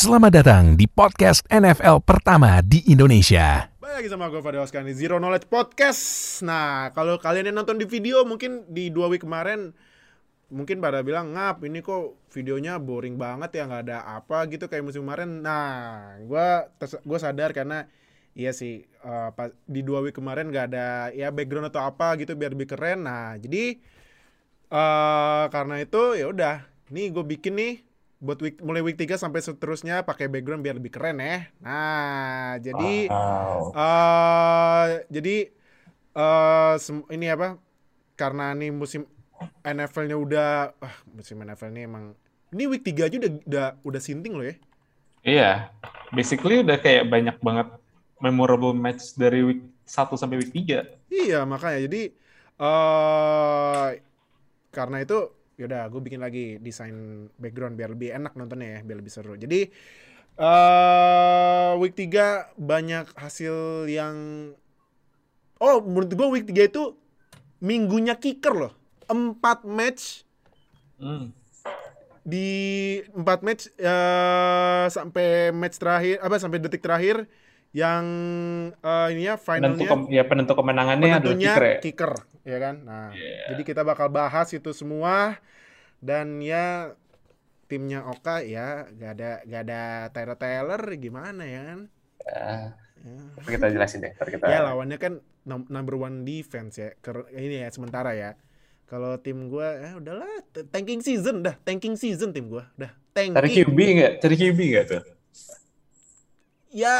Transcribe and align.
Selamat 0.00 0.32
datang 0.32 0.80
di 0.80 0.88
podcast 0.88 1.44
NFL 1.52 2.00
pertama 2.08 2.64
di 2.64 2.80
Indonesia. 2.88 3.68
Balik 3.84 4.00
lagi 4.00 4.08
sama 4.08 4.32
gue 4.32 4.40
Fadil 4.40 4.64
di 4.64 4.96
Zero 4.96 5.20
Knowledge 5.20 5.44
Podcast. 5.44 6.00
Nah, 6.40 6.88
kalau 6.96 7.20
kalian 7.20 7.52
yang 7.52 7.60
nonton 7.60 7.76
di 7.76 7.84
video 7.84 8.24
mungkin 8.24 8.64
di 8.64 8.88
dua 8.88 9.12
week 9.12 9.28
kemarin 9.28 9.76
mungkin 10.48 10.80
pada 10.80 11.04
bilang 11.04 11.36
ngap 11.36 11.60
ini 11.68 11.84
kok 11.84 12.16
videonya 12.32 12.80
boring 12.80 13.20
banget 13.20 13.60
ya 13.60 13.68
nggak 13.68 13.82
ada 13.92 13.98
apa 14.16 14.48
gitu 14.48 14.72
kayak 14.72 14.88
musim 14.88 15.04
kemarin. 15.04 15.44
Nah, 15.44 16.16
gue 16.24 16.48
gue 16.80 17.18
sadar 17.20 17.52
karena 17.52 17.84
iya 18.32 18.56
sih 18.56 18.80
uh, 19.04 19.28
di 19.68 19.84
dua 19.84 20.00
week 20.00 20.16
kemarin 20.16 20.48
nggak 20.48 20.66
ada 20.72 21.12
ya 21.12 21.28
background 21.28 21.68
atau 21.68 21.84
apa 21.84 22.16
gitu 22.16 22.32
biar 22.40 22.56
lebih 22.56 22.72
keren. 22.72 23.04
Nah, 23.04 23.36
jadi 23.36 23.76
uh, 24.72 25.44
karena 25.52 25.76
itu 25.84 26.16
ya 26.16 26.32
udah, 26.32 26.64
nih 26.88 27.12
gue 27.12 27.24
bikin 27.36 27.52
nih 27.52 27.89
buat 28.20 28.36
week 28.44 28.60
mulai 28.60 28.84
week 28.84 29.00
3 29.00 29.16
sampai 29.16 29.40
seterusnya 29.40 30.04
pakai 30.04 30.28
background 30.28 30.60
biar 30.60 30.76
lebih 30.76 30.92
keren 30.92 31.24
ya. 31.24 31.48
Nah, 31.64 32.60
jadi 32.60 33.08
wow. 33.08 33.72
uh, 33.72 34.86
jadi 35.08 35.48
uh, 36.12 36.76
ini 37.08 37.26
apa? 37.32 37.56
Karena 38.20 38.52
nih 38.52 38.68
musim 38.76 39.08
NFL-nya 39.64 40.16
udah 40.20 40.76
ah, 40.76 40.96
musim 41.16 41.40
NFL 41.40 41.72
ini 41.72 41.82
emang 41.88 42.04
ini 42.52 42.68
week 42.68 42.84
3 42.84 43.08
aja 43.08 43.16
udah 43.16 43.32
udah 43.48 43.66
udah 43.88 44.00
sinting 44.04 44.36
loh 44.36 44.44
ya. 44.44 44.54
Iya. 45.24 45.52
Basically 46.12 46.60
udah 46.60 46.76
kayak 46.76 47.08
banyak 47.08 47.40
banget 47.40 47.72
memorable 48.20 48.76
match 48.76 49.16
dari 49.16 49.40
week 49.40 49.62
1 49.88 50.20
sampai 50.20 50.36
week 50.44 50.52
3. 50.52 51.08
Iya, 51.08 51.48
makanya 51.48 51.88
jadi 51.88 52.02
uh, 52.60 53.96
karena 54.70 54.96
itu 55.00 55.39
yaudah 55.60 55.92
gue 55.92 56.00
bikin 56.00 56.24
lagi 56.24 56.56
desain 56.56 57.28
background 57.36 57.76
biar 57.76 57.92
lebih 57.92 58.16
enak 58.16 58.32
nontonnya 58.32 58.80
ya 58.80 58.80
biar 58.80 58.98
lebih 59.04 59.12
seru 59.12 59.36
jadi 59.36 59.68
uh, 60.40 61.76
week 61.76 61.92
3 61.92 62.56
banyak 62.56 63.12
hasil 63.12 63.84
yang 63.92 64.16
oh 65.60 65.76
menurut 65.84 66.08
gue 66.08 66.28
week 66.32 66.46
3 66.48 66.72
itu 66.72 66.96
minggunya 67.60 68.16
kicker 68.16 68.56
loh 68.56 68.72
empat 69.04 69.68
match 69.68 70.24
hmm. 70.96 71.28
di 72.24 72.48
empat 73.12 73.40
match 73.44 73.62
uh, 73.76 74.88
sampai 74.88 75.52
match 75.52 75.76
terakhir 75.76 76.16
apa 76.24 76.36
sampai 76.40 76.58
detik 76.58 76.80
terakhir 76.80 77.28
yang 77.70 78.04
uh, 78.82 79.08
ya 79.14 79.38
finalnya 79.38 79.78
penentu, 79.78 80.10
ya 80.10 80.22
penentu 80.26 80.52
kemenangannya 80.58 81.22
penentunya 81.22 81.50
adalah 81.54 81.54
kicker, 81.54 81.62
ya? 81.62 81.78
kicker 81.78 82.12
ya 82.42 82.58
kan? 82.58 82.74
Nah 82.82 83.14
yeah. 83.14 83.54
jadi 83.54 83.62
kita 83.62 83.82
bakal 83.86 84.10
bahas 84.10 84.50
itu 84.50 84.74
semua. 84.74 85.38
Dan 86.00 86.40
ya 86.40 86.96
timnya 87.68 88.08
Oka 88.08 88.40
ya 88.40 88.88
gak 88.88 89.12
ada 89.20 89.30
gak 89.44 89.62
ada 89.68 89.82
Tyler 90.10 90.38
Taylor 90.40 90.82
gimana 90.96 91.44
ya 91.44 91.60
kan? 91.68 91.80
Uh, 92.24 92.66
ya. 93.44 93.52
kita 93.56 93.66
jelasin 93.68 94.04
deh 94.04 94.12
kita 94.12 94.44
ya 94.48 94.60
lawannya 94.64 94.98
kan 94.98 95.20
number 95.46 95.94
one 95.94 96.26
defense 96.26 96.80
ya. 96.80 96.90
Ini 97.30 97.66
ya 97.66 97.70
sementara 97.70 98.16
ya. 98.18 98.34
Kalau 98.90 99.14
tim 99.22 99.46
gue 99.46 99.62
ya 99.62 99.94
udahlah 100.02 100.26
tanking 100.74 100.98
season 100.98 101.46
dah 101.46 101.54
tanking 101.62 101.94
season 101.94 102.34
tim 102.34 102.50
gue 102.50 102.64
dah. 102.74 102.90
Tanking. 103.14 103.38
Cari 103.38 103.48
QB 103.54 103.78
nggak? 103.78 104.12
Cari 104.18 104.34
QB 104.34 104.58
nggak 104.58 104.84
tuh? 104.90 105.02
Ya 106.70 106.94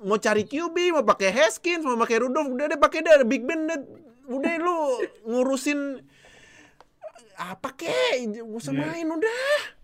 mau 0.00 0.16
cari 0.16 0.48
QB 0.48 0.76
mau 0.96 1.04
pakai 1.04 1.30
Haskins 1.30 1.84
mau 1.84 2.00
pakai 2.00 2.24
Rudolph 2.24 2.50
udah 2.50 2.66
deh 2.72 2.80
pakai 2.80 3.04
deh 3.04 3.26
Big 3.28 3.44
Ben 3.44 3.68
deh. 3.68 3.80
Udah 4.30 4.54
lu 4.56 5.02
ngurusin 5.28 6.00
apa 7.36 7.74
kek? 7.74 8.22
Gak 8.38 8.46
usah 8.46 8.72
iya. 8.72 8.80
main 8.86 9.06
udah. 9.08 9.82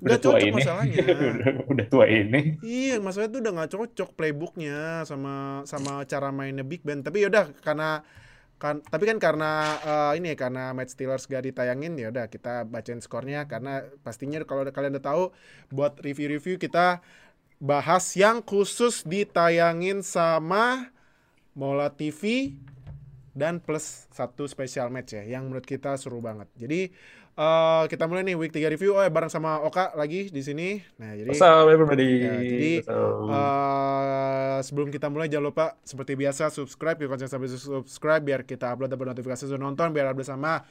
Udah 0.00 0.18
tua 0.18 0.40
cocok 0.40 0.48
ini. 0.48 0.56
masalahnya. 0.56 0.96
Udah, 1.34 1.50
udah 1.68 1.86
tua 1.86 2.04
ini. 2.08 2.40
Iya 2.64 2.96
masalahnya 2.98 3.32
tuh 3.36 3.40
udah 3.44 3.52
gak 3.62 3.70
cocok 3.76 4.10
playbooknya 4.16 5.04
sama 5.04 5.62
sama 5.68 6.02
cara 6.08 6.32
mainnya 6.32 6.64
Big 6.64 6.82
Ben. 6.82 7.04
Tapi 7.04 7.22
yaudah 7.22 7.52
karena 7.60 8.02
kan 8.54 8.80
tapi 8.86 9.04
kan 9.04 9.18
karena 9.20 9.76
uh, 9.82 10.12
ini 10.16 10.32
ya 10.32 10.36
karena 10.38 10.72
match 10.72 10.96
Steelers 10.96 11.28
gak 11.28 11.44
ditayangin 11.44 11.98
ya 12.00 12.08
udah 12.10 12.26
kita 12.32 12.64
bacain 12.64 13.04
skornya. 13.04 13.44
Karena 13.46 13.84
pastinya 14.02 14.40
kalau 14.48 14.64
kalian 14.66 14.96
udah 14.98 15.04
tahu 15.04 15.22
buat 15.70 16.00
review-review 16.00 16.56
kita 16.56 17.04
bahas 17.62 18.04
yang 18.18 18.42
khusus 18.42 19.06
ditayangin 19.06 20.02
sama 20.02 20.90
Mola 21.54 21.90
TV 21.90 22.54
dan 23.34 23.58
plus 23.58 24.06
satu 24.14 24.46
special 24.46 24.90
match 24.90 25.14
ya 25.14 25.22
yang 25.26 25.50
menurut 25.50 25.66
kita 25.66 25.98
seru 25.98 26.22
banget. 26.22 26.46
Jadi 26.54 26.94
uh, 27.38 27.84
kita 27.90 28.06
mulai 28.06 28.22
nih 28.26 28.38
week 28.38 28.54
3 28.54 28.74
review 28.74 28.94
oh 28.94 29.02
ya 29.02 29.10
bareng 29.10 29.30
sama 29.30 29.58
Oka 29.62 29.94
lagi 29.98 30.30
di 30.30 30.42
sini. 30.42 30.78
Nah, 30.98 31.18
jadi 31.18 31.30
What's 31.30 31.42
up 31.42 31.66
everybody? 31.66 32.22
Ya, 32.22 32.34
jadi 32.38 32.72
uh, 32.86 34.58
sebelum 34.62 34.94
kita 34.94 35.10
mulai 35.10 35.26
jangan 35.26 35.50
lupa 35.50 35.66
seperti 35.82 36.14
biasa 36.14 36.50
subscribe 36.54 36.98
ya 36.98 37.06
konsen 37.10 37.30
sampai 37.30 37.50
subscribe 37.50 38.22
biar 38.22 38.46
kita 38.46 38.70
upload 38.74 38.90
dapat 38.94 39.14
notifikasi 39.14 39.50
sudah 39.50 39.62
nonton 39.62 39.90
biar 39.90 40.14
update 40.14 40.30
sama 40.30 40.62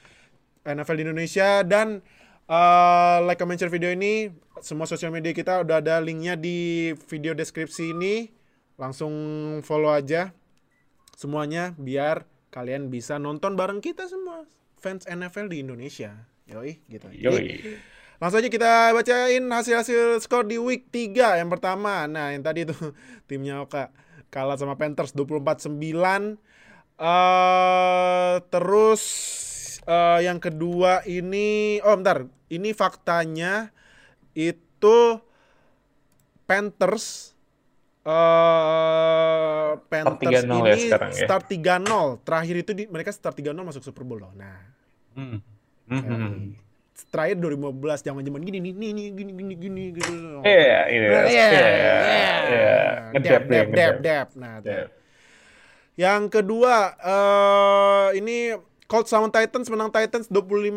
NFL 0.63 0.95
di 0.95 1.03
Indonesia 1.03 1.63
dan 1.67 1.99
uh, 2.47 3.23
like 3.23 3.39
comment 3.39 3.59
share 3.59 3.71
video 3.71 3.91
ini. 3.91 4.31
Semua 4.63 4.87
sosial 4.87 5.11
media 5.11 5.35
kita 5.35 5.61
udah 5.63 5.83
ada 5.83 5.99
linknya 5.99 6.39
di 6.39 6.91
video 7.11 7.35
deskripsi 7.35 7.91
ini. 7.91 8.31
Langsung 8.79 9.13
follow 9.61 9.93
aja 9.93 10.33
semuanya 11.13 11.77
biar 11.77 12.25
kalian 12.49 12.89
bisa 12.89 13.21
nonton 13.21 13.53
bareng 13.53 13.79
kita 13.79 14.09
semua. 14.09 14.49
Fans 14.79 15.07
NFL 15.07 15.47
di 15.51 15.63
Indonesia. 15.63 16.27
Yoi 16.49 16.83
gitu. 16.91 17.07
Yoi. 17.11 17.79
Langsung 18.19 18.39
aja 18.39 18.49
kita 18.51 18.95
bacain 18.95 19.43
hasil-hasil 19.43 20.23
skor 20.23 20.47
di 20.47 20.55
week 20.55 20.87
3 20.91 21.43
yang 21.43 21.49
pertama. 21.51 22.07
Nah 22.07 22.31
yang 22.31 22.43
tadi 22.43 22.67
tuh 22.67 22.95
timnya 23.27 23.63
Oka. 23.63 23.91
Kalah 24.33 24.57
sama 24.57 24.73
Panthers 24.73 25.13
24-9 25.13 25.77
uh, 26.97 28.41
terus 28.49 29.01
uh, 29.87 30.19
yang 30.19 30.39
kedua 30.39 31.03
ini 31.07 31.79
oh 31.83 31.95
bentar. 31.95 32.27
Ini 32.53 32.69
faktanya 32.77 33.73
itu 34.37 35.17
Panthers 36.45 37.33
uh, 38.05 39.79
Panthers 39.89 40.43
ini 40.45 40.59
ya 40.61 40.75
sekarang, 40.77 41.11
ya? 41.17 41.25
start 41.25 41.45
3-0 41.49 42.25
terakhir 42.27 42.55
itu 42.61 42.71
di, 42.77 42.83
mereka 42.85 43.09
start 43.09 43.39
3-0 43.39 43.57
masuk 43.57 43.81
Super 43.81 44.03
Bowl 44.05 44.21
loh. 44.21 44.33
Nah. 44.37 44.59
Hmm. 45.17 45.39
Hmm. 45.87 45.99
Uh, 45.99 46.35
terakhir 47.09 47.37
2015 47.41 48.05
zaman 48.05 48.21
zaman 48.25 48.41
gini 48.45 48.57
nih 48.61 48.73
nih 48.73 48.91
gini 49.13 49.31
gini 49.33 49.53
gini 49.57 49.83
gitu 49.97 50.13
iya 50.45 50.79
iya 50.89 51.07
nah, 51.09 51.25
iya 51.25 51.47
iya 51.49 52.73
dap 53.17 53.43
dap 53.49 53.67
dap 53.69 53.95
dap. 54.01 54.27
Nah 54.37 54.57
yang 55.93 56.25
kedua 56.29 56.97
uh, 57.01 58.09
ini 58.17 58.57
Colts 58.93 59.09
sama 59.09 59.33
Titans 59.33 59.73
menang 59.73 59.89
Titans 59.89 60.29
25-16 60.29 60.69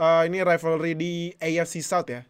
uh, 0.00 0.24
ini 0.24 0.40
rivalry 0.40 0.96
di 0.96 1.12
AFC 1.36 1.84
South 1.84 2.08
ya 2.08 2.24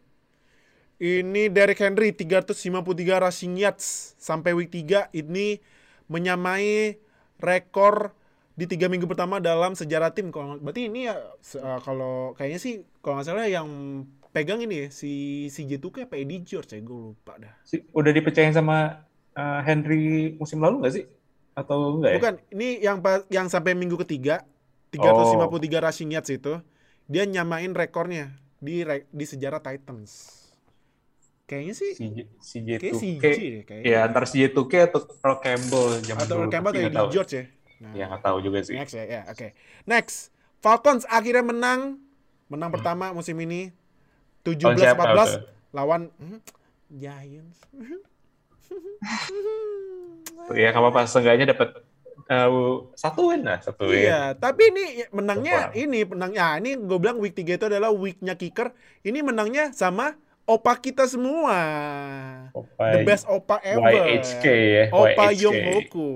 ini 0.99 1.47
Derek 1.47 1.78
Henry 1.78 2.11
353 2.11 3.23
rushing 3.23 3.55
yards 3.55 4.19
sampai 4.19 4.50
week 4.50 4.75
3 4.75 5.15
ini 5.15 5.62
menyamai 6.11 6.99
rekor 7.39 8.19
di 8.59 8.67
tiga 8.67 8.91
minggu 8.91 9.06
pertama 9.06 9.39
dalam 9.39 9.73
sejarah 9.73 10.12
tim. 10.12 10.29
Kalau 10.29 10.61
berarti 10.61 10.93
ini 10.93 11.09
ya 11.09 11.17
uh, 11.62 11.81
kalau 11.81 12.37
kayaknya 12.37 12.61
sih 12.61 12.84
kalau 13.00 13.17
nggak 13.17 13.31
salah 13.31 13.49
yang 13.49 13.71
pegang 14.34 14.61
ini 14.61 14.84
ya 14.84 14.87
si 14.93 15.47
si 15.49 15.71
Jetuke 15.71 16.05
apa 16.05 16.21
Eddie 16.21 16.45
George 16.45 16.77
ya 16.77 16.84
gue 16.84 17.15
lupa 17.15 17.41
dah. 17.41 17.55
Si, 17.65 17.81
udah 17.97 18.12
dipercayain 18.12 18.53
sama 18.53 19.06
uh, 19.39 19.61
Henry 19.65 20.37
musim 20.37 20.61
lalu 20.61 20.84
nggak 20.84 20.95
sih? 20.99 21.05
Atau 21.56 21.97
enggak 21.97 22.11
ya? 22.12 22.19
Bukan, 22.21 22.37
ini 22.53 22.69
yang 22.84 23.00
yang 23.33 23.47
sampai 23.49 23.73
minggu 23.73 23.97
ketiga 24.05 24.45
353 24.91 25.06
oh. 25.06 25.83
rushing 25.83 26.11
yards 26.11 26.31
itu 26.31 26.59
dia 27.11 27.27
nyamain 27.27 27.75
rekornya 27.75 28.31
di 28.59 28.87
di 29.11 29.25
sejarah 29.27 29.62
Titans. 29.62 30.41
Kayaknya 31.51 31.75
sih 31.75 31.99
si, 31.99 32.06
si 32.39 32.62
J2K. 32.62 32.78
Kayak 32.78 32.95
si 32.95 33.19
J 33.19 33.26
deh, 33.26 33.67
kayaknya. 33.67 33.91
Ya, 33.91 34.06
antara 34.06 34.23
si 34.23 34.38
J2K 34.38 34.87
atau 34.87 35.03
Earl 35.19 35.43
Campbell 35.43 35.99
zaman 36.06 36.23
atau 36.23 36.38
Earl 36.38 36.53
Campbell 36.53 36.87
atau 36.87 37.11
George 37.11 37.35
ya. 37.35 37.50
Nah, 37.81 37.97
ya 37.97 38.05
nggak 38.06 38.23
tahu 38.23 38.38
juga 38.44 38.61
sih. 38.62 38.79
Next 38.79 38.94
ya, 38.94 39.03
ya 39.03 39.26
oke. 39.26 39.35
Okay. 39.35 39.50
Next, 39.82 40.31
Falcons 40.62 41.03
akhirnya 41.11 41.43
menang, 41.43 41.99
menang 42.47 42.70
hmm. 42.70 42.79
pertama 42.79 43.11
musim 43.11 43.35
ini 43.43 43.75
17-14 44.47 45.75
lawan 45.75 46.14
hmm, 46.23 46.38
Giants. 46.94 47.67
ya 50.55 50.70
nggak 50.70 50.82
apa-apa, 50.87 51.11
seenggaknya 51.11 51.50
dapat 51.56 51.82
uh, 52.31 52.87
satu 52.94 53.35
win 53.35 53.43
lah, 53.43 53.59
satu 53.59 53.91
win. 53.91 54.06
Iya, 54.06 54.38
tapi 54.38 54.71
ini 54.71 55.05
menangnya 55.11 55.75
ini 55.75 56.06
menangnya, 56.06 56.62
ini 56.62 56.79
gue 56.79 56.99
bilang 57.03 57.19
week 57.19 57.35
3 57.35 57.59
itu 57.59 57.67
adalah 57.67 57.91
weeknya 57.91 58.38
kicker. 58.38 58.71
Ini 59.03 59.21
menangnya 59.27 59.75
sama 59.75 60.15
opa 60.47 60.79
kita 60.79 61.06
semua. 61.11 61.59
Opa, 62.55 62.85
The 62.94 62.99
best 63.03 63.27
opa 63.27 63.59
ever. 63.62 63.91
YHK 63.91 64.44
ya. 64.47 64.85
Opa 64.94 65.35
YHK. 65.35 65.67
Hoku. 65.75 66.11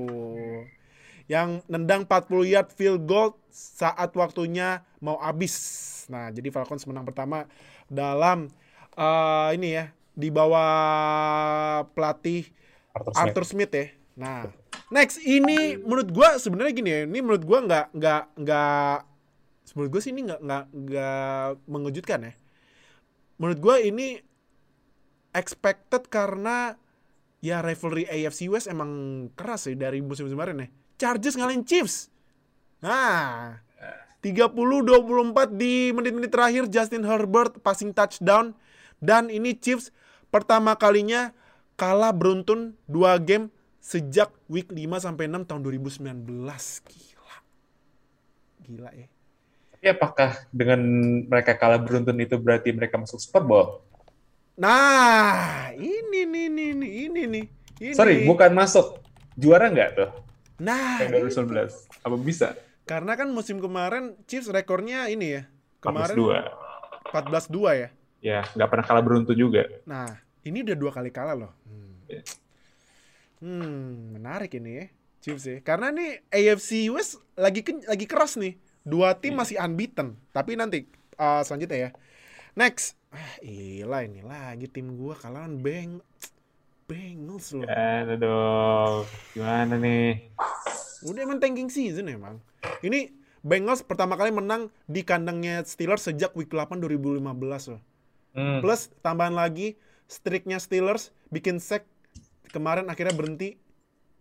Yang 1.26 1.64
nendang 1.66 2.05
40 2.06 2.52
yard 2.52 2.69
field 2.70 3.02
goal 3.08 3.34
saat 3.50 4.10
waktunya 4.14 4.82
mau 5.00 5.17
habis. 5.19 5.55
Nah, 6.10 6.28
jadi 6.34 6.52
Falcons 6.52 6.84
menang 6.84 7.08
pertama 7.08 7.49
dalam 7.88 8.52
uh, 8.99 9.49
ini 9.56 9.78
ya, 9.78 9.94
di 10.12 10.28
bawah 10.28 11.88
pelatih 11.96 12.50
Arthur 12.93 13.10
Smith. 13.10 13.22
Arthur 13.22 13.44
Smith 13.49 13.72
ya. 13.72 13.87
Nah, 14.14 14.46
next 14.94 15.19
ini 15.26 15.75
menurut 15.82 16.14
gua 16.14 16.38
sebenarnya 16.38 16.73
gini 16.73 16.91
ya, 16.94 17.00
ini 17.02 17.19
menurut 17.19 17.43
gua 17.43 17.58
nggak 17.67 17.87
nggak 17.99 18.23
nggak 18.38 18.96
menurut 19.75 19.91
gua 19.91 20.00
sih 20.00 20.12
ini 20.14 20.23
nggak 20.31 20.41
nggak 20.41 20.64
nggak 20.70 21.49
mengejutkan 21.67 22.20
ya. 22.31 22.32
Menurut 23.43 23.58
gua 23.58 23.76
ini 23.82 24.23
expected 25.35 26.06
karena 26.06 26.79
ya 27.43 27.58
rivalry 27.61 28.06
AFC 28.06 28.46
West 28.46 28.70
emang 28.70 29.26
keras 29.35 29.67
ya 29.67 29.75
dari 29.75 29.99
musim 29.99 30.31
kemarin 30.31 30.62
ya. 30.62 30.69
Chargers 30.94 31.35
ngalahin 31.35 31.67
Chiefs. 31.67 32.08
Nah, 32.79 33.58
30-24 34.25 35.52
di 35.52 35.93
menit-menit 35.93 36.32
terakhir 36.32 36.64
Justin 36.73 37.05
Herbert 37.05 37.61
passing 37.61 37.93
touchdown 37.93 38.56
dan 39.05 39.29
ini 39.29 39.52
Chiefs 39.52 39.93
pertama 40.32 40.73
kalinya 40.81 41.37
kalah 41.76 42.17
beruntun 42.17 42.73
dua 42.88 43.20
game 43.20 43.52
sejak 43.84 44.32
week 44.48 44.72
5 44.72 44.81
sampai 44.96 45.28
6 45.28 45.44
tahun 45.44 45.60
2019. 45.60 46.25
Gila. 46.88 47.36
Gila 48.64 48.90
ya. 48.96 49.08
Tapi 49.76 49.86
apakah 49.92 50.31
dengan 50.48 50.81
mereka 51.28 51.52
kalah 51.52 51.76
beruntun 51.76 52.16
itu 52.16 52.40
berarti 52.40 52.72
mereka 52.72 52.96
masuk 52.96 53.20
Super 53.20 53.44
Bowl? 53.44 53.84
Nah, 54.56 55.69
ini 55.76 56.25
nih 56.25 56.48
nih 56.48 56.70
nih 56.72 56.92
ini 57.04 57.22
nih. 57.28 57.44
Ini. 57.84 57.92
Sorry, 57.92 58.25
bukan 58.25 58.56
masuk. 58.56 58.96
Juara 59.36 59.69
nggak 59.69 59.90
tuh? 59.92 60.10
Nah, 60.62 61.04
Yang 61.04 61.36
ini. 61.36 61.44
2019. 61.44 62.00
Apa 62.00 62.16
bisa? 62.16 62.48
karena 62.84 63.16
kan 63.16 63.32
musim 63.32 63.64
kemarin 63.64 64.12
Chiefs 64.28 64.52
rekornya 64.52 65.08
ini 65.08 65.40
ya. 65.40 65.42
Kemarin 65.81 66.16
14-2. 66.20 67.08
14-2 67.48 67.81
ya. 67.81 67.88
Ya, 68.20 68.40
nggak 68.52 68.69
pernah 68.69 68.84
kalah 68.84 69.00
beruntun 69.04 69.36
juga. 69.36 69.64
Nah, 69.88 70.20
ini 70.44 70.60
udah 70.60 70.76
dua 70.76 70.92
kali 70.92 71.08
kalah 71.08 71.32
loh. 71.36 71.52
Hmm, 71.64 71.96
Iya. 72.08 72.20
Hmm, 73.44 74.17
menarik 74.17 74.56
ini 74.56 74.73
ya. 74.81 74.87
Chiefs 75.20 75.44
ya. 75.44 75.61
Karena 75.61 75.93
nih 75.93 76.25
AFC 76.32 76.88
West 76.88 77.20
lagi 77.37 77.61
ken- 77.61 77.85
lagi 77.85 78.08
keras 78.08 78.41
nih. 78.41 78.56
Dua 78.81 79.12
tim 79.20 79.37
masih 79.37 79.61
unbeaten. 79.61 80.17
Tapi 80.32 80.56
nanti 80.56 80.88
uh, 81.20 81.44
selanjutnya 81.44 81.76
ya. 81.76 81.91
Next. 82.56 82.96
Ah, 83.12 83.37
ilah 83.44 84.02
ini 84.08 84.25
lagi 84.25 84.64
tim 84.73 84.96
gua 84.96 85.12
kalahan 85.12 85.61
Beng 85.61 86.00
Bengals 86.88 87.52
loh. 87.56 87.64
Gimana 87.64 88.14
dong? 88.17 89.08
Gimana 89.32 89.75
nih? 89.81 90.29
Udah 91.05 91.20
emang 91.25 91.41
tanking 91.41 91.69
season 91.73 92.08
emang. 92.08 92.41
Ini 92.81 93.12
Bengals 93.44 93.85
pertama 93.85 94.17
kali 94.17 94.32
menang 94.32 94.73
di 94.88 95.05
kandangnya 95.05 95.61
Steelers 95.69 96.08
sejak 96.08 96.32
week 96.32 96.49
8 96.52 96.81
2015 96.81 97.76
loh. 97.76 97.82
Hmm. 98.32 98.61
Plus 98.64 98.88
tambahan 99.05 99.37
lagi 99.37 99.76
streaknya 100.08 100.56
Steelers 100.61 101.12
bikin 101.29 101.61
sack 101.61 101.85
kemarin 102.54 102.86
akhirnya 102.86 103.10
berhenti. 103.10 103.58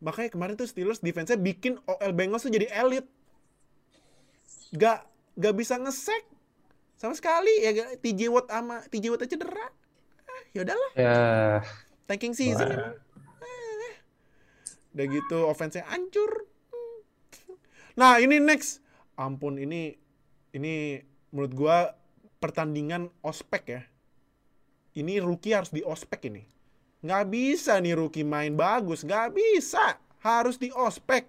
Makanya 0.01 0.33
kemarin 0.33 0.57
tuh 0.57 0.65
Steelers 0.65 0.99
defense-nya 0.99 1.37
bikin 1.37 1.77
OL 1.85 2.11
Bengals 2.11 2.43
tuh 2.43 2.51
jadi 2.51 2.67
elit. 2.73 3.05
Gak 4.73 5.05
gak 5.37 5.53
bisa 5.53 5.77
ngesek 5.77 6.25
sama 6.97 7.13
sekali 7.17 7.51
ya 7.61 7.93
TJ 7.99 8.31
Watt 8.33 8.49
sama 8.49 8.81
TJ 8.89 9.13
Watt 9.13 9.25
aja 9.25 9.37
cedera. 9.37 9.67
Ah, 10.23 10.41
ya 10.55 10.59
udahlah, 10.65 10.91
Ya, 10.97 11.17
tanking 12.09 12.33
season. 12.33 12.73
Wah. 12.73 12.95
Ah. 13.43 13.93
Udah 14.93 15.05
gitu 15.09 15.37
offense-nya 15.49 15.85
hancur. 15.89 16.47
Nah, 17.93 18.17
ini 18.21 18.41
next. 18.41 18.81
Ampun, 19.13 19.61
ini 19.61 19.93
ini 20.57 21.01
menurut 21.29 21.53
gua 21.53 21.77
pertandingan 22.41 23.09
ospek 23.21 23.63
ya. 23.69 23.81
Ini 24.93 25.21
rookie 25.21 25.53
harus 25.53 25.73
di 25.73 25.81
ospek 25.81 26.29
ini. 26.29 26.52
Nggak 27.03 27.23
bisa 27.27 27.77
nih 27.77 27.93
rookie 27.93 28.23
main 28.23 28.55
bagus, 28.55 29.03
nggak 29.03 29.35
bisa. 29.35 29.99
Harus 30.23 30.55
di 30.55 30.71
ospek. 30.71 31.27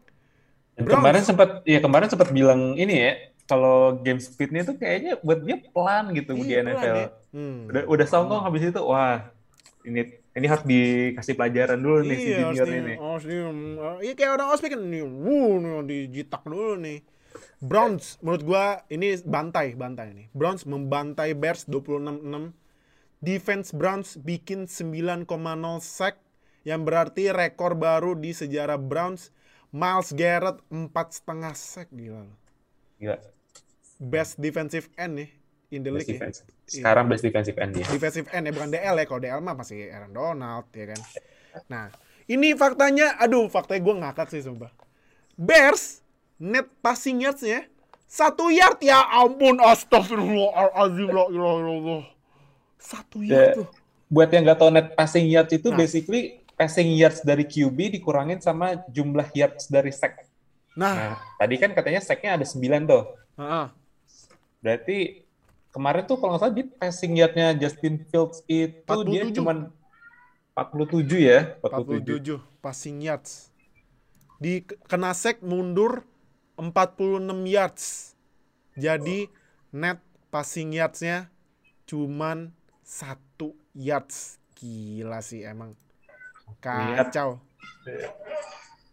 Kemarin 0.79 1.23
sempat 1.23 1.63
ya 1.67 1.83
kemarin 1.83 2.07
sempat 2.07 2.31
bilang 2.31 2.79
ini 2.79 2.95
ya, 2.95 3.13
kalau 3.45 3.99
game 3.99 4.23
speednya 4.23 4.63
itu 4.63 4.75
kayaknya 4.75 5.19
buat 5.21 5.43
dia 5.43 5.59
pelan 5.71 6.15
gitu 6.15 6.35
di 6.35 6.55
Iya, 6.55 6.63
pelan 6.63 6.75
NFL. 6.79 6.95
ya. 6.95 7.09
Hmm. 7.35 7.59
Udah 7.71 7.83
udah 7.91 8.07
songkong 8.07 8.43
habis 8.47 8.63
itu, 8.71 8.81
wah 8.83 9.31
ini 9.83 10.01
ini 10.35 10.47
harus 10.51 10.65
dikasih 10.67 11.35
pelajaran 11.35 11.79
dulu 11.79 12.07
nih 12.07 12.19
si 12.19 12.27
Iya, 12.27 12.35
harus 12.39 12.59
junior 12.59 12.67
di, 12.67 12.79
ini. 12.79 12.95
harus 12.99 13.25
di, 13.27 13.37
iya 14.03 14.13
kayak 14.15 14.33
orang 14.35 14.49
ospek 14.51 14.71
kan 14.75 14.83
nih, 14.83 15.03
wuh, 15.07 15.53
nih, 15.59 15.83
dijitak 15.87 16.43
dulu 16.43 16.75
nih. 16.79 16.99
Browns, 17.59 18.19
menurut 18.23 18.43
gua 18.43 18.65
ini 18.91 19.15
bantai, 19.23 19.75
bantai 19.75 20.11
nih. 20.15 20.27
Browns 20.31 20.67
membantai 20.67 21.35
Bears 21.35 21.67
26-6. 21.67 22.51
Defense 23.25 23.73
Browns 23.73 24.21
bikin 24.21 24.69
9,0 24.69 25.25
sack 25.81 26.21
yang 26.63 26.85
berarti 26.85 27.33
rekor 27.33 27.73
baru 27.73 28.13
di 28.13 28.31
sejarah 28.31 28.77
Browns. 28.77 29.33
Miles 29.75 30.15
Garrett 30.15 30.63
empat 30.71 31.19
setengah 31.19 31.51
sack 31.57 31.91
gila. 31.91 32.23
loh. 32.23 32.39
Gila. 33.01 33.19
Best 33.99 34.39
defensive 34.39 34.87
end 34.95 35.19
nih 35.19 35.31
in 35.73 35.83
the 35.83 35.91
Best 35.91 36.07
league. 36.07 36.15
ya. 36.15 36.31
defense. 36.31 36.39
Sekarang 36.65 37.05
best 37.09 37.21
defensive 37.21 37.57
end 37.59 37.75
dia. 37.75 37.85
defensive 37.89 38.29
end 38.31 38.45
ya 38.47 38.53
bukan 38.55 38.71
DL 38.71 38.95
ya 38.97 39.05
kalau 39.05 39.21
DL 39.21 39.41
mah 39.41 39.53
masih 39.53 39.91
Aaron 39.91 40.13
Donald 40.13 40.65
ya 40.73 40.95
kan 40.95 41.01
nah 41.69 41.87
ini 42.25 42.57
faktanya 42.57 43.21
aduh 43.21 43.53
faktanya 43.53 43.85
gue 43.85 43.95
ngakak 44.01 44.33
sih 44.33 44.41
sumpah 44.41 44.73
Bears 45.37 46.01
net 46.41 46.65
passing 46.81 47.21
yardsnya 47.21 47.69
satu 48.09 48.49
yard 48.49 48.81
ya 48.81 48.97
ampun 49.13 49.61
astagfirullahaladzim 49.61 51.09
la 51.13 51.25
ilaha 51.29 51.57
illallah 51.61 52.03
satu 52.85 53.25
Ya. 53.25 53.33
yard 53.51 53.65
tuh 53.65 53.69
Buat 54.07 54.29
yang 54.31 54.45
nggak 54.45 54.59
tahu 54.61 54.71
net 54.71 54.89
passing 54.93 55.27
yards 55.27 55.51
itu 55.51 55.73
Nah. 55.73 55.79
basically 55.81 56.23
passing 56.55 56.93
yards 56.93 57.25
dari 57.25 57.43
QB 57.43 57.91
dikurangin 57.91 58.39
sama 58.39 58.79
jumlah 58.87 59.27
yards 59.33 59.67
dari 59.67 59.91
sack. 59.91 60.29
nah 60.77 60.95
Nah, 60.95 61.15
tadi 61.35 61.55
kan 61.57 61.73
katanya 61.73 61.99
sacknya 61.99 62.37
ada 62.37 62.45
9 62.45 62.85
tuh. 62.85 63.03
heeh. 63.35 63.67
Berarti 64.61 64.99
kemarin 65.71 66.05
tuh 66.05 66.17
kalau 66.17 66.37
nggak 66.37 66.43
salah 66.43 66.55
di 66.55 66.65
passing 66.69 67.13
yardnya 67.15 67.57
Justin 67.57 67.99
Fields 68.05 68.45
itu 68.47 68.77
dia 69.09 69.23
47. 69.25 69.35
cuman 69.35 69.57
47 70.55 71.19
ya, 71.19 71.41
47. 71.59 72.39
47 72.39 72.39
passing 72.61 73.03
yards 73.03 73.51
di 74.37 74.63
kena 74.87 75.11
sack 75.11 75.43
mundur 75.43 76.07
46 76.55 77.27
yards 77.45 78.15
jadi 78.75 79.27
net 79.71 79.99
passing 80.29 80.71
yardsnya 80.71 81.27
cuman 81.85 82.55
satu 82.85 83.57
yards 83.73 84.39
gila 84.55 85.25
sih 85.25 85.43
emang 85.43 85.73
kacau 86.61 87.41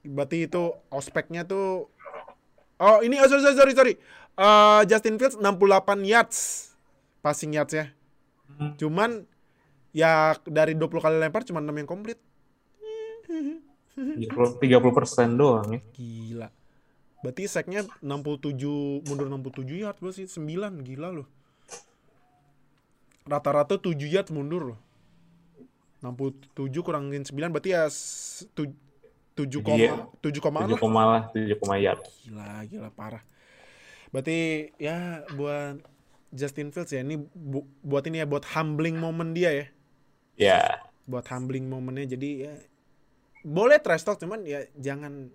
berarti 0.02 0.48
itu 0.50 0.74
ospeknya 0.90 1.46
tuh 1.46 1.92
oh 2.82 2.98
ini 3.06 3.20
oh, 3.22 3.28
sorry 3.30 3.44
sorry 3.44 3.56
sorry, 3.60 3.74
sorry. 3.76 3.94
Eh, 4.32 4.82
Justin 4.88 5.20
Fields 5.20 5.38
68 5.38 6.08
yards 6.08 6.72
passing 7.22 7.54
yards 7.54 7.76
ya 7.76 7.92
Hmm. 8.52 8.76
cuman 8.76 9.24
ya 9.96 10.36
dari 10.44 10.76
20 10.76 10.92
kali 11.00 11.16
lempar 11.18 11.48
cuma 11.48 11.64
6 11.64 11.72
yang 11.72 11.88
komplit 11.88 12.20
30 13.96 14.92
persen 14.92 15.40
doang 15.40 15.68
ya. 15.72 15.80
Gila. 15.96 16.50
Berarti 17.22 17.44
sacknya 17.48 17.86
67 18.02 19.06
mundur 19.08 19.28
67 19.30 19.82
yard 19.82 19.98
berarti 20.02 20.26
9 20.28 20.84
gila 20.84 21.10
loh. 21.16 21.28
Rata-rata 23.24 23.78
7 23.78 23.96
yard 24.02 24.30
mundur 24.30 24.76
loh. 24.76 24.80
67 26.02 26.82
kurangin 26.82 27.22
9 27.22 27.54
berarti 27.54 27.70
ya 27.72 27.86
s- 27.86 28.50
tu- 28.58 28.74
7 29.38 29.62
koma 29.62 29.78
Iya. 29.78 29.94
7 30.20 30.42
koma 30.42 30.66
7 30.66 30.74
lah. 30.74 30.80
koma 30.82 31.02
lah, 31.06 31.24
7 31.32 31.56
koma 31.56 31.76
yard. 31.78 32.02
Gila, 32.26 32.66
gila 32.66 32.90
parah. 32.90 33.22
Berarti 34.10 34.38
ya 34.76 35.22
buat 35.32 35.78
Justin 36.32 36.74
Fields 36.74 36.90
ya 36.90 37.00
ini 37.00 37.22
bu- 37.22 37.68
buat 37.80 38.04
ini 38.04 38.20
ya 38.20 38.28
buat 38.28 38.44
humbling 38.44 38.98
moment 38.98 39.32
dia 39.32 39.52
ya. 39.54 39.66
Ya, 40.36 40.62
Buat 41.06 41.28
humbling 41.30 41.68
momennya 41.68 42.08
jadi 42.10 42.30
ya 42.40 42.54
boleh 43.44 43.78
trash 43.78 44.02
talk 44.02 44.18
cuman 44.18 44.42
ya 44.42 44.64
jangan 44.74 45.30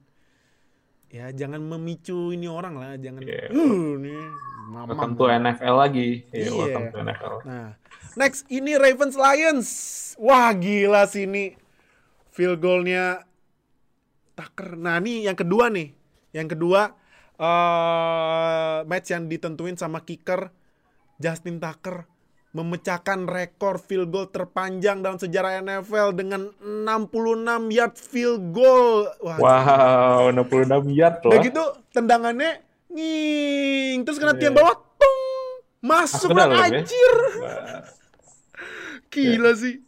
ya 1.07 1.31
jangan 1.31 1.63
memicu 1.63 2.35
ini 2.35 2.51
orang 2.51 2.75
lah 2.77 2.99
jangan 2.99 3.23
Iya. 3.23 3.49
uh 3.55 3.91
nih 3.97 4.21
mamam. 4.67 4.87
welcome 4.91 5.15
to 5.15 5.25
NFL 5.31 5.75
lagi. 5.79 6.09
Welcome 6.35 6.87
to 6.91 6.99
NFL. 6.99 7.35
Nah, 7.47 7.69
next 8.19 8.43
ini 8.51 8.75
Ravens 8.75 9.15
Lions. 9.15 9.69
Wah, 10.19 10.51
gila 10.51 11.07
sih 11.07 11.23
ini 11.25 11.55
field 12.35 12.59
goalnya 12.59 13.23
Tucker. 14.35 14.75
Nah, 14.75 14.99
ini 14.99 15.23
yang 15.23 15.39
kedua 15.39 15.71
nih. 15.71 15.95
Yang 16.35 16.59
kedua 16.59 16.93
eh 17.37 18.77
match 18.85 19.13
yang 19.13 19.29
ditentuin 19.29 19.77
sama 19.77 20.03
kicker 20.03 20.51
Justin 21.17 21.61
Tucker 21.61 22.09
memecahkan 22.57 23.29
rekor 23.29 23.77
field 23.77 24.09
goal 24.09 24.33
terpanjang 24.33 25.05
dalam 25.05 25.21
sejarah 25.21 25.61
NFL 25.61 26.17
dengan 26.17 26.49
66 26.65 27.69
yard 27.69 27.95
field 28.01 28.57
goal. 28.57 29.05
Wah, 29.21 29.37
Wow, 29.37 30.33
66 30.33 30.89
yard 30.97 31.21
loh. 31.21 31.37
Udah 31.37 31.41
gitu 31.45 31.65
tendangannya 31.93 32.65
nging 32.89 34.09
terus 34.09 34.17
kena 34.17 34.33
tiang 34.41 34.57
Iya. 34.57 34.61
bawah 34.65 34.77
tung 34.97 35.21
masuk 35.85 36.33
lah 36.33 36.49
ya? 36.49 36.81
anjir. 36.81 37.17
Gila 39.13 39.53
sih. 39.53 39.85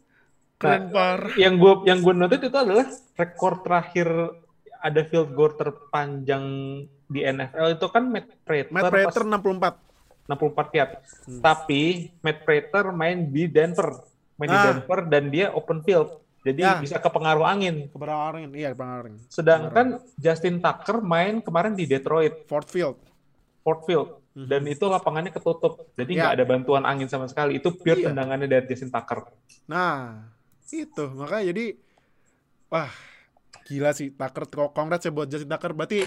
Keren 0.59 0.91
parah. 0.93 1.33
Yang 1.39 1.55
gue 1.57 1.73
yang 1.89 1.99
gue 2.05 2.15
noted 2.15 2.41
itu 2.43 2.59
adalah 2.59 2.85
rekor 3.17 3.65
terakhir 3.65 4.09
ada 4.79 5.01
field 5.09 5.33
goal 5.33 5.55
terpanjang 5.55 6.45
di 7.09 7.21
NFL 7.25 7.81
itu 7.81 7.87
kan 7.89 8.05
Matt 8.13 8.29
Prater, 8.45 8.71
Matt 8.71 8.93
Prater 8.93 9.25
64. 9.25 9.88
64 10.29 10.77
yard. 10.77 10.93
Hmm. 11.25 11.41
Tapi 11.41 12.13
Matt 12.21 12.45
Prater 12.45 12.93
main 12.93 13.19
di 13.27 13.49
Denver, 13.49 13.97
main 14.37 14.49
di 14.49 14.55
Ah. 14.55 14.65
Denver 14.71 15.01
dan 15.09 15.25
dia 15.29 15.49
open 15.51 15.81
field. 15.81 16.21
Jadi 16.45 16.63
Ya. 16.63 16.79
bisa 16.79 16.97
kepengaruh 16.97 17.43
angin. 17.43 17.89
Kebenaran, 17.89 18.53
iya 18.55 18.71
kebenaran. 18.71 19.19
Sedangkan 19.27 19.99
Justin 20.15 20.61
Tucker 20.61 21.03
main 21.03 21.41
kemarin 21.41 21.75
di 21.75 21.85
Detroit, 21.85 22.47
Ford 22.47 22.65
Field. 22.65 22.97
Ford 23.61 23.83
Field. 23.83 24.21
Dan 24.39 24.71
itu 24.71 24.87
lapangannya 24.87 25.35
ketutup. 25.35 25.91
Jadi 25.99 26.15
Ya. 26.15 26.31
nggak 26.31 26.35
ada 26.39 26.45
bantuan 26.47 26.85
angin 26.87 27.11
sama 27.11 27.27
sekali. 27.27 27.59
Itu 27.59 27.75
pure 27.75 27.99
Iya. 27.99 28.15
tendangannya 28.15 28.47
dari 28.47 28.65
Justin 28.71 28.95
Tucker. 28.95 29.27
Nah, 29.67 30.31
itu 30.71 31.05
makanya 31.11 31.45
jadi 31.51 31.67
wah 32.69 32.93
gila 33.67 33.91
sih 33.91 34.09
Tucker 34.09 34.45
congrats 34.71 35.05
ya 35.05 35.13
buat 35.13 35.27
Justin 35.27 35.51
Tucker. 35.51 35.75
Berarti 35.75 36.07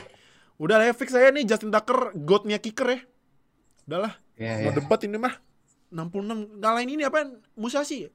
udah 0.57 0.79
lah 0.79 0.85
ya 0.87 0.93
fix 0.95 1.11
saya 1.11 1.27
nih 1.29 1.43
Justin 1.43 1.69
Tucker 1.69 2.15
godnya 2.15 2.57
kicker 2.57 2.87
ya. 2.87 2.99
Udahlah, 3.91 4.15
Ya, 4.39 4.55
mau 4.63 4.71
debat 4.71 4.99
ini 5.03 5.19
mah 5.19 5.35
66 5.91 6.63
ngalahin 6.63 6.89
ini 6.95 7.03
apa 7.03 7.27
Musashi 7.59 8.07
ya? 8.07 8.11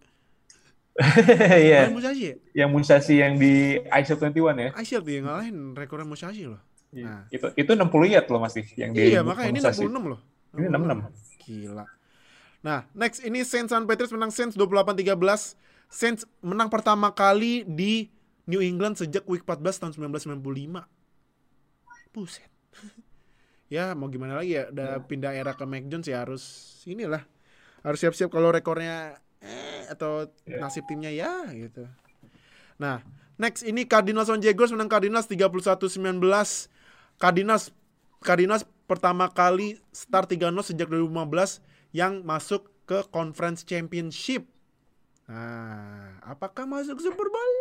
Iya. 1.61 1.92
Ngalahin 1.92 1.97
Musashi 2.00 2.25
ya? 2.25 2.35
Yang 2.64 2.71
Musashi 2.73 3.14
yang 3.21 3.37
di 3.37 3.76
ISO 3.85 4.16
21 4.16 4.56
ya. 4.56 4.71
Aisyah 4.73 5.00
dia 5.04 5.21
ngalahin 5.21 5.76
rekornya 5.76 6.09
Musashi 6.09 6.49
loh. 6.49 6.56
Nah. 6.97 7.28
Itu 7.28 7.52
itu 7.52 7.71
60 7.76 7.92
yard 8.09 8.26
loh 8.33 8.40
masih 8.40 8.64
yang 8.80 8.97
di 8.97 9.12
Iya, 9.12 9.21
makanya 9.21 9.52
ini 9.52 9.61
Musashi. 9.61 9.85
66 9.85 10.12
loh. 10.16 10.21
Ini 10.56 10.66
66. 10.73 11.45
Gila. 11.45 11.85
Nah, 12.64 12.80
next 12.97 13.21
ini 13.21 13.45
Saints 13.45 13.76
and 13.76 13.85
Patriots 13.85 14.16
menang 14.16 14.33
Saints 14.33 14.56
28-13. 14.56 15.61
Saints 15.92 16.25
menang 16.40 16.73
pertama 16.73 17.12
kali 17.12 17.68
di 17.68 18.09
New 18.49 18.64
England 18.64 18.97
sejak 18.97 19.28
week 19.28 19.45
14 19.45 19.85
tahun 19.85 19.92
1995. 20.16 20.40
Buset. 22.16 22.49
ya, 23.69 23.95
mau 23.99 24.07
gimana 24.11 24.39
lagi 24.39 24.59
ya? 24.59 24.71
Udah 24.71 25.03
pindah 25.05 25.33
era 25.35 25.55
ke 25.55 25.65
Mac 25.67 25.87
Jones 25.91 26.07
ya 26.07 26.23
harus 26.23 26.43
inilah. 26.87 27.23
Harus 27.83 27.99
siap-siap 28.03 28.31
kalau 28.31 28.51
rekornya 28.51 29.19
eh 29.39 29.87
atau 29.93 30.27
nasib 30.49 30.89
timnya 30.91 31.13
ya 31.13 31.47
gitu. 31.55 31.87
Nah, 32.83 33.05
next 33.39 33.63
ini 33.63 33.87
Cardinals 33.87 34.33
on 34.33 34.43
Jaguars 34.43 34.75
menang 34.75 34.91
Cardinals 34.91 35.31
31-19. 35.31 36.19
Cardinals 37.17 37.71
Cardinals 38.21 38.65
pertama 38.87 39.31
kali 39.31 39.79
start 39.95 40.31
3-0 40.31 40.51
sejak 40.63 40.87
2015 40.91 41.63
yang 41.95 42.23
masuk 42.27 42.71
ke 42.87 43.03
Conference 43.11 43.67
Championship. 43.67 44.47
Nah, 45.27 46.23
apakah 46.23 46.71
masuk 46.71 47.03
Super 47.03 47.27
Bowl? 47.27 47.55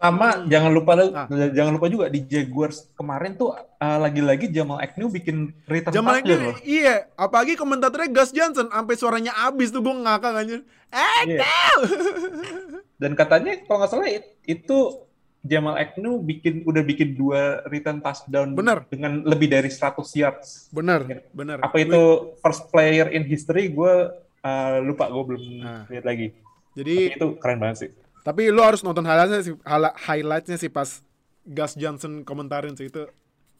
Sama 0.00 0.48
jangan 0.48 0.72
lupa 0.72 0.92
Ah. 0.96 1.28
jangan 1.28 1.76
lupa 1.76 1.86
juga 1.86 2.08
di 2.08 2.24
Jaguars 2.24 2.88
kemarin 2.92 3.36
tuh 3.36 3.52
uh, 3.52 3.98
lagi-lagi 4.00 4.48
Jamal 4.48 4.80
Agnew 4.80 5.06
bikin 5.06 5.52
return 5.64 5.92
Jamal 5.92 6.18
ini 6.18 6.32
loh. 6.32 6.56
iya, 6.62 7.04
apalagi 7.14 7.52
komentatornya 7.52 8.08
Gus 8.08 8.32
Johnson 8.32 8.66
sampai 8.66 8.96
suaranya 8.96 9.36
abis 9.42 9.68
tuh 9.68 9.78
gue 9.78 9.92
ngakak 9.92 10.32
anjir. 10.34 10.60
Iya. 11.22 11.44
Dan 12.96 13.12
katanya 13.12 13.60
kalau 13.62 13.78
nggak 13.78 13.90
salah 13.90 14.08
it- 14.08 14.40
itu 14.42 15.04
Jamal 15.40 15.72
Agnew 15.74 16.16
bikin 16.18 16.64
udah 16.64 16.80
bikin 16.80 17.12
dua 17.14 17.64
return 17.64 17.96
touchdown 17.98 18.52
Bener. 18.52 18.84
dengan 18.86 19.20
lebih 19.22 19.48
dari 19.48 19.68
100 19.68 19.80
yards. 20.14 20.68
bener, 20.70 21.04
bener. 21.30 21.60
Apa 21.60 21.76
itu 21.78 22.00
first 22.38 22.68
player 22.68 23.08
in 23.08 23.24
history 23.24 23.68
gue 23.68 23.92
uh, 24.38 24.76
lupa 24.80 25.08
gue 25.08 25.24
belum 25.26 25.42
Nah. 25.58 25.84
lihat 25.88 26.04
lagi. 26.04 26.36
Jadi 26.70 26.96
Tapi 27.06 27.16
itu 27.16 27.26
keren 27.36 27.56
banget 27.58 27.76
sih. 27.78 27.90
Tapi 28.20 28.52
lu 28.52 28.60
harus 28.60 28.84
nonton 28.84 29.04
highlightnya 29.04 29.40
sih, 29.40 29.54
highlightnya 30.04 30.56
sih 30.60 30.68
pas 30.68 31.00
Gus 31.48 31.72
Johnson 31.74 32.22
komentarin 32.22 32.76
sih 32.76 32.92
itu 32.92 33.08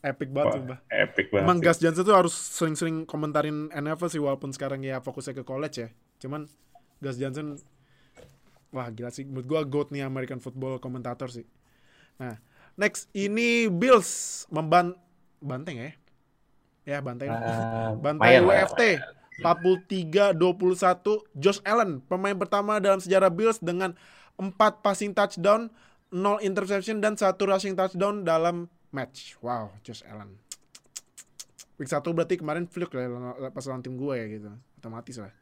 epic 0.01 0.33
banget 0.33 0.49
Wah, 0.49 0.57
sumpah. 0.57 0.79
epic 0.93 1.27
banget. 1.33 1.45
Emang 1.45 1.59
sih. 1.61 1.65
Gus 1.65 1.79
Johnson 1.81 2.05
tuh 2.05 2.17
harus 2.17 2.35
sering-sering 2.37 2.97
komentarin 3.09 3.69
NFL 3.73 4.09
sih 4.13 4.21
walaupun 4.21 4.53
sekarang 4.53 4.85
ya 4.85 5.01
fokusnya 5.01 5.41
ke 5.41 5.45
college 5.45 5.77
ya. 5.81 5.89
Cuman 6.21 6.45
Gus 7.01 7.17
Johnson 7.17 7.57
wah 8.71 8.87
gila 8.93 9.11
sih 9.11 9.27
menurut 9.27 9.47
gua 9.49 9.61
GOAT 9.67 9.91
nih 9.91 10.05
American 10.05 10.39
football 10.39 10.77
komentator 10.79 11.33
sih. 11.33 11.49
Nah, 12.21 12.37
next 12.77 13.09
ini 13.17 13.67
Bills 13.67 14.45
memban 14.53 14.93
banteng 15.41 15.81
ya. 15.81 15.91
Ya, 16.85 16.99
banteng. 17.05 17.29
Ah, 17.29 17.93
Bantai 17.97 18.41
lumayan 18.41 18.45
lah, 18.49 18.67
WFT 18.69 18.81
43-21 19.41 20.37
Josh 21.37 21.61
Allen 21.65 22.05
pemain 22.05 22.37
pertama 22.37 22.77
dalam 22.77 23.01
sejarah 23.01 23.33
Bills 23.33 23.57
dengan 23.61 23.97
4 24.41 24.57
passing 24.81 25.13
touchdown 25.13 25.69
0 26.11 26.43
interception 26.43 26.99
dan 26.99 27.15
satu 27.15 27.47
rushing 27.47 27.77
touchdown 27.79 28.27
dalam 28.27 28.67
match. 28.91 29.39
Wow 29.45 29.71
Josh 29.87 30.03
Allen. 30.09 30.35
Week 31.79 31.89
1 31.89 32.03
berarti 32.13 32.37
kemarin 32.37 32.67
fluke 32.67 32.93
lah 32.93 33.53
pas 33.55 33.65
lawan 33.69 33.85
tim 33.85 33.95
gue 33.95 34.15
ya 34.17 34.27
gitu. 34.27 34.51
Otomatis 34.81 35.17
lah. 35.21 35.33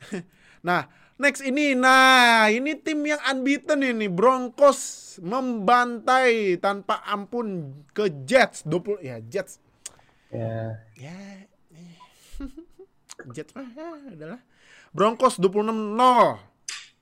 Nah 0.66 0.90
next 1.14 1.46
ini. 1.46 1.78
Nah 1.78 2.50
ini 2.50 2.74
tim 2.74 3.06
yang 3.06 3.22
unbeaten 3.22 3.86
ini. 3.86 4.10
Broncos 4.10 5.14
membantai 5.22 6.58
tanpa 6.58 7.06
ampun 7.06 7.70
ke 7.94 8.10
Jets. 8.26 8.66
20 8.66 8.98
ya 8.98 9.22
Jets. 9.22 9.62
Ya. 10.34 10.82
ya 10.98 11.14
eh. 11.70 11.94
Jets 13.36 13.54
mah 13.54 13.70
ya 13.70 13.86
adalah. 14.10 14.40
Broncos 14.90 15.38
26-0 15.38 15.62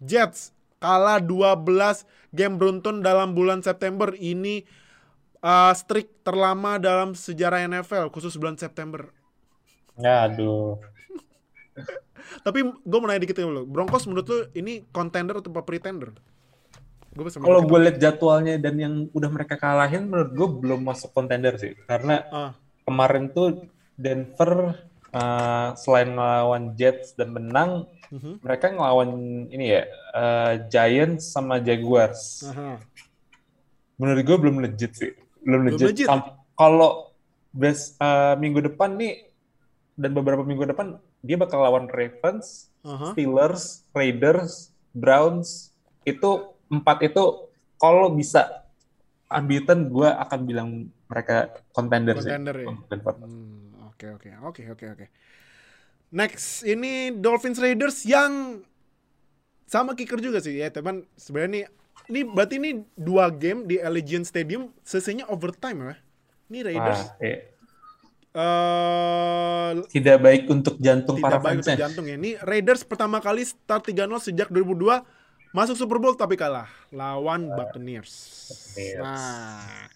Jets 0.03 0.53
kalah 0.85 1.17
12 1.17 2.05
game 2.37 2.61
beruntun 2.61 3.01
dalam 3.01 3.33
bulan 3.33 3.65
September. 3.65 4.13
Ini 4.13 4.69
uh, 5.41 5.73
streak 5.73 6.21
terlama 6.21 6.77
dalam 6.77 7.17
sejarah 7.17 7.65
NFL 7.65 8.13
khusus 8.13 8.37
bulan 8.37 8.61
September. 8.61 9.09
Ya, 9.97 10.29
aduh. 10.29 10.77
tapi 12.47 12.61
gue 12.69 12.99
mau 13.01 13.09
nanya 13.09 13.25
dikit 13.25 13.41
dulu. 13.41 13.65
Broncos 13.65 14.05
menurut 14.05 14.29
lu 14.29 14.39
ini 14.53 14.85
contender 14.93 15.41
atau 15.41 15.49
pretender? 15.65 16.13
Kalau 17.15 17.63
gue 17.63 17.79
lihat 17.79 18.03
jadwalnya 18.03 18.59
dan 18.59 18.75
yang 18.75 18.95
udah 19.15 19.31
mereka 19.31 19.55
kalahin, 19.55 20.11
menurut 20.11 20.35
gue 20.35 20.49
belum 20.67 20.83
masuk 20.83 21.15
contender 21.15 21.55
sih. 21.55 21.79
Karena 21.87 22.27
ah, 22.35 22.51
kemarin 22.83 23.31
tuh 23.31 23.71
Denver 23.95 24.75
uh, 25.15 25.79
selain 25.79 26.11
ngelawan 26.11 26.75
Jets 26.75 27.15
dan 27.15 27.31
menang, 27.31 27.87
mhm. 28.11 28.43
mereka 28.43 28.73
ngelawan 28.73 29.11
ini 29.49 29.67
ya 29.79 29.83
uh, 30.13 30.53
Giants 30.69 31.31
sama 31.31 31.61
Jaguars. 31.61 32.45
Aha. 32.51 32.81
Menurut 33.95 34.23
gue 34.27 34.37
belum 34.41 34.57
legit 34.59 34.93
sih, 34.99 35.13
belum 35.47 35.71
Belum 35.71 35.79
legit. 35.79 35.87
legit. 35.95 36.09
Kalau 36.55 37.15
uh, 38.03 38.35
minggu 38.39 38.61
depan 38.67 38.99
nih 38.99 39.31
dan 39.95 40.11
beberapa 40.11 40.43
minggu 40.43 40.67
depan 40.67 40.99
dia 41.23 41.39
bakal 41.39 41.63
lawan 41.63 41.87
Ravens, 41.87 42.69
Aha. 42.83 43.15
Steelers, 43.15 43.87
Raiders, 43.95 44.75
Browns 44.91 45.71
itu 46.05 46.53
empat 46.69 47.07
itu 47.07 47.49
kalau 47.79 48.13
bisa 48.13 48.67
unbeaten 49.31 49.89
gue 49.91 50.07
akan 50.07 50.41
bilang 50.47 50.69
mereka 51.09 51.51
contender, 51.75 52.19
Contender 52.19 52.55
sih. 52.55 52.67
ya? 52.67 53.15
Hmm, 53.15 53.89
Oke 53.95 54.07
oke 54.11 54.29
oke 54.43 54.63
oke 54.75 54.85
oke. 54.91 55.07
Next 56.11 56.63
ini 56.63 57.11
Dolphins 57.11 57.59
Raiders 57.59 58.05
yang 58.05 58.63
sama 59.65 59.97
kicker 59.97 60.21
juga 60.21 60.39
sih 60.39 60.59
ya 60.59 60.69
teman. 60.69 61.09
Sebenarnya 61.17 61.51
nih 61.51 61.65
ini 62.05 62.21
berarti 62.23 62.55
ini 62.61 62.71
dua 62.95 63.33
game 63.33 63.65
di 63.65 63.81
Allegiant 63.81 64.27
Stadium 64.27 64.71
selesainya 64.85 65.25
overtime 65.27 65.79
ya. 65.81 65.95
Ini 66.53 66.59
Raiders 66.61 67.03
Wah, 67.09 67.25
iya. 67.25 67.39
eh 68.35 69.73
tidak 69.95 70.19
baik 70.21 70.43
untuk 70.51 70.75
jantung 70.83 71.17
tidak 71.17 71.27
para 71.31 71.39
baik 71.41 71.63
untuk 71.63 71.79
jantung 71.79 72.05
ya. 72.07 72.19
Ini 72.19 72.43
Raiders 72.43 72.83
pertama 72.83 73.23
kali 73.23 73.47
start 73.47 73.89
3-0 73.89 74.11
sejak 74.21 74.49
2002 74.51 75.03
masuk 75.55 75.79
Super 75.79 76.03
Bowl 76.03 76.19
tapi 76.19 76.35
kalah 76.35 76.67
lawan 76.91 77.47
Buccaneers. 77.49 78.11
Buccaneers. 78.51 79.03
Nah. 79.03 79.87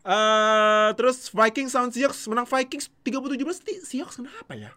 eh 0.00 0.88
terus 0.96 1.28
Vikings 1.28 1.72
lawan 1.72 1.92
Seahawks 1.92 2.24
menang 2.24 2.48
Vikings 2.48 2.88
37-17 3.04 3.64
Ti- 3.64 3.82
Seahawks 3.84 4.16
kenapa 4.16 4.52
ya? 4.56 4.72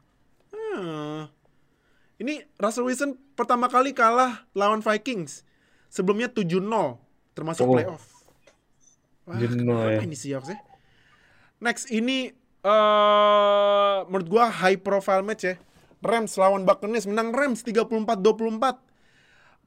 Ini 2.15 2.45
Russell 2.55 2.85
Wilson 2.85 3.17
pertama 3.33 3.67
kali 3.67 3.91
kalah 3.91 4.45
lawan 4.53 4.79
Vikings. 4.79 5.43
Sebelumnya 5.89 6.29
7-0 6.29 6.97
termasuk 7.33 7.65
Oh. 7.65 7.73
playoff. 7.73 8.03
Wah, 9.23 9.39
kenapa 9.39 9.87
ya. 9.93 10.01
ini 10.03 10.15
Seahawks 10.15 10.51
ya? 10.51 10.57
Next 11.57 11.87
ini 11.89 12.35
eh 12.63 13.97
menurut 14.07 14.27
gua 14.27 14.51
high 14.51 14.77
profile 14.77 15.21
match 15.21 15.45
ya. 15.45 15.55
Rams 16.03 16.35
lawan 16.35 16.67
Buccaneers 16.67 17.07
menang 17.07 17.31
Rams 17.31 17.63
34-24. 17.63 18.79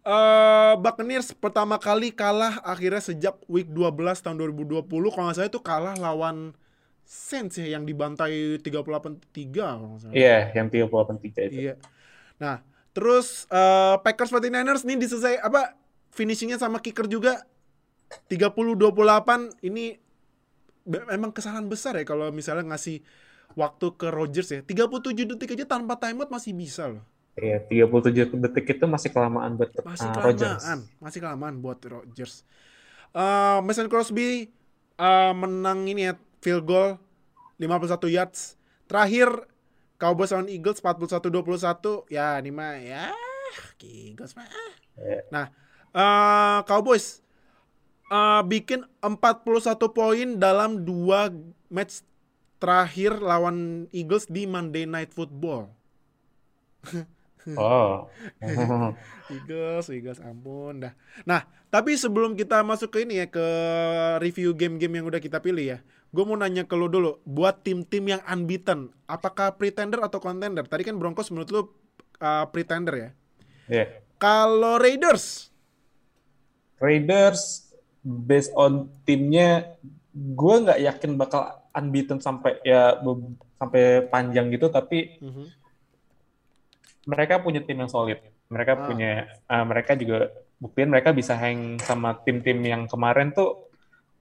Eh 0.04 0.74
Buccaneers 0.76 1.32
pertama 1.32 1.80
kali 1.80 2.12
kalah 2.12 2.60
akhirnya 2.62 3.00
sejak 3.00 3.40
week 3.48 3.66
12 3.68 4.20
tahun 4.20 4.36
2020 4.38 4.84
kalau 4.86 5.24
nggak 5.26 5.34
salah 5.34 5.50
itu 5.50 5.60
kalah 5.60 5.94
lawan 5.96 6.52
Saints 7.06 7.54
ya 7.54 7.78
yang 7.78 7.86
dibantai 7.86 8.58
38-3 8.58 9.22
kalau. 9.54 9.94
Iya, 10.10 10.50
yang 10.58 10.66
38 10.66 11.22
tiga 11.22 11.40
itu. 11.46 11.70
Iya. 11.70 11.74
Nah, 12.42 12.66
terus 12.90 13.46
eh 13.46 13.96
Packers 14.02 14.34
49ers 14.34 14.82
nih 14.82 14.98
diselesai 14.98 15.38
apa 15.38 15.78
finishingnya 16.10 16.58
sama 16.58 16.82
kicker 16.82 17.06
juga 17.06 17.46
30-28 18.26 19.62
ini 19.62 20.02
memang 20.86 21.30
kesalahan 21.30 21.66
besar 21.66 21.98
ya 21.98 22.06
kalau 22.06 22.30
misalnya 22.34 22.74
ngasih 22.74 23.02
waktu 23.54 23.86
ke 23.94 24.10
Rodgers 24.10 24.50
ya. 24.50 24.60
37 24.66 25.30
detik 25.30 25.54
aja 25.54 25.78
tanpa 25.78 25.94
timeout 26.02 26.28
masih 26.28 26.58
bisa 26.58 26.90
loh. 26.90 27.06
Iya, 27.38 27.62
37 27.70 28.34
detik 28.50 28.66
itu 28.66 28.84
masih 28.90 29.14
kelamaan 29.14 29.54
buat 29.54 29.70
Masih 29.86 30.08
uh, 30.10 30.14
kelamaan, 30.14 30.78
masih 30.98 31.18
kelamaan 31.22 31.54
buat 31.62 31.78
Rodgers. 31.86 32.42
Eh 33.14 33.58
Mason 33.62 33.86
Crosby 33.86 34.50
eh, 34.98 35.32
menang 35.36 35.86
ini 35.86 36.10
ya 36.10 36.14
field 36.46 36.62
goal 36.62 36.94
51 37.58 38.06
yards. 38.06 38.54
Terakhir 38.86 39.50
Cowboys 39.98 40.30
lawan 40.30 40.46
Eagles 40.46 40.78
41-21. 40.78 42.06
Ya, 42.06 42.38
ini 42.38 42.54
mah 42.54 42.78
ya 42.78 43.10
Eagles 43.82 44.38
mah. 44.38 44.46
Iya. 44.94 45.26
Nah, 45.34 45.46
eh 45.90 46.58
Cowboys 46.70 47.18
eh, 48.06 48.42
bikin 48.46 48.86
41 49.02 49.74
poin 49.90 50.28
dalam 50.38 50.86
dua 50.86 51.34
match 51.66 52.06
terakhir 52.62 53.18
lawan 53.18 53.90
Eagles 53.90 54.30
di 54.30 54.46
Monday 54.46 54.86
Night 54.86 55.10
Football. 55.10 55.74
Oh. 57.54 58.10
Eagles, 59.34 59.86
Eagles, 59.90 60.18
ampun 60.18 60.82
dah. 60.82 60.92
Nah, 61.22 61.46
tapi 61.70 61.94
sebelum 61.94 62.34
kita 62.34 62.62
masuk 62.66 62.90
ke 62.94 63.06
ini 63.06 63.22
ya 63.22 63.26
ke 63.30 63.46
review 64.18 64.50
game-game 64.50 64.98
yang 64.98 65.06
udah 65.06 65.22
kita 65.22 65.38
pilih 65.38 65.76
ya, 65.76 65.78
gue 66.16 66.24
mau 66.24 66.32
nanya 66.32 66.64
ke 66.64 66.72
lu 66.72 66.88
dulu, 66.88 67.20
buat 67.28 67.60
tim-tim 67.60 68.08
yang 68.08 68.24
unbeaten, 68.24 68.88
apakah 69.04 69.52
pretender 69.52 70.00
atau 70.00 70.16
contender? 70.16 70.64
Tadi 70.64 70.80
kan 70.80 70.96
Broncos 70.96 71.28
menurut 71.28 71.50
lu 71.52 71.60
uh, 71.60 72.48
pretender 72.48 72.94
ya. 72.96 73.10
Iya. 73.68 73.86
Kalau 74.16 74.80
Raiders, 74.80 75.52
Raiders 76.80 77.68
based 78.00 78.56
on 78.56 78.88
timnya 79.04 79.76
gue 80.12 80.54
nggak 80.64 80.80
yakin 80.80 81.20
bakal 81.20 81.52
unbeaten 81.76 82.16
sampai 82.16 82.56
ya 82.64 82.96
sampai 83.60 84.08
panjang 84.08 84.48
gitu 84.48 84.72
tapi 84.72 85.20
Mhm. 85.20 85.44
mereka 87.04 87.40
punya 87.40 87.60
tim 87.60 87.76
yang 87.76 87.90
solid 87.90 88.16
mereka 88.48 88.72
Ah. 88.72 88.86
punya 88.88 89.10
ah, 89.44 89.64
mereka 89.66 89.92
juga 89.92 90.32
buktiin 90.56 90.88
mereka 90.88 91.12
bisa 91.12 91.36
hang 91.36 91.76
sama 91.82 92.16
tim-tim 92.24 92.56
yang 92.64 92.88
kemarin 92.88 93.32
tuh 93.32 93.68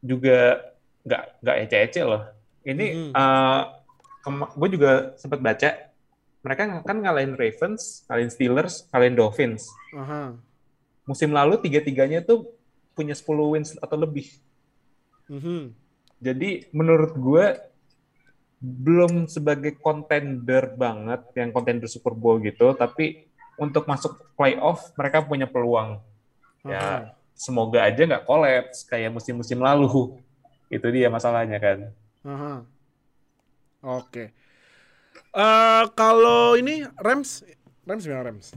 juga 0.04 0.60
nggak 1.06 1.24
nggak 1.46 1.58
ece-ece 1.70 2.02
loh 2.02 2.24
ini 2.66 3.14
Mhm. 3.14 4.52
gue 4.58 4.70
juga 4.74 5.14
sempat 5.22 5.38
baca 5.38 5.70
mereka 6.42 6.82
kan 6.82 6.98
ngalahin 6.98 7.38
Ravens 7.38 8.06
ngalahin 8.10 8.32
Steelers 8.34 8.90
ngalahin 8.90 9.14
Dolphins 9.14 9.70
aha, 9.94 10.34
musim 11.06 11.30
lalu 11.30 11.62
tiga-tiganya 11.62 12.26
tuh 12.26 12.50
punya 12.98 13.14
10 13.14 13.54
wins 13.54 13.78
atau 13.78 13.98
lebih 13.98 14.30
mhm. 15.30 15.86
Jadi 16.16 16.72
menurut 16.72 17.12
gue 17.14 17.46
belum 18.64 19.28
sebagai 19.28 19.76
contender 19.78 20.74
banget 20.74 21.22
yang 21.36 21.52
contender 21.52 21.86
Super 21.92 22.16
Bowl 22.16 22.40
gitu, 22.40 22.72
tapi 22.74 23.28
untuk 23.60 23.86
masuk 23.86 24.26
playoff 24.34 24.90
mereka 24.96 25.22
punya 25.22 25.46
peluang. 25.46 26.00
aha. 26.66 26.72
Ya 26.72 26.84
semoga 27.36 27.84
aja 27.84 28.00
nggak 28.00 28.26
collapse 28.26 28.88
kayak 28.88 29.12
musim-musim 29.12 29.60
lalu. 29.60 30.18
Itu 30.70 30.88
dia 30.90 31.08
masalahnya 31.14 31.58
kan. 31.62 31.78
aha. 32.26 32.66
Oke. 33.86 34.34
Eh, 35.36 35.84
kalau 35.94 36.58
ini 36.58 36.88
Rams, 36.98 37.46
Rams 37.86 38.04
gimana 38.04 38.34
Rams? 38.34 38.56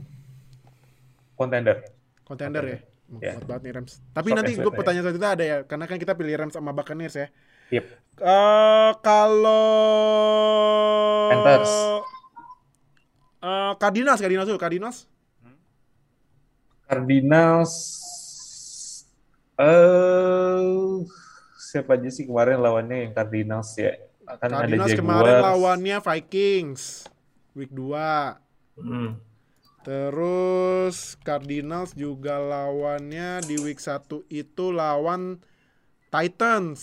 Contender. 1.37 1.85
Contender 2.25 2.63
ya? 2.65 2.79
Ya. 3.21 3.33
Kuat 3.37 3.45
banget 3.45 3.61
nih 3.69 3.73
Rams. 3.77 3.93
Tapi 4.13 4.27
Shock 4.29 4.37
nanti 4.37 4.51
gue 4.53 4.61
sweat 4.61 4.73
ya. 4.73 4.77
pertanyaan 4.77 5.03
selanjutnya 5.05 5.31
ada 5.33 5.43
ya, 5.45 5.57
karena 5.65 5.85
kan 5.89 5.97
kita 5.97 6.13
pilih 6.17 6.33
Rams 6.37 6.53
sama 6.57 6.71
Buccaneers 6.73 7.15
ya. 7.17 7.27
Yep. 7.69 7.85
Eh 8.19 8.91
kalau 9.05 9.65
Panthers. 11.29 11.73
Eh, 13.39 13.73
Cardinals, 13.77 14.19
Cardinals 14.19 14.47
dulu, 14.49 14.59
Cardinals. 14.59 14.97
Cardinals 16.89 17.73
eh 19.61 20.38
siapa 21.69 21.93
aja 21.93 22.09
sih 22.09 22.25
kemarin 22.25 22.57
lawannya 22.57 22.97
yang 23.05 23.13
Cardinals 23.13 23.69
ya? 23.77 23.93
Kan 24.41 24.49
ada 24.49 24.65
Cardinals 24.65 24.89
Jaguars. 24.89 25.01
kemarin 25.01 25.35
lawannya 25.41 25.97
Vikings 26.01 26.81
week 27.53 27.69
2. 27.69 28.81
Hmm. 28.81 29.09
Terus 29.79 31.15
Cardinals 31.21 31.93
juga 31.93 32.35
lawannya 32.37 33.41
di 33.41 33.55
week 33.57 33.79
1 33.79 34.01
itu 34.27 34.65
lawan 34.69 35.39
Titans. 36.09 36.81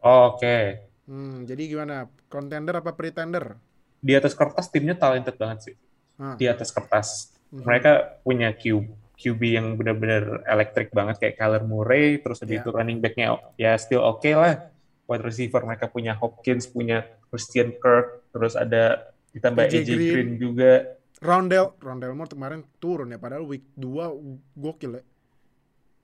Oh, 0.00 0.34
Oke. 0.34 0.88
Hmm, 1.04 1.44
jadi 1.44 1.68
gimana? 1.68 2.08
Contender 2.26 2.72
apa 2.74 2.94
pretender? 2.94 3.58
Di 4.00 4.16
atas 4.16 4.32
kertas 4.32 4.72
timnya 4.72 4.96
talented 4.96 5.36
banget 5.36 5.58
sih. 5.72 5.74
Nah, 6.16 6.36
Di 6.36 6.48
atas 6.48 6.70
kertas. 6.70 7.34
mhm. 7.50 7.64
Mereka 7.66 7.90
punya 8.22 8.48
Q, 8.54 8.86
QB 9.20 9.40
yang 9.44 9.66
benar-benar 9.76 10.48
elektrik 10.48 10.88
banget 10.96 11.20
kayak 11.20 11.36
Kyler 11.36 11.62
Murray, 11.68 12.24
terus 12.24 12.40
Ya. 12.48 12.64
itu 12.64 12.72
running 12.72 13.04
back-nya 13.04 13.36
ya 13.60 13.76
still 13.76 14.00
oke 14.00 14.32
lah. 14.32 14.72
Wide 15.04 15.26
receiver 15.26 15.60
mereka 15.66 15.92
punya 15.92 16.16
Hopkins, 16.16 16.64
punya 16.70 17.04
Christian 17.28 17.76
Kirk, 17.76 18.30
terus 18.32 18.56
ada 18.56 19.12
ditambah 19.36 19.68
AJ 19.68 19.84
Green. 19.84 20.10
Green 20.14 20.30
juga. 20.40 20.96
Rondell, 21.20 21.76
Rondell 21.84 22.16
Moore 22.16 22.32
kemarin 22.32 22.64
turun 22.80 23.12
ya, 23.12 23.20
padahal 23.20 23.44
week 23.44 23.68
2 23.76 24.16
gokil 24.56 24.96
ya. 24.96 25.04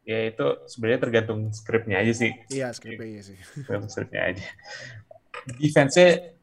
Ya 0.06 0.18
itu 0.30 0.46
sebenarnya 0.70 1.00
tergantung 1.02 1.50
skripnya 1.50 1.98
aja 1.98 2.14
sih. 2.14 2.30
Iya, 2.52 2.70
skripnya 2.70 3.06
iya 3.10 3.22
sih. 3.26 3.34
Tergantung 3.64 3.90
skripnya 3.90 4.22
aja. 4.22 4.46
Defense-nya 5.58 6.36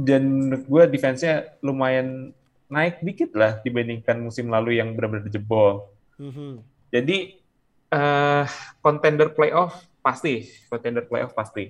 dan 0.00 0.22
menurut 0.24 0.64
gue 0.64 0.82
defense-nya 0.96 1.60
lumayan 1.60 2.32
naik 2.72 3.04
dikit 3.04 3.36
lah 3.36 3.60
dibandingkan 3.60 4.16
musim 4.16 4.48
lalu 4.48 4.80
yang 4.80 4.96
benar-benar 4.96 5.28
jebol. 5.28 5.91
Mhm. 6.22 6.50
Jadi 6.94 7.18
eh 7.92 8.46
contender 8.78 9.34
playoff 9.34 9.74
pasti, 9.98 10.46
contender 10.70 11.02
playoff 11.04 11.34
pasti. 11.34 11.68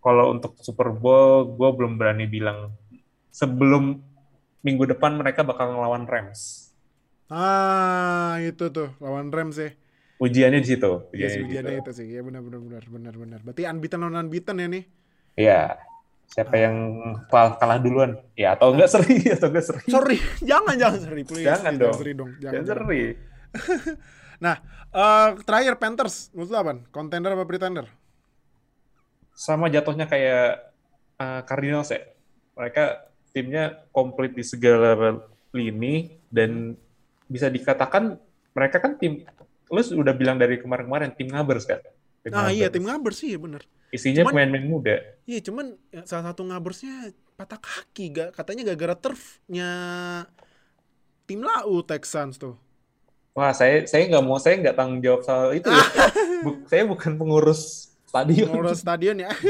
Kalau 0.00 0.32
untuk 0.32 0.56
Super 0.60 0.92
Bowl, 0.92 1.56
gue 1.56 1.70
belum 1.76 1.96
berani 1.96 2.24
bilang 2.24 2.72
sebelum 3.28 4.00
minggu 4.60 4.84
depan 4.88 5.16
mereka 5.16 5.44
bakal 5.44 5.72
ngelawan 5.76 6.04
Rams. 6.04 6.72
Ah, 7.30 8.40
itu 8.42 8.68
tuh 8.72 8.90
lawan 8.98 9.28
Rams 9.30 9.56
ya. 9.56 9.70
Ujiannya 10.20 10.60
di 10.60 10.68
situ. 10.68 10.90
Iya 11.16 11.28
sih, 11.32 11.40
ujiannya 11.48 11.80
situ. 11.80 11.82
itu 11.84 11.90
sih. 11.96 12.06
Ya 12.12 12.20
benar 12.20 12.44
benar 12.44 12.60
benar 12.60 12.84
benar 12.88 13.14
benar. 13.16 13.38
Berarti 13.40 13.62
unbeaten 13.64 13.98
non 14.04 14.16
unbeaten 14.16 14.56
ya 14.60 14.66
nih. 14.68 14.84
Iya. 15.36 15.60
Siapa 16.30 16.54
yang 16.54 16.76
kalah, 17.26 17.58
kalah 17.58 17.78
duluan? 17.82 18.14
Ya 18.38 18.52
atau 18.54 18.70
enggak 18.70 18.88
seri 18.92 19.18
atau 19.34 19.50
enggak 19.50 19.66
seri? 19.66 19.84
Sorry, 19.88 20.18
jangan 20.44 20.74
jangan 20.78 21.00
sorry 21.02 21.22
please. 21.26 21.46
Jangan 21.46 21.72
dong. 21.76 21.96
seri 21.96 22.12
dong. 22.14 22.30
Jangan, 22.38 22.52
Jangan 22.54 22.66
jangan. 22.66 22.80
seri. 22.86 23.02
Nah, 24.40 24.56
eh 24.88 25.28
terakhir 25.44 25.76
Panthers, 25.76 26.32
menurut 26.32 26.56
apa? 26.56 26.72
Contender 26.88 27.36
apa 27.36 27.44
pretender? 27.44 27.86
Sama 29.36 29.68
jatuhnya 29.68 30.08
kayak 30.08 30.72
eh, 31.20 31.40
Cardinals 31.44 31.92
ya. 31.92 32.00
Mereka 32.56 33.04
timnya 33.36 33.84
komplit 33.92 34.32
di 34.32 34.40
segala 34.40 35.20
lini 35.52 36.18
dan 36.32 36.74
bisa 37.30 37.46
dikatakan 37.52 38.18
mereka 38.56 38.82
kan 38.82 38.98
tim 38.98 39.22
lu 39.70 39.80
udah 40.02 40.14
bilang 40.18 40.34
dari 40.34 40.58
kemarin-kemarin 40.58 41.14
tim 41.14 41.30
ngabers 41.30 41.68
kan. 41.68 41.78
Tim 42.26 42.32
Ah 42.34 42.50
iya, 42.50 42.66
ngabers. 42.66 42.74
tim 42.74 42.84
ngabers 42.88 43.18
sih 43.20 43.32
bener. 43.38 43.62
Isinya 43.92 44.26
pemain-pemain 44.26 44.66
muda. 44.66 44.96
Iya, 45.28 45.40
cuman 45.46 45.78
ya, 45.94 46.02
salah 46.08 46.32
satu 46.34 46.42
ngabersnya 46.46 47.14
patah 47.38 47.60
kaki, 47.60 48.04
gak 48.14 48.28
katanya 48.34 48.62
gara-gara 48.72 48.96
turfnya 48.98 49.70
tim 51.28 51.40
lau 51.44 51.82
Texans 51.86 52.36
tuh. 52.40 52.58
Wah, 53.30 53.50
saya 53.50 53.86
saya 53.86 54.04
nggak 54.06 54.22
mau, 54.22 54.36
saya 54.36 54.58
nggak 54.58 54.74
tanggung 54.74 55.00
jawab 55.00 55.22
soal 55.22 55.52
itu. 55.52 55.66
ya. 55.66 55.84
Bu- 56.44 56.66
saya 56.66 56.82
bukan 56.84 57.12
pengurus 57.14 57.60
stadion. 58.02 58.48
Ngurus 58.50 58.80
stadion 58.80 59.16
ya. 59.16 59.30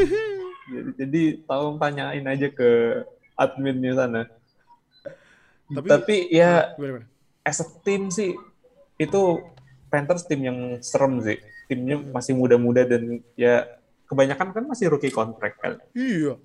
Jadi, 0.71 0.91
jadi 0.97 1.23
tolong 1.45 1.77
tanyain 1.77 2.23
aja 2.23 2.47
ke 2.47 3.03
adminnya 3.35 3.91
sana. 3.93 4.23
Tapi- 5.67 5.89
Tapi, 5.89 6.17
ya 6.31 6.71
Gimana, 6.73 7.03
gimana? 7.03 7.07
as 7.43 7.59
a 7.59 7.67
team 7.81 8.07
sih 8.09 8.39
itu 8.95 9.23
Panthers 9.87 10.23
tim 10.25 10.39
yang 10.41 10.59
serem 10.81 11.19
sih. 11.21 11.43
Timnya 11.67 11.99
Hmm. 11.99 12.11
masih 12.13 12.35
muda-muda 12.35 12.83
dan 12.83 13.19
ya 13.35 13.67
kebanyakan 14.07 14.49
kan 14.53 14.65
masih 14.65 14.87
rookie 14.89 15.11
contract 15.11 15.59
kan. 15.59 15.83
Iya. 15.91 16.39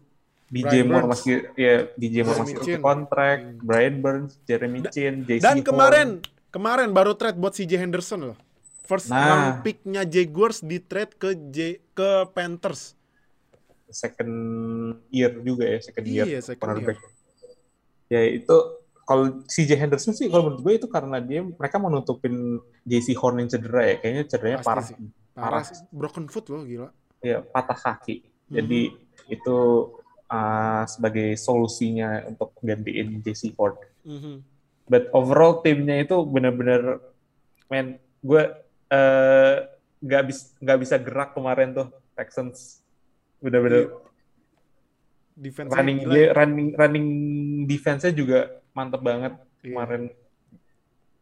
DJ 0.47 0.61
Brian 0.63 0.85
Moore 0.87 0.97
Burns. 1.03 1.11
masih 1.11 1.33
ya 1.53 1.75
DJ 1.93 2.15
Moore 2.21 2.25
Jeremy 2.25 2.41
masih 2.41 2.55
Chin. 2.55 2.57
rookie 2.57 2.81
contract, 2.81 3.41
Hmm. 3.43 3.57
Brian 3.61 3.95
Burns, 3.99 4.31
Jeremy 4.43 4.79
Chin, 4.89 5.13
JC 5.21 5.41
Dan 5.43 5.57
Horn. 5.61 6.09
Kemarin 6.55 6.89
baru 6.89 7.11
trade 7.13 7.35
buat 7.35 7.51
CJ 7.51 7.75
Henderson 7.77 8.31
loh. 8.31 8.37
First 8.81 9.09
Nah. 9.09 9.19
round 9.19 9.47
pick-nya 9.61 10.05
Jaguars 10.05 10.61
di 10.61 10.79
trade 10.79 11.11
ke 11.13 11.35
J 11.49 11.57
ke 11.91 12.09
Panthers. 12.31 12.95
second 13.87 14.33
year 15.09 15.29
juga 15.39 15.63
ya, 15.67 15.79
second 15.79 16.05
year 16.05 16.25
Iya, 16.25 16.39
second 16.41 16.59
cornerback. 16.59 16.97
Ya 18.07 18.21
itu 18.25 18.55
kalau 19.01 19.45
CJ 19.45 19.71
Henderson 19.77 20.11
sih 20.11 20.25
kalau 20.25 20.49
menurut 20.49 20.61
gue 20.61 20.73
itu 20.75 20.87
karena 20.87 21.17
dia 21.19 21.41
mereka 21.41 21.77
mau 21.77 21.87
nutupin 21.87 22.57
JC 22.81 23.13
Horn 23.13 23.37
yang 23.37 23.47
cedera 23.47 23.85
ya 23.85 23.95
kayaknya 23.95 24.23
cederanya 24.25 24.57
Pasti 24.57 24.67
parah 24.67 24.83
sih. 24.83 24.95
parah. 24.97 25.11
Parah 25.37 25.63
sih. 25.63 25.77
broken 25.91 26.25
foot 26.25 26.45
loh 26.47 26.63
gila. 26.63 26.89
ya 27.21 27.41
patah 27.41 27.73
kaki 27.75 28.21
jadi 28.47 28.81
itu 29.27 29.57
uh, 30.25 30.83
sebagai 30.85 31.33
solusinya 31.35 32.25
untuk 32.25 32.53
gantiin 32.59 33.21
JC 33.21 33.53
Horn 33.53 33.77
Mhm. 34.03 34.35
But 34.85 35.09
overall 35.13 35.61
timnya 35.65 36.01
itu 36.01 36.17
benar-benar 36.25 37.01
men 37.69 37.97
gue 38.21 38.43
eh, 38.93 39.55
nggak 40.01 40.23
bisa 40.29 40.43
nggak 40.61 40.79
bisa 40.81 40.95
gerak 41.01 41.33
kemarin 41.33 41.73
tuh 41.73 41.87
Texans. 42.13 42.81
Benar-benar 43.41 43.91
Defense 45.35 45.67
running 45.75 45.99
dia 46.07 46.31
running 46.31 46.69
running 46.79 47.07
defense-nya 47.67 48.15
juga 48.15 48.63
mantep 48.71 49.03
banget 49.03 49.35
kemarin. 49.59 50.07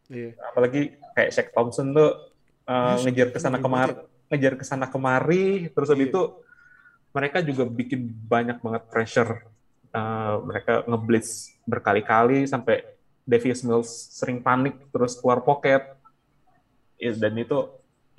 Iya. 0.04 0.36
apalagi 0.52 1.00
kayak 1.16 1.30
Shaq 1.32 1.48
Thompson 1.56 1.96
tuh 1.96 2.30
uh, 2.68 2.94
Iya, 3.00 3.08
ngejar 3.08 3.28
ke 3.32 3.38
sana 3.40 3.56
kemari 3.56 3.96
ngejar 4.28 4.54
ke 4.60 4.64
sana 4.68 4.86
kemari 4.86 5.72
terus 5.72 5.88
habis 5.88 6.06
Iya. 6.06 6.12
itu 6.12 6.22
mereka 7.16 7.38
juga 7.40 7.64
bikin 7.64 8.12
banyak 8.28 8.60
banget 8.60 8.82
pressure 8.92 9.32
Uh, 9.94 10.42
mereka 10.42 10.82
ngeblitz 10.90 11.54
berkali-kali 11.70 12.50
sampai 12.50 12.82
Davis 13.30 13.60
Mills 13.66 13.90
sering 14.18 14.38
panik 14.46 14.74
terus 14.92 15.12
keluar 15.20 15.40
pocket 15.48 15.82
Ya, 17.02 17.10
dan 17.22 17.34
itu 17.42 17.56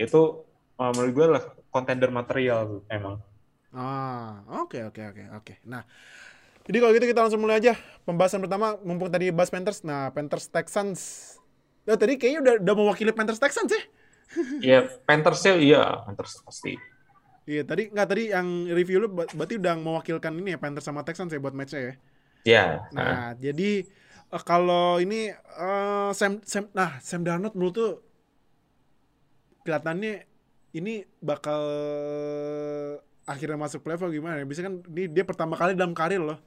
itu 0.03 0.19
uh, 0.79 0.91
menurut 0.95 1.11
gue 1.17 1.27
lah 1.39 1.43
contender 1.73 2.09
material 2.19 2.83
emang 2.91 3.15
Ah, 3.75 4.39
oke 4.63 4.77
oke 4.87 5.01
oke 5.11 5.23
oke. 5.35 5.53
Nah, 5.67 5.83
jadi 6.67 6.77
kalau 6.81 6.93
gitu 6.97 7.07
kita 7.11 7.21
langsung 7.25 7.41
mulai 7.43 7.57
aja 7.61 7.73
pembahasan 8.07 8.41
pertama. 8.45 8.77
Mumpung 8.87 9.09
tadi 9.13 9.31
bahas 9.35 9.51
Panthers, 9.53 9.81
nah 9.87 10.11
Panthers 10.15 10.47
Texans. 10.51 11.01
Nah, 11.87 11.97
tadi 11.99 12.17
kayaknya 12.19 12.39
udah 12.45 12.53
udah 12.63 12.75
mewakili 12.77 13.11
Panthers 13.15 13.41
Texans 13.43 13.71
ya? 13.73 13.81
ya 14.69 14.79
Panthers-nya 15.07 15.53
iya 15.65 15.81
Panthers 16.05 16.33
pasti 16.45 16.71
Iya, 17.49 17.61
tadi 17.69 17.81
nggak 17.93 18.07
tadi 18.11 18.23
yang 18.33 18.47
review 18.77 18.97
lu 19.03 19.07
ber- 19.17 19.29
berarti 19.37 19.55
udah 19.61 19.73
mewakilkan 19.85 20.33
ini 20.39 20.49
ya 20.53 20.59
Panthers 20.63 20.85
sama 20.89 21.01
Texans 21.07 21.29
ya 21.33 21.39
buat 21.43 21.53
match-nya 21.59 21.81
ya. 21.89 21.93
ya 22.45 22.89
uh, 22.97 23.17
Nah, 23.17 23.33
jadi 23.37 23.85
eh, 24.35 24.43
kalau 24.43 24.99
ini 24.99 25.31
eh, 25.31 26.09
Sam 26.11 26.43
Sam 26.43 26.67
nah 26.71 26.99
Sam 26.99 27.23
Darnold 27.23 27.55
menurut 27.55 27.73
tuh 27.73 27.91
kelihatannya 29.63 30.27
ini 30.73 30.93
bakal 31.19 31.61
akhirnya 33.25 33.57
masuk 33.57 33.81
playoff 33.81 34.03
atau 34.03 34.13
gimana 34.13 34.37
ya? 34.37 34.45
Biasanya 34.45 34.67
kan 34.67 34.75
ini 34.91 35.03
dia 35.07 35.23
pertama 35.23 35.55
kali 35.55 35.73
dalam 35.73 35.95
karir 35.95 36.19
loh. 36.19 36.37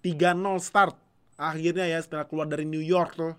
3-0 0.00 0.32
start. 0.58 0.96
Akhirnya 1.36 1.84
ya 1.84 2.00
setelah 2.00 2.24
keluar 2.24 2.48
dari 2.48 2.64
New 2.64 2.80
York 2.80 3.14
tuh. 3.14 3.34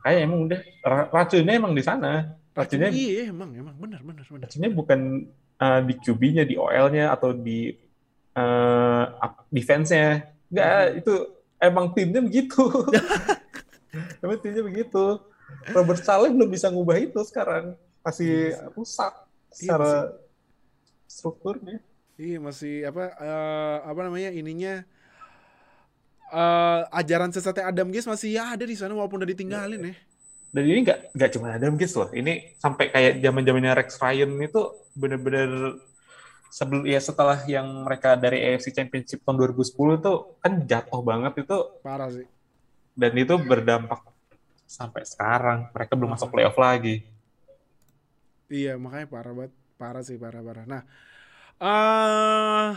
kayak 0.00 0.22
emang 0.22 0.46
udah 0.46 0.60
ra- 0.82 1.10
racunnya 1.10 1.54
emang 1.54 1.74
di 1.74 1.82
sana 1.82 2.30
racunnya 2.54 2.90
Iya, 2.90 3.34
emang 3.34 3.50
emang 3.54 3.74
benar 3.74 4.00
benar 4.02 4.22
benar. 4.22 4.46
racunnya 4.46 4.70
bukan 4.70 5.00
uh, 5.58 5.80
di 5.82 5.94
QB-nya 5.98 6.46
di 6.46 6.54
OL-nya 6.54 7.10
atau 7.10 7.34
di 7.34 7.74
uh, 8.34 9.04
defense-nya 9.50 10.30
enggak 10.46 10.70
Hmm. 10.70 10.98
itu 11.02 11.14
emang 11.60 11.92
timnya 11.92 12.20
begitu. 12.22 12.62
Emang 14.22 14.38
timnya 14.44 14.60
begitu. 14.60 15.20
Robert 15.72 16.02
Saleh 16.04 16.28
belum 16.34 16.50
bisa 16.52 16.68
ngubah 16.68 17.00
itu 17.00 17.16
sekarang. 17.24 17.72
Masih 18.04 18.52
rusak 18.76 19.12
secara 19.48 20.12
strukturnya. 21.08 21.80
Iya, 22.16 22.38
masih 22.40 22.88
apa 22.88 23.12
eh, 23.16 23.76
apa 23.84 24.00
namanya 24.04 24.30
ininya 24.32 24.84
eh 26.26 26.80
ajaran 26.90 27.30
sesatnya 27.30 27.70
Adam 27.70 27.88
Gase 27.94 28.10
masih 28.10 28.34
ada 28.34 28.64
di 28.66 28.74
sana 28.74 28.98
walaupun 28.98 29.22
udah 29.22 29.30
ditinggalin 29.30 29.94
ya. 29.94 29.96
dan 30.50 30.64
ini 30.64 30.82
nggak 30.82 31.14
nggak 31.14 31.30
cuma 31.36 31.54
Adam 31.54 31.76
Gase 31.76 31.96
loh. 32.00 32.10
Ini 32.10 32.56
sampai 32.56 32.88
kayak 32.88 33.20
zaman 33.20 33.42
zamannya 33.44 33.72
Rex 33.76 33.90
Ryan 34.00 34.30
itu 34.40 34.62
bener-bener 34.96 35.76
sebelum 36.48 36.86
ya 36.86 36.98
setelah 36.98 37.38
yang 37.44 37.66
mereka 37.84 38.14
dari 38.16 38.40
AFC 38.40 38.72
Championship 38.72 39.20
tahun 39.22 39.36
2010 39.52 40.00
itu 40.00 40.12
kan 40.40 40.52
jatuh 40.64 41.00
banget 41.02 41.32
itu 41.44 41.56
Parah 41.82 42.08
sih. 42.08 42.26
dan 42.96 43.12
itu 43.14 43.34
berdampak 43.36 44.00
sampai 44.66 45.04
sekarang 45.04 45.70
mereka 45.70 45.92
belum 45.94 46.16
masuk 46.16 46.30
playoff 46.30 46.56
lagi 46.56 47.04
Iya, 48.46 48.78
makanya 48.78 49.10
parah 49.10 49.34
banget. 49.34 49.52
Parah 49.74 50.02
sih, 50.06 50.14
parah-parah. 50.14 50.70
Nah, 50.70 50.82
eh 51.58 52.70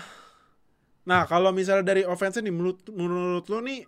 nah 1.06 1.26
kalau 1.26 1.50
misalnya 1.50 1.86
dari 1.86 2.02
offense 2.06 2.38
nih 2.38 2.50
menurut 2.50 2.86
menurut 2.90 3.46
lo 3.50 3.62
nih 3.62 3.82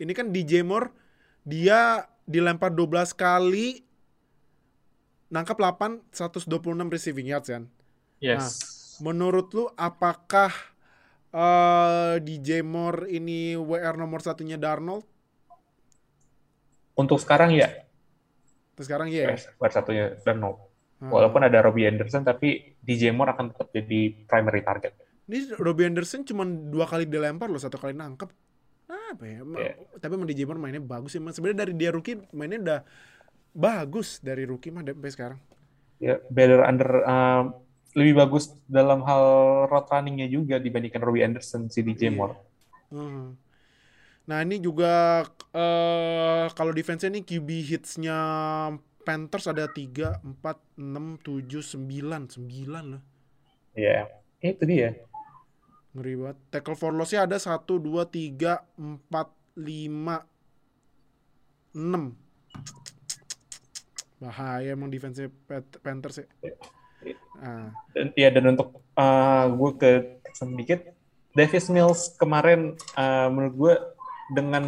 ini 0.00 0.12
kan 0.12 0.28
DJ 0.28 0.64
Moore 0.64 0.92
dia 1.44 2.04
dilempar 2.24 2.72
12 2.72 3.12
kali 3.12 3.84
nangkap 5.28 5.56
8 5.56 6.12
126 6.12 6.44
receiving 6.92 7.32
yards 7.32 7.48
kan. 7.48 7.64
Yes 8.20 9.00
Menurut 9.00 9.48
lu 9.56 9.64
apakah 9.80 10.52
eh 11.32 12.14
DJ 12.26 12.60
Moore 12.66 13.08
ini 13.08 13.54
WR 13.56 13.96
nomor 13.96 14.20
satunya 14.20 14.58
Darnold? 14.60 15.06
untuk 16.96 17.18
sekarang 17.22 17.54
ya 17.54 17.68
Terus 18.76 18.86
sekarang 18.88 19.08
iya. 19.12 19.36
ya? 19.36 19.50
buat 19.60 19.72
satunya 19.72 20.16
Darnold 20.24 20.68
Hmm. 21.00 21.08
walaupun 21.08 21.40
ada 21.40 21.64
Robbie 21.64 21.88
Anderson 21.88 22.28
tapi 22.28 22.76
DJ 22.76 23.08
Moore 23.16 23.32
akan 23.32 23.56
tetap 23.56 23.72
jadi 23.72 24.00
primary 24.28 24.60
target 24.60 24.92
Ini 25.24 25.56
Robbie 25.56 25.88
Anderson 25.88 26.28
cuma 26.28 26.44
dua 26.44 26.84
kali 26.84 27.08
dilempar 27.08 27.48
loh, 27.48 27.56
satu 27.56 27.80
kali 27.80 27.96
nangkep. 27.96 28.28
Apa 28.90 29.24
ya? 29.24 29.40
Ma- 29.46 29.64
Iya. 29.64 29.80
Tapi 29.96 30.12
emang 30.12 30.28
DJ 30.28 30.44
Moore 30.44 30.60
mainnya 30.60 30.82
bagus 30.82 31.14
sih. 31.14 31.20
Emang 31.22 31.32
Sebenarnya 31.32 31.64
dari 31.64 31.72
dia 31.72 31.88
rookie 31.88 32.20
mainnya 32.36 32.58
udah 32.60 32.80
bagus 33.54 34.20
dari 34.20 34.44
rookie 34.44 34.70
mah 34.70 34.84
sampai 34.84 35.10
sekarang. 35.12 35.40
ya 36.00 36.16
better 36.32 36.60
under 36.64 36.90
um, 37.04 37.44
lebih 37.92 38.14
bagus 38.16 38.54
dalam 38.64 39.02
hal 39.02 39.22
route 39.66 39.88
runningnya 39.88 40.26
juga 40.26 40.56
dibandingkan 40.56 41.00
Robbie 41.00 41.22
Anderson 41.22 41.66
si 41.66 41.80
DJ 41.80 42.02
Iya. 42.04 42.12
Moore 42.12 42.34
Hmm. 42.90 43.38
Nah 44.26 44.38
ini 44.40 44.58
juga 44.58 45.22
eh 45.50 46.46
kalau 46.50 46.70
defense-nya 46.70 47.10
nih 47.12 47.24
QB 47.24 47.48
hits-nya 47.64 48.18
Panthers 49.00 49.46
ada 49.46 49.66
3, 49.66 50.18
4, 50.20 50.42
6, 50.76 51.18
7, 51.18 51.62
9. 51.62 52.26
9 52.28 52.46
loh. 52.86 53.02
ya 53.72 54.06
itu 54.40 54.62
dia 54.64 54.94
Ngeri 55.90 56.14
banget. 56.16 56.38
Tackle 56.50 56.74
for 56.74 56.90
loss-nya 56.90 57.24
ada 57.24 57.34
1, 57.34 57.78
2, 57.78 58.06
3, 58.06 58.62
4, 58.76 59.26
5, 59.56 60.22
6. 61.72 62.14
Bahaya 64.18 64.70
emang 64.70 64.86
defense 64.86 65.18
Pat- 65.44 65.80
Panthers 65.80 66.20
ya. 66.20 66.26
Ah, 67.40 67.72
dan 67.96 68.12
ya 68.12 68.28
dan 68.28 68.52
untuk 68.52 68.84
uh, 68.94 69.48
gue 69.48 69.70
ke 69.80 69.90
Texan 70.24 70.52
dikit. 70.54 70.92
Davis 71.32 71.70
Mills 71.70 72.12
kemarin 72.18 72.74
uh, 72.98 73.30
menurut 73.30 73.54
gue 73.56 73.74
dengan 74.34 74.64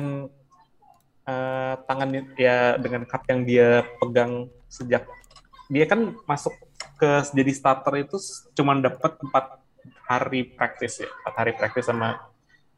uh, 1.27 1.75
tangan 1.85 2.09
ya 2.38 2.79
dengan 2.79 3.03
cup 3.05 3.27
yang 3.29 3.42
dia 3.45 3.83
pegang 3.99 4.47
sejak 4.71 5.05
dia 5.68 5.85
kan 5.90 6.14
masuk 6.25 6.55
ke 6.97 7.11
jadi 7.35 7.53
starter 7.53 8.07
itu 8.07 8.16
cuma 8.55 8.79
dapat 8.79 9.18
empat 9.21 9.61
hari 10.09 10.49
practice 10.49 11.05
ya. 11.05 11.11
Empat 11.11 11.35
hari 11.37 11.53
practice 11.59 11.90
sama 11.90 12.16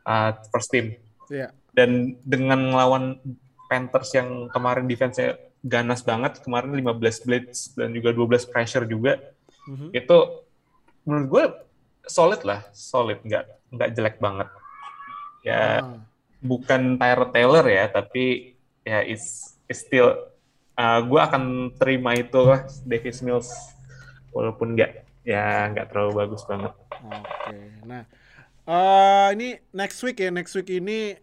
uh, 0.02 0.30
first 0.50 0.70
team. 0.72 0.98
Iya. 1.24 1.56
dan 1.72 2.20
dengan 2.20 2.70
lawan 2.76 3.16
Panthers 3.64 4.12
yang 4.12 4.52
kemarin 4.52 4.84
defense-nya 4.84 5.40
ganas 5.64 6.04
banget 6.04 6.44
kemarin 6.44 6.76
15 6.76 7.24
blitz 7.24 7.72
dan 7.72 7.96
juga 7.96 8.12
12 8.12 8.52
pressure 8.52 8.84
juga 8.84 9.16
Mhm. 9.64 9.96
itu 9.96 10.18
menurut 11.08 11.26
gue 11.28 11.44
solid 12.04 12.40
lah 12.44 12.60
solid 12.72 13.20
nggak 13.24 13.44
nggak 13.72 13.90
jelek 13.96 14.16
banget 14.20 14.48
ya 15.44 15.80
Ah, 15.80 16.00
bukan 16.44 17.00
Tyrod 17.00 17.30
Taylor 17.32 17.64
ya 17.64 17.88
tapi 17.88 18.56
ya 18.84 19.00
is, 19.00 19.56
is 19.68 19.80
still 19.80 20.12
uh, 20.76 21.00
gue 21.00 21.20
akan 21.20 21.72
terima 21.80 22.12
itu 22.12 22.40
lah 22.44 22.68
Davis 22.84 23.24
Mills 23.24 23.48
walaupun 24.36 24.76
nggak 24.76 25.04
ya 25.24 25.72
nggak 25.72 25.88
terlalu 25.88 26.24
bagus 26.24 26.44
banget 26.44 26.72
Oke. 27.04 27.84
Nah, 27.84 28.02
eh 28.64 29.28
ini 29.36 29.48
next 29.76 30.00
week 30.00 30.16
ya. 30.16 30.32
Next 30.32 30.56
week 30.56 30.72
ini 30.72 31.20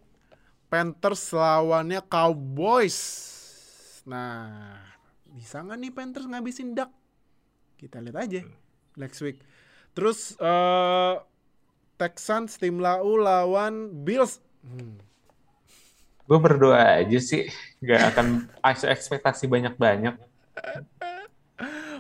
Panthers 0.70 1.34
lawannya 1.34 2.06
Cowboys. 2.06 3.00
Nah, 4.06 4.78
bisa 5.34 5.66
nggak 5.66 5.78
nih 5.82 5.92
Panthers 5.92 6.30
ngabisin 6.30 6.78
Duck? 6.78 6.94
Kita 7.82 7.98
lihat 7.98 8.18
aja 8.22 8.42
next 8.96 9.20
week. 9.20 9.42
Terus 9.92 10.38
eh 10.38 11.16
Texans 11.98 12.56
tim 12.56 12.78
lau 12.78 13.18
lawan 13.18 13.90
Bills. 14.02 14.38
Hmm. 14.62 15.02
gue 16.22 16.38
berdoa 16.40 17.02
aja 17.02 17.18
sih 17.20 17.50
nggak 17.82 18.02
akan 18.14 18.28
ekspektasi 18.64 19.50
banyak-banyak 19.50 20.16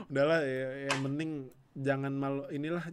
Udahlah 0.08 0.39
ya, 0.39 0.88
yang 0.88 1.00
penting 1.04 1.30
jangan 1.74 2.13
malu 2.13 2.44
inilah 2.48 2.86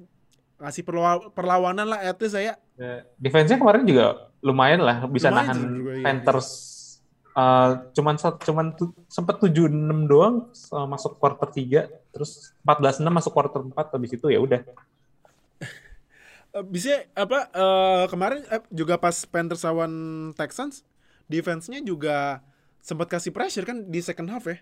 ngasih 0.58 0.82
perlaw- 0.82 1.30
perlawanan 1.30 1.86
lah 1.86 2.00
at 2.00 2.18
least 2.18 2.34
saya 2.34 2.56
Ya, 2.74 3.02
defense-nya 3.18 3.58
kemarin 3.58 3.84
juga 3.84 4.32
lumayan 4.38 4.80
lah 4.82 5.04
bisa 5.06 5.28
Lumayan 5.28 5.46
nahan 5.46 5.58
juga, 5.68 5.92
iya. 5.94 6.04
Panthers 6.08 6.48
eh, 7.28 7.70
cuman 7.92 8.14
cuman 8.18 8.66
tu, 8.72 8.84
sempat 9.06 9.36
7-6 9.38 9.68
doang 10.06 10.34
eh, 10.50 10.86
masuk 10.88 11.18
quarter 11.18 11.48
3 11.52 11.86
terus 12.18 12.50
14-6 12.66 13.06
masuk 13.06 13.30
quarter 13.30 13.62
4 13.62 13.94
habis 13.94 14.10
itu 14.10 14.26
ya 14.26 14.42
udah. 14.42 14.60
Eh, 16.58 16.64
bisa 16.64 17.04
apa 17.12 17.46
eh, 17.52 18.04
kemarin 18.10 18.40
eh, 18.50 18.62
juga 18.74 18.98
pas 18.98 19.14
Panthers 19.28 19.62
lawan 19.62 19.92
Texans 20.34 20.82
defense-nya 21.28 21.84
juga 21.84 22.40
sempat 22.80 23.06
kasih 23.12 23.30
pressure 23.30 23.68
kan 23.68 23.84
di 23.86 24.00
second 24.00 24.32
half 24.32 24.48
ya? 24.48 24.58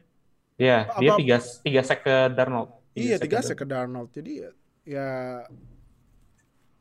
Ya 0.57 0.77
dia 0.99 1.13
tiga 1.15 1.37
tiga 1.63 1.81
sack 1.87 2.03
ke 2.03 2.17
Darnold. 2.35 2.75
Iya 2.97 3.17
tiga 3.23 3.39
sack 3.41 3.55
sek 3.55 3.59
ke 3.63 3.67
Darnold. 3.69 4.11
Jadi 4.11 4.45
ya 4.83 5.09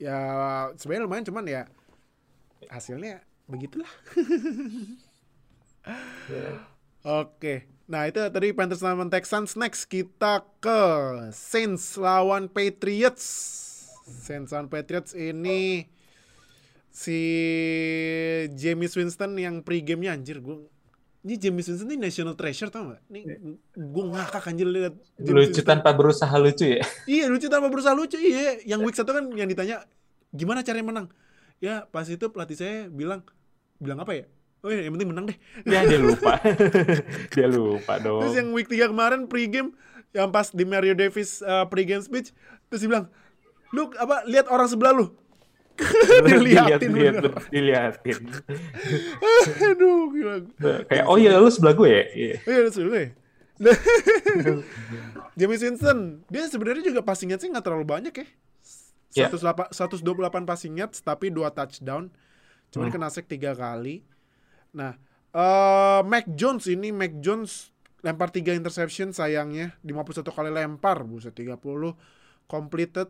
ya 0.01 0.17
sebenarnya 0.75 1.05
lumayan 1.05 1.25
cuman 1.27 1.45
ya 1.45 1.63
hasilnya 2.67 3.21
begitulah. 3.45 3.89
Oke, 7.05 7.69
nah 7.85 8.09
itu 8.09 8.17
tadi 8.17 8.49
Panthers 8.51 8.81
lawan 8.81 9.13
Texans. 9.13 9.53
Next 9.53 9.85
kita 9.85 10.41
ke 10.57 10.81
Saints 11.31 11.97
lawan 11.97 12.49
Patriots. 12.49 13.25
Saints 14.05 14.53
lawan 14.53 14.69
Patriods 14.69 15.13
ini 15.13 15.89
si 16.95 17.19
James 18.55 18.93
Winston 18.95 19.35
yang 19.35 19.59
pre-game-nya 19.59 20.15
anjir 20.15 20.39
gue 20.39 20.71
ini 21.25 21.41
James 21.41 21.65
Winston 21.65 21.89
ini 21.89 21.97
national 22.05 22.37
treasure 22.37 22.69
tau 22.69 22.93
gak? 22.93 23.01
Ini 23.09 23.35
gue 23.73 24.03
ngakak 24.13 24.45
anjir 24.45 24.69
liat 24.69 24.93
James 25.17 25.49
lucu 25.49 25.59
Winston. 25.59 25.65
tanpa 25.65 25.89
berusaha 25.97 26.35
lucu 26.37 26.77
ya 26.77 26.85
Iya 27.17 27.25
lucu 27.33 27.49
tanpa 27.49 27.67
berusaha 27.73 27.97
lucu 27.97 28.15
iya. 28.21 28.61
Yang 28.61 28.79
week 28.85 28.95
satu 28.95 29.11
kan 29.11 29.25
yang 29.33 29.49
ditanya 29.49 29.83
gimana 30.29 30.61
caranya 30.61 30.85
menang. 30.85 31.07
Ya 31.57 31.89
pas 31.89 32.05
itu 32.05 32.29
pelatih 32.29 32.55
saya 32.61 32.77
bilang 32.93 33.25
bilang 33.81 33.99
apa 34.05 34.13
ya? 34.13 34.25
Oh 34.59 34.69
iya, 34.69 34.83
yang 34.83 34.93
penting 34.93 35.09
menang 35.09 35.25
deh. 35.27 35.37
ya 35.67 35.83
dia 35.83 35.97
lupa 35.97 36.39
dia 37.33 37.47
lupa 37.47 37.93
dong 37.97 38.21
Terus 38.23 38.35
yang 38.35 38.49
week 38.51 38.67
3 38.67 38.89
kemarin 38.89 39.19
pregame 39.25 39.75
yang 40.11 40.29
pas 40.29 40.47
di 40.47 40.63
Mario 40.63 40.93
Davis 40.93 41.39
uh, 41.39 41.65
pregame 41.65 41.99
speech 41.99 42.31
terus 42.65 42.79
dia 42.79 42.89
bilang, 42.89 43.07
"Lu 43.69 43.91
apa 43.93 44.23
lihat 44.23 44.47
orang 44.47 44.65
sebelah 44.65 44.91
lu." 44.91 45.11
Diliatin 46.23 46.87
dilihat 46.87 47.19
bener. 47.19 47.35
dilihatin 47.51 48.19
Aduh, 49.61 50.07
gila. 50.09 50.35
kayak 50.87 51.03
oh 51.03 51.15
iya 51.15 51.35
lu 51.35 51.51
sebelah 51.51 51.75
gue 51.75 51.89
ya 51.89 52.03
Iya. 52.09 52.35
Iya, 52.41 52.57
udah 52.57 52.71
sebelah 52.71 52.99
ya. 53.01 53.09
James 55.35 55.61
Winston, 55.61 55.99
dia 56.25 56.47
sebenarnya 56.47 56.83
juga 56.85 57.03
passing 57.03 57.27
yards 57.27 57.43
nggak 57.43 57.59
terlalu 57.61 57.85
banyak 57.85 58.13
ya. 58.13 58.27
Ya. 59.15 59.27
108 59.29 59.71
128 59.71 60.03
passing 60.45 60.73
yards 60.75 60.99
tapi 60.99 61.27
2 61.27 61.43
touchdown. 61.51 62.07
Cuman 62.71 62.87
Hmm. 62.87 62.95
kena 62.95 63.07
sack 63.07 63.27
3 63.27 63.51
kali. 63.51 64.03
Nah, 64.75 64.99
eh 65.31 66.01
Mac 66.03 66.27
Jones 66.35 66.67
ini 66.67 66.91
Mac 66.91 67.15
Jones 67.23 67.71
lempar 68.05 68.29
3 68.29 68.53
interception 68.53 69.15
sayangnya 69.15 69.73
51 69.81 70.29
kali 70.29 70.51
lempar, 70.53 71.01
buset 71.07 71.33
30 71.33 71.57
completed. 72.45 73.09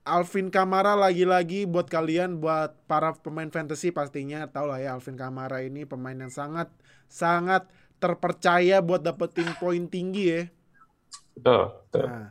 Alvin 0.00 0.48
Kamara 0.48 0.96
lagi-lagi 0.96 1.68
buat 1.68 1.84
kalian 1.84 2.40
buat 2.40 2.72
para 2.88 3.12
pemain 3.20 3.52
fantasy 3.52 3.92
pastinya 3.92 4.48
tahu 4.48 4.72
lah 4.72 4.80
ya 4.80 4.96
Alvin 4.96 5.12
Kamara 5.12 5.60
ini 5.60 5.84
pemain 5.84 6.16
yang 6.16 6.32
sangat 6.32 6.72
sangat 7.04 7.68
terpercaya 8.00 8.80
buat 8.80 9.04
dapetin 9.04 9.52
poin 9.60 9.84
tinggi 9.92 10.24
ya. 10.32 10.42
betul, 11.36 11.62
betul. 11.84 12.06
Nah, 12.08 12.28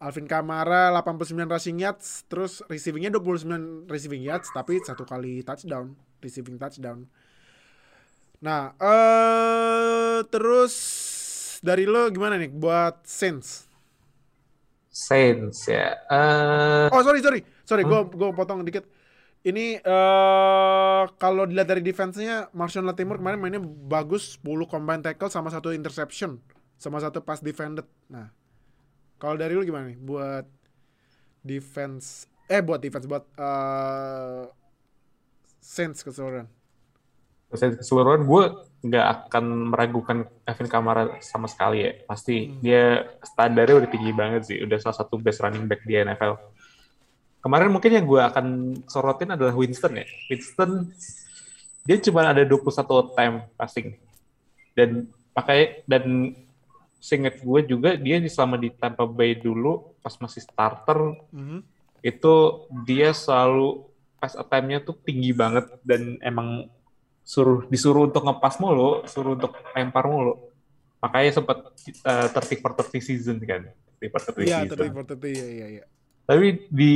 Alvin 0.00 0.24
Kamara 0.24 0.88
89 0.96 1.44
rushing 1.44 1.76
yards, 1.84 2.24
terus 2.32 2.64
receivingnya 2.72 3.12
29 3.12 3.84
receiving 3.84 4.24
yards, 4.24 4.48
tapi 4.56 4.80
satu 4.80 5.04
kali 5.04 5.44
touchdown, 5.44 5.92
receiving 6.24 6.56
touchdown. 6.56 7.04
Nah, 8.40 8.72
eh 8.80 10.18
terus 10.32 10.74
dari 11.60 11.84
lo 11.84 12.08
gimana 12.08 12.40
nih 12.40 12.48
buat 12.48 13.04
Saints? 13.04 13.68
Saints 14.90 15.68
ya 15.70 15.94
Eh, 16.10 16.86
Oh 16.90 17.02
sorry 17.04 17.20
sorry 17.22 17.40
sorry, 17.62 17.84
gue 17.86 18.00
gue 18.10 18.28
potong 18.34 18.64
dikit. 18.66 18.84
Ini 19.40 19.80
eh 19.80 21.02
kalau 21.16 21.48
dilihat 21.48 21.68
dari 21.68 21.80
defense-nya, 21.80 22.52
Marshawn 22.52 22.84
Latimore 22.84 23.20
kemarin 23.20 23.40
mainnya 23.40 23.62
bagus, 23.62 24.36
10 24.36 24.68
combine 24.68 25.00
tackle 25.00 25.32
sama 25.32 25.48
satu 25.48 25.72
interception, 25.72 26.40
sama 26.76 27.00
satu 27.00 27.24
pass 27.24 27.40
defended. 27.40 27.88
Nah, 28.12 28.28
kalau 29.16 29.36
dari 29.40 29.52
lu 29.56 29.64
gimana 29.64 29.88
nih 29.92 30.00
buat 30.00 30.44
defense? 31.40 32.28
Eh 32.50 32.60
buat 32.60 32.80
defense 32.82 33.06
buat 33.08 33.24
eh 33.36 34.44
Saints 35.60 36.02
keseluruhan. 36.04 36.48
Saya 37.50 37.74
keseluruhan 37.74 38.22
gue 38.24 38.42
nggak 38.80 39.06
akan 39.26 39.44
meragukan 39.74 40.18
Alvin 40.46 40.68
Kamara 40.70 41.18
sama 41.20 41.50
sekali 41.50 41.82
ya. 41.82 41.92
Pasti 42.06 42.54
dia 42.62 43.10
standarnya 43.20 43.82
udah 43.82 43.90
tinggi 43.90 44.12
banget 44.14 44.42
sih. 44.46 44.58
Udah 44.62 44.78
salah 44.78 44.96
satu 44.96 45.18
best 45.18 45.42
running 45.42 45.66
back 45.66 45.82
di 45.82 45.98
NFL. 45.98 46.38
Kemarin 47.40 47.72
mungkin 47.72 47.90
yang 47.90 48.06
gue 48.06 48.20
akan 48.20 48.46
sorotin 48.86 49.32
adalah 49.32 49.52
Winston 49.52 49.96
ya. 49.96 50.06
Winston 50.28 50.92
dia 51.82 51.96
cuma 51.98 52.28
ada 52.28 52.44
21 52.44 53.16
time 53.16 53.36
passing. 53.56 53.96
Dan 54.76 55.08
pakai 55.32 55.82
dan 55.84 56.36
seingat 57.00 57.40
gue 57.40 57.60
juga 57.64 57.96
dia 57.96 58.20
di- 58.20 58.28
selama 58.28 58.60
di 58.60 58.68
Tampa 58.70 59.08
Bay 59.08 59.32
dulu 59.32 59.96
pas 59.98 60.12
masih 60.20 60.44
starter 60.44 61.16
Mhm. 61.32 61.64
itu 62.00 62.34
dia 62.84 63.10
selalu 63.10 63.88
pass 64.16 64.36
attempt-nya 64.36 64.84
tuh 64.84 64.92
tinggi 65.00 65.32
banget 65.32 65.64
dan 65.80 66.20
emang 66.20 66.68
suruh 67.30 67.62
disuruh 67.70 68.10
untuk 68.10 68.26
ngepas 68.26 68.58
mulu, 68.58 69.06
suruh 69.06 69.38
untuk 69.38 69.54
lempar 69.70 70.04
mulu. 70.04 70.50
Makanya 70.98 71.30
sempat 71.32 71.58
uh, 72.02 72.28
30 72.28 72.58
for 72.58 72.72
30 72.74 72.98
season 73.00 73.36
kan. 73.40 73.70
30 74.02 74.10
for 74.10 74.20
30 74.34 74.42
Iya, 74.42 74.58
season. 74.58 74.70
tadi 74.74 74.88
for 74.90 75.04
tadi 75.06 75.30
iya 75.30 75.46
iya 75.48 75.66
iya. 75.70 75.84
Tapi 76.26 76.46
di 76.66 76.94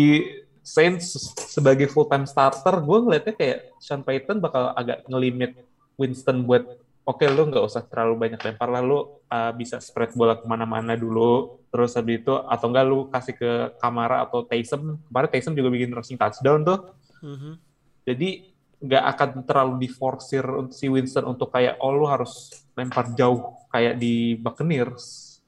Saints 0.61 1.14
sebagai 1.47 1.87
full 1.87 2.09
time 2.09 2.25
starter, 2.25 2.81
gue 2.81 2.99
ngeliatnya 2.99 3.35
kayak 3.37 3.59
Sean 3.79 4.01
Payton 4.01 4.40
bakal 4.40 4.73
agak 4.73 5.05
ngelimit 5.07 5.61
Winston 5.94 6.42
buat 6.42 6.64
oke 7.05 7.20
lu 7.29 7.53
nggak 7.53 7.61
usah 7.62 7.85
terlalu 7.85 8.14
banyak 8.18 8.40
lempar 8.40 8.73
lah 8.73 8.81
lu 8.81 8.97
uh, 9.29 9.53
bisa 9.53 9.77
spread 9.77 10.16
bola 10.16 10.40
ke 10.40 10.49
mana-mana 10.49 10.97
dulu 10.97 11.61
terus 11.68 11.92
habis 11.94 12.25
itu 12.25 12.33
atau 12.33 12.66
enggak 12.66 12.85
lu 12.88 12.99
kasih 13.12 13.35
ke 13.37 13.51
Kamara 13.77 14.25
atau 14.25 14.40
Taysom 14.40 14.97
kemarin 15.05 15.29
Taysom 15.29 15.53
juga 15.53 15.68
bikin 15.68 15.92
rushing 15.92 16.16
touchdown 16.16 16.64
tuh 16.64 16.79
Mhm. 17.20 17.53
jadi 18.09 18.54
nggak 18.80 19.04
akan 19.14 19.30
terlalu 19.46 19.74
diforsir 19.87 20.44
untuk 20.44 20.74
si 20.76 20.87
Winston 20.90 21.24
untuk 21.26 21.50
kayak 21.50 21.78
oh 21.78 21.94
lu 21.94 22.06
harus 22.06 22.50
lempar 22.74 23.12
jauh 23.14 23.54
kayak 23.70 23.98
di 23.98 24.38
Buccaneers. 24.38 25.38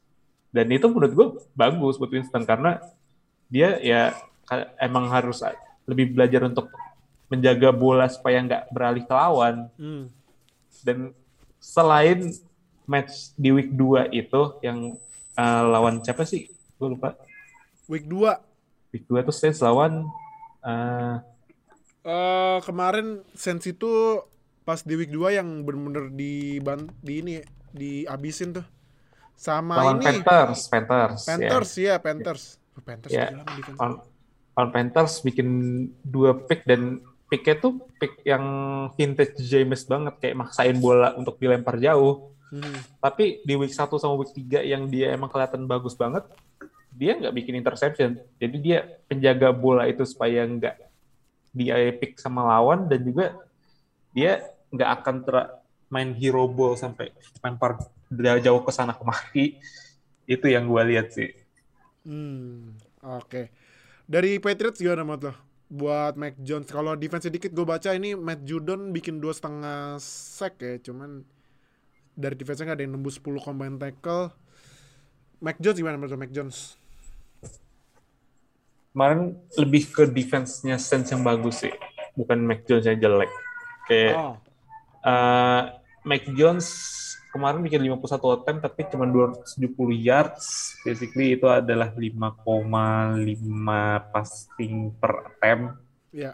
Dan 0.51 0.73
itu 0.73 0.89
menurut 0.89 1.13
gue 1.13 1.29
bagus 1.53 2.01
buat 2.01 2.11
Winston 2.11 2.47
karena 2.47 2.81
dia 3.51 3.77
ya 3.83 4.17
emang 4.81 5.11
harus 5.11 5.43
lebih 5.85 6.17
belajar 6.17 6.47
untuk 6.47 6.71
menjaga 7.27 7.75
bola 7.75 8.07
supaya 8.07 8.43
nggak 8.43 8.71
beralih 8.71 9.05
ke 9.05 9.15
lawan. 9.15 9.57
Hmm. 9.77 10.07
dan 10.85 11.17
selain 11.57 12.37
match 12.85 13.33
di 13.35 13.49
week 13.51 13.73
2 13.73 14.13
itu 14.13 14.61
yang 14.61 14.95
uh, 15.35 15.63
lawan 15.67 16.05
siapa 16.05 16.23
sih? 16.23 16.47
Gue 16.79 16.95
lupa. 16.95 17.17
Week 17.91 18.07
2 18.07 18.47
week 18.97 19.05
2 19.13 19.29
tuh 19.29 19.37
Saints 19.37 19.61
lawan 19.61 20.09
uh, 20.65 21.21
eh 22.07 22.59
kemarin 22.63 23.07
Saints 23.33 23.67
itu 23.67 24.23
pas 24.63 24.79
di 24.81 24.95
week 24.95 25.11
2 25.11 25.37
yang 25.37 25.49
bener-bener 25.61 26.09
di 26.09 26.33
ban- 26.59 26.91
di 27.01 27.13
ini 27.17 27.35
dihabisin 27.73 28.55
tuh. 28.55 28.67
Sama 29.35 29.77
lawan 29.77 29.99
ini 29.99 30.23
Panthers 30.23 30.61
Panthers. 30.67 31.21
Panthers 31.25 31.71
ya, 31.77 31.95
Panthers. 31.99 32.45
Oh, 32.73 32.81
Panthers 32.81 33.11
Ya. 33.11 33.27
gila 33.27 33.43
sama 33.43 33.53
defense. 33.55 33.79
on, 33.79 33.93
on 34.55 34.67
Panthers 34.71 35.15
bikin 35.21 35.49
dua 36.01 36.33
pick 36.39 36.65
dan 36.65 36.99
picknya 37.27 37.59
tuh 37.59 37.73
pick 37.97 38.23
yang 38.23 38.45
vintage 38.95 39.37
James 39.43 39.83
banget 39.85 40.15
kayak 40.17 40.37
maksain 40.39 40.79
bola 40.79 41.11
untuk 41.13 41.37
dilempar 41.37 41.77
jauh 41.77 42.31
Hmm. 42.47 42.79
tapi 42.97 43.43
di 43.43 43.55
week 43.55 43.75
1 43.75 43.99
sama 43.99 44.15
week 44.15 44.31
3 44.31 44.63
yang 44.63 44.87
dia 44.87 45.11
emang 45.11 45.27
kelihatan 45.27 45.67
bagus 45.67 45.93
banget 45.93 46.23
dia 46.89 47.13
nggak 47.13 47.35
bikin 47.35 47.59
interception 47.59 48.11
jadi 48.37 48.57
dia 48.57 48.79
penjaga 49.05 49.51
bola 49.51 49.83
itu 49.85 50.07
supaya 50.07 50.47
nggak 50.47 50.79
dia 51.59 51.77
pick 52.01 52.21
sama 52.21 52.43
lawan 52.45 52.87
dan 52.91 53.01
juga 53.09 53.27
dia 54.17 54.33
nggak 54.75 54.91
akan 55.03 55.17
ter- 55.27 55.53
main 55.95 56.11
hero 56.19 56.45
ball 56.51 56.75
sampai 56.75 57.15
lempar 57.45 57.79
jauh 58.45 58.63
ke 58.67 58.73
sana 58.75 58.93
kemari 58.99 59.59
itu 60.35 60.47
yang 60.51 60.65
gue 60.71 60.83
lihat 60.91 61.09
sih 61.17 61.31
Hmm, 62.07 62.79
oke. 63.03 63.51
Dari 64.07 64.39
Patriots 64.39 64.81
gimana 64.83 65.03
menurut 65.07 65.23
lo? 65.31 65.35
Buat 65.67 66.15
Mac 66.21 66.35
Jones, 66.43 66.71
kalau 66.71 66.95
defense 66.95 67.27
sedikit 67.29 67.51
gue 67.51 67.67
baca 67.67 67.91
ini 67.95 68.15
Matt 68.15 68.47
Judon 68.47 68.95
bikin 68.95 69.19
dua 69.19 69.35
setengah 69.35 69.99
sack 70.03 70.63
ya, 70.63 70.79
cuman 70.83 71.27
dari 72.17 72.35
defense 72.39 72.63
nggak 72.65 72.77
ada 72.79 72.85
yang 72.87 72.95
nembus 72.99 73.19
10 73.21 73.43
combine 73.43 73.77
tackle. 73.81 74.33
Mac 75.41 75.57
Jones 75.61 75.79
gimana 75.81 75.97
menurut 76.01 76.13
lo, 76.17 76.21
Mac 76.21 76.33
Jones? 76.33 76.81
Kemarin 78.97 79.37
lebih 79.61 79.93
ke 79.93 80.09
defense-nya 80.09 80.81
Saints 80.81 81.13
yang 81.13 81.21
bagus 81.21 81.61
sih, 81.61 81.75
bukan 82.17 82.41
Mac 82.41 82.65
Jones 82.65 82.89
yang 82.89 82.97
jelek. 82.97 83.29
Kayak 83.85 84.17
Oh, 84.17 84.35
eh, 85.05 85.63
Mac 86.01 86.25
Jones 86.33 86.65
kemarin 87.29 87.61
bikin 87.61 87.85
51 87.85 88.41
attempt 88.41 88.65
tapi 88.65 88.89
cuma 88.89 89.05
270 89.05 90.01
yards. 90.01 90.73
Basically 90.81 91.37
itu 91.37 91.45
adalah 91.45 91.93
5,5 91.93 94.01
passing 94.17 94.97
per 94.97 95.29
attempt. 95.29 95.77
ya. 96.17 96.33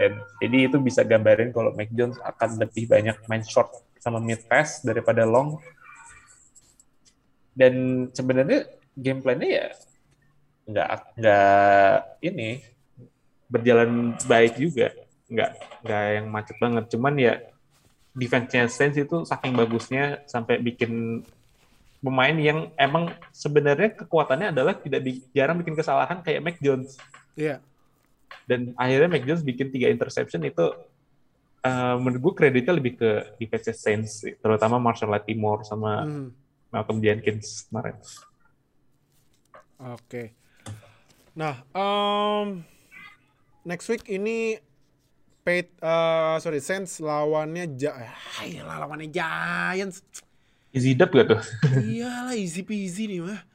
Dan 0.00 0.24
jadi 0.40 0.72
itu 0.72 0.80
bisa 0.80 1.04
gambarin 1.04 1.52
kalau 1.52 1.76
Mac 1.76 1.92
Jones 1.92 2.16
akan 2.24 2.56
lebih 2.56 2.88
banyak 2.88 3.20
main 3.28 3.44
short 3.44 3.68
sama 4.00 4.16
mid 4.16 4.48
pass 4.48 4.80
daripada 4.80 5.28
long. 5.28 5.60
Dan 7.52 8.08
sebenarnya 8.16 8.64
game 8.96 9.20
plan-nya 9.20 9.50
ya 9.52 9.68
nggak 10.68 11.16
nggak 11.16 11.94
ini 12.20 12.60
berjalan 13.48 13.90
baik 14.22 14.60
juga, 14.60 14.92
nggak 15.26 15.50
nggak 15.82 16.02
yang 16.14 16.26
macet 16.28 16.56
banget. 16.60 16.84
Cuman 16.92 17.14
ya 17.16 17.34
defense-nya 18.12 18.68
Saints 18.68 18.98
itu 18.98 19.24
saking 19.24 19.56
bagusnya 19.56 20.20
sampai 20.26 20.60
bikin 20.60 21.24
pemain 21.98 22.34
yang 22.34 22.70
emang 22.76 23.10
sebenarnya 23.32 23.90
kekuatannya 23.96 24.52
adalah 24.52 24.76
tidak 24.76 25.02
bi- 25.02 25.24
jarang 25.32 25.58
bikin 25.58 25.74
kesalahan 25.74 26.22
kayak 26.22 26.44
Mac 26.44 26.56
Jones 26.58 26.94
Iya. 27.34 27.58
dan 28.46 28.70
akhirnya 28.74 29.10
Mac 29.10 29.26
Jones 29.26 29.42
bikin 29.42 29.70
tiga 29.70 29.90
interception 29.90 30.46
itu 30.46 30.62
eh, 31.58 31.96
menurut 31.98 32.22
gue 32.22 32.34
kreditnya 32.38 32.70
lebih 32.70 32.94
ke 32.94 33.10
defense 33.34 33.74
Saints 33.74 34.22
sih, 34.22 34.38
terutama 34.38 34.78
Marshall 34.78 35.10
Latimore 35.10 35.66
sama 35.66 36.06
Mhm. 36.06 36.30
Malcolm 36.70 36.98
Jenkins 37.02 37.66
kemarin. 37.66 37.98
Oke. 39.78 40.37
Nah, 41.38 41.62
um, 41.70 42.66
next 43.62 43.86
week 43.86 44.02
ini 44.10 44.58
Pate, 45.46 45.70
uh, 45.78 46.34
sorry, 46.42 46.58
Saints 46.58 46.98
lawannya 46.98 47.78
ja 47.78 47.94
lawannya 48.66 49.06
Giants. 49.06 50.02
Easy 50.74 50.98
dub 50.98 51.14
gak 51.14 51.30
tuh? 51.30 51.40
Iyalah 51.94 52.34
easy 52.34 52.66
peasy 52.66 53.06
nih 53.06 53.22
mah. 53.22 53.46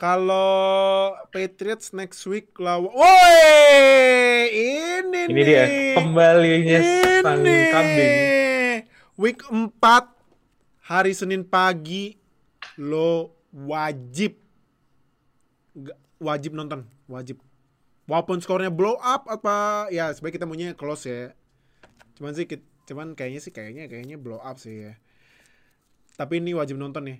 Kalau 0.00 1.12
Patriots 1.28 1.92
next 1.92 2.24
week 2.24 2.48
lawan 2.56 2.96
Woi, 2.96 4.48
ini, 4.48 5.28
Ini 5.28 5.36
nih. 5.36 5.44
dia 5.44 5.64
kembalinya 6.00 6.80
sang 7.20 7.44
kambing. 7.44 8.12
Week 9.20 9.40
4 9.44 9.76
hari 10.80 11.12
Senin 11.12 11.44
pagi 11.44 12.16
lo 12.80 13.36
wajib 13.52 14.32
wajib 16.18 16.56
nonton, 16.56 16.88
wajib. 17.08 17.42
Walaupun 18.08 18.40
skornya 18.40 18.72
blow 18.72 18.96
up 19.00 19.28
apa 19.28 19.88
ya 19.92 20.08
sebaik 20.12 20.40
kita 20.40 20.48
maunya 20.48 20.72
close 20.72 21.08
ya. 21.08 21.36
Cuman 22.16 22.32
sih 22.32 22.48
cuman 22.88 23.12
kayaknya 23.12 23.40
sih 23.44 23.52
kayaknya 23.52 23.84
kayaknya 23.88 24.16
blow 24.16 24.40
up 24.40 24.56
sih 24.56 24.88
ya. 24.88 24.92
Tapi 26.16 26.40
ini 26.40 26.56
wajib 26.56 26.80
nonton 26.80 27.04
nih. 27.04 27.18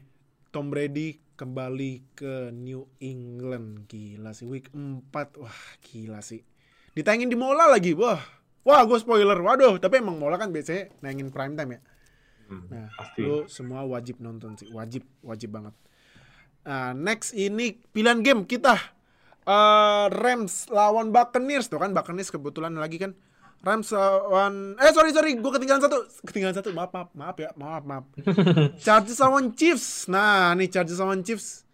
Tom 0.48 0.72
Brady 0.72 1.20
kembali 1.36 2.16
ke 2.16 2.50
New 2.50 2.88
England. 3.04 3.84
Gila 3.86 4.32
sih 4.32 4.48
week 4.48 4.72
4. 4.72 5.12
Wah, 5.38 5.60
gila 5.84 6.24
sih. 6.24 6.40
Ditayangin 6.96 7.28
di 7.28 7.36
Mola 7.36 7.68
lagi. 7.68 7.92
Wah. 7.92 8.18
Wah, 8.64 8.82
gue 8.84 8.98
spoiler. 8.98 9.36
Waduh, 9.38 9.78
tapi 9.78 10.00
emang 10.00 10.16
Mola 10.18 10.40
kan 10.40 10.50
biasanya 10.50 10.90
nayangin 11.04 11.30
prime 11.30 11.54
time 11.54 11.70
ya. 11.78 11.80
Nah, 12.48 12.88
pasti. 12.96 13.20
lu 13.20 13.44
semua 13.46 13.84
wajib 13.84 14.24
nonton 14.24 14.56
sih. 14.56 14.72
Wajib, 14.72 15.04
wajib 15.20 15.52
banget. 15.52 15.76
Nah, 16.64 16.96
next 16.96 17.36
ini 17.36 17.80
pilihan 17.92 18.24
game 18.24 18.48
kita. 18.48 18.76
Eh, 19.48 20.06
Rams 20.12 20.68
lawan 20.68 21.08
Buccaneers. 21.08 21.66
Tuh 21.66 21.80
kan 21.80 21.96
Buccaneers 21.96 22.28
kebetulan 22.28 22.76
lagi 22.76 23.00
kan. 23.00 23.16
Rams 23.58 23.90
lawan 23.90 24.76
eh 24.78 24.92
sorry 24.92 25.10
sorry 25.10 25.34
gue 25.34 25.50
ketinggalan 25.50 25.80
satu. 25.80 26.04
Ketinggalan 26.22 26.54
satu 26.54 26.70
maaf 26.70 26.92
maaf 26.92 27.08
maaf 27.16 27.36
ya 27.36 27.50
maaf 27.56 27.82
maaf. 27.82 28.04
Chargers 28.84 29.18
lawan 29.18 29.56
Chiefs. 29.56 30.04
Nah 30.06 30.52
nih 30.52 30.68
Chargers 30.68 31.00
lawan 31.00 31.24
Chiefs. 31.24 31.64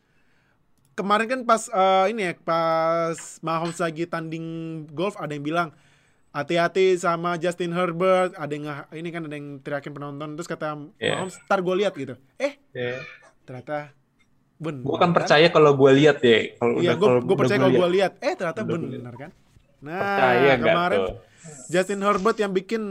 Kemarin 0.94 1.26
kan 1.26 1.40
pas 1.42 1.66
eh, 1.66 2.14
ini 2.14 2.22
ya 2.22 2.32
pas 2.38 3.18
Mahomes 3.42 3.82
lagi 3.82 4.06
tanding 4.06 4.46
golf 4.94 5.18
ada 5.18 5.34
yang 5.34 5.42
bilang 5.42 5.68
hati-hati 6.30 6.94
sama 6.94 7.34
Justin 7.36 7.74
Herbert. 7.74 8.38
Ada 8.38 8.52
yang 8.54 8.64
ini 8.94 9.10
kan 9.10 9.26
ada 9.26 9.34
yang 9.34 9.58
teriakin 9.58 9.90
penonton. 9.90 10.38
Terus 10.38 10.46
kata 10.46 10.78
Yeah. 10.96 11.18
Mahomes 11.18 11.36
ntar 11.42 11.58
gue 11.58 11.74
lihat 11.74 11.98
gitu. 11.98 12.14
Eh 12.38 12.54
Ya. 12.70 13.02
ternyata 13.44 13.90
benar 14.58 14.82
Gue 14.86 14.96
kan 14.98 15.10
percaya 15.10 15.46
kalau 15.50 15.72
gue 15.74 15.90
lihat 15.98 16.18
ya. 16.22 16.54
Kalau 16.58 16.78
Iya, 16.78 16.94
udah 16.94 17.22
gue 17.22 17.36
percaya 17.36 17.58
kalau 17.58 17.74
gue 17.74 17.90
lihat. 18.00 18.12
Eh, 18.22 18.34
ternyata 18.38 18.60
Udah 18.62 18.78
gua 18.78 18.90
benar 18.90 19.14
kan? 19.18 19.30
Nah, 19.84 20.00
Percaya 20.00 20.52
kemarin 20.56 20.98
tuh? 21.04 21.16
Justin 21.68 22.00
Herbert 22.00 22.38
yang 22.40 22.52
bikin 22.56 22.82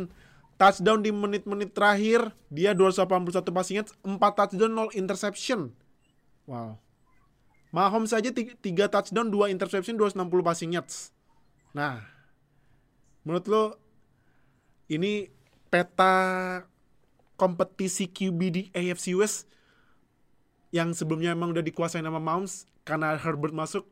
touchdown 0.61 1.01
di 1.01 1.09
menit-menit 1.09 1.73
terakhir, 1.73 2.29
dia 2.53 2.77
281 2.77 3.49
passing 3.49 3.75
yards, 3.81 3.93
4 4.05 4.15
touchdown, 4.15 4.71
0 4.87 4.93
interception. 4.93 5.73
Wow. 6.45 6.77
Mahomes 7.73 8.13
saja 8.13 8.29
3 8.29 8.53
touchdown, 8.61 9.33
2 9.33 9.49
interception, 9.49 9.97
260 9.97 10.45
passing 10.45 10.71
yards. 10.77 11.09
Nah, 11.73 12.05
menurut 13.25 13.45
lo 13.49 13.63
ini 14.85 15.33
peta 15.73 16.13
kompetisi 17.33 18.05
QB 18.05 18.39
di 18.53 18.63
AFC 18.77 19.17
West 19.17 19.49
yang 20.73 20.89
sebelumnya 20.97 21.37
emang 21.37 21.53
udah 21.53 21.61
dikuasain 21.61 22.01
sama 22.01 22.17
Mahomes 22.17 22.65
karena 22.81 23.13
Herbert 23.13 23.53
masuk 23.53 23.85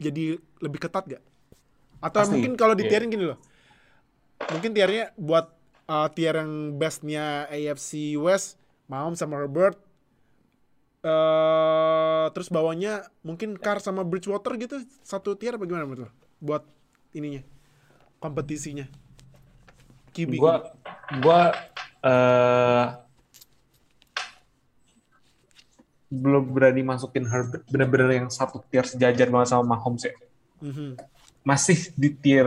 jadi 0.00 0.40
lebih 0.64 0.80
ketat 0.80 1.04
gak? 1.04 1.22
Atau 2.00 2.24
Pasti, 2.24 2.32
mungkin 2.32 2.56
kalau 2.56 2.72
iya. 2.74 2.80
ditierin 2.80 3.12
gini 3.12 3.28
loh. 3.28 3.38
Mungkin 4.48 4.72
tiernya 4.72 5.12
buat 5.20 5.52
uh, 5.84 6.08
tier 6.16 6.40
yang 6.40 6.80
bestnya 6.80 7.44
AFC 7.52 8.16
West, 8.16 8.56
Mahomes 8.88 9.20
sama 9.20 9.36
Herbert. 9.36 9.76
eh 11.04 12.26
terus 12.32 12.48
bawahnya 12.48 13.04
mungkin 13.20 13.60
Carr 13.60 13.76
sama 13.76 14.08
Bridgewater 14.08 14.56
gitu 14.56 14.80
satu 15.04 15.36
tier 15.36 15.60
apa 15.60 15.68
gimana 15.68 15.84
menurut 15.84 16.08
lo? 16.08 16.10
Buat 16.40 16.64
ininya 17.12 17.44
kompetisinya. 18.24 18.88
QB. 20.16 20.40
Gua 20.40 20.72
gua 21.20 21.52
eh, 22.00 23.03
belum 26.14 26.44
berani 26.50 26.82
masukin 26.82 27.24
Herbert 27.24 27.62
bener-bener 27.66 28.10
yang 28.14 28.28
satu 28.28 28.62
tier 28.66 28.84
sejajar 28.84 29.26
banget 29.26 29.48
sama 29.50 29.74
Mahomes 29.74 30.04
ya. 30.04 30.14
Mhm. 30.60 30.94
Masih 31.42 31.90
di 31.92 32.08
tier 32.10 32.46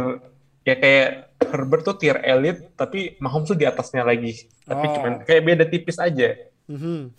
ya 0.63 0.75
kayak 0.75 1.09
Herbert 1.47 1.83
tuh 1.83 1.95
tier 1.95 2.17
elite 2.19 2.71
tapi 2.73 3.15
Mahomes 3.17 3.47
tuh 3.47 3.55
di 3.55 3.63
atasnya 3.63 4.01
lagi. 4.01 4.47
Tapi 4.63 4.85
Oh. 4.85 4.93
cuman 4.93 5.13
kayak 5.21 5.43
beda 5.43 5.65
tipis 5.65 5.97
aja. 5.97 6.33
Mhm. 6.65 7.11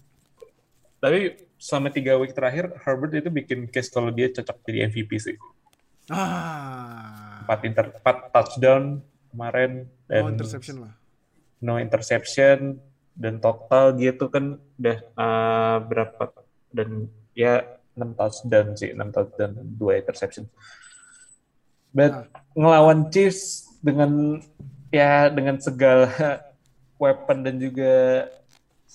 Tapi 0.99 1.19
selama 1.57 1.89
tiga 1.89 2.15
week 2.15 2.33
terakhir 2.33 2.75
Herbert 2.83 3.13
itu 3.15 3.29
bikin 3.29 3.67
case 3.67 3.89
kalau 3.89 4.11
dia 4.11 4.29
cocok 4.29 4.57
jadi 4.65 4.87
MVP 4.87 5.11
sih. 5.17 5.37
Ah. 6.09 7.45
Empat, 7.45 7.59
inter, 7.65 7.87
empat 7.95 8.17
touchdown 8.31 9.01
kemarin 9.29 9.73
dan 10.05 10.23
No 10.25 10.31
interception 10.31 10.77
lah. 10.83 10.93
no 11.59 11.77
interception 11.77 12.81
dan 13.19 13.43
total 13.43 13.99
dia 13.99 14.15
tuh 14.15 14.31
kan 14.31 14.63
udah 14.79 14.99
uh, 15.19 15.77
berapa 15.83 16.25
dan 16.71 17.11
ya 17.35 17.67
6 17.99 18.15
touchdown 18.15 18.67
sih 18.79 18.95
6 18.95 19.11
touchdown 19.11 19.53
2 19.59 20.01
interception 20.01 20.47
but 21.91 22.15
Nah. 22.15 22.25
ngelawan 22.55 23.11
Chiefs 23.11 23.75
dengan 23.83 24.39
ya 24.95 25.27
dengan 25.29 25.59
segala 25.59 26.07
weapon 27.03 27.43
dan 27.43 27.59
juga 27.59 28.27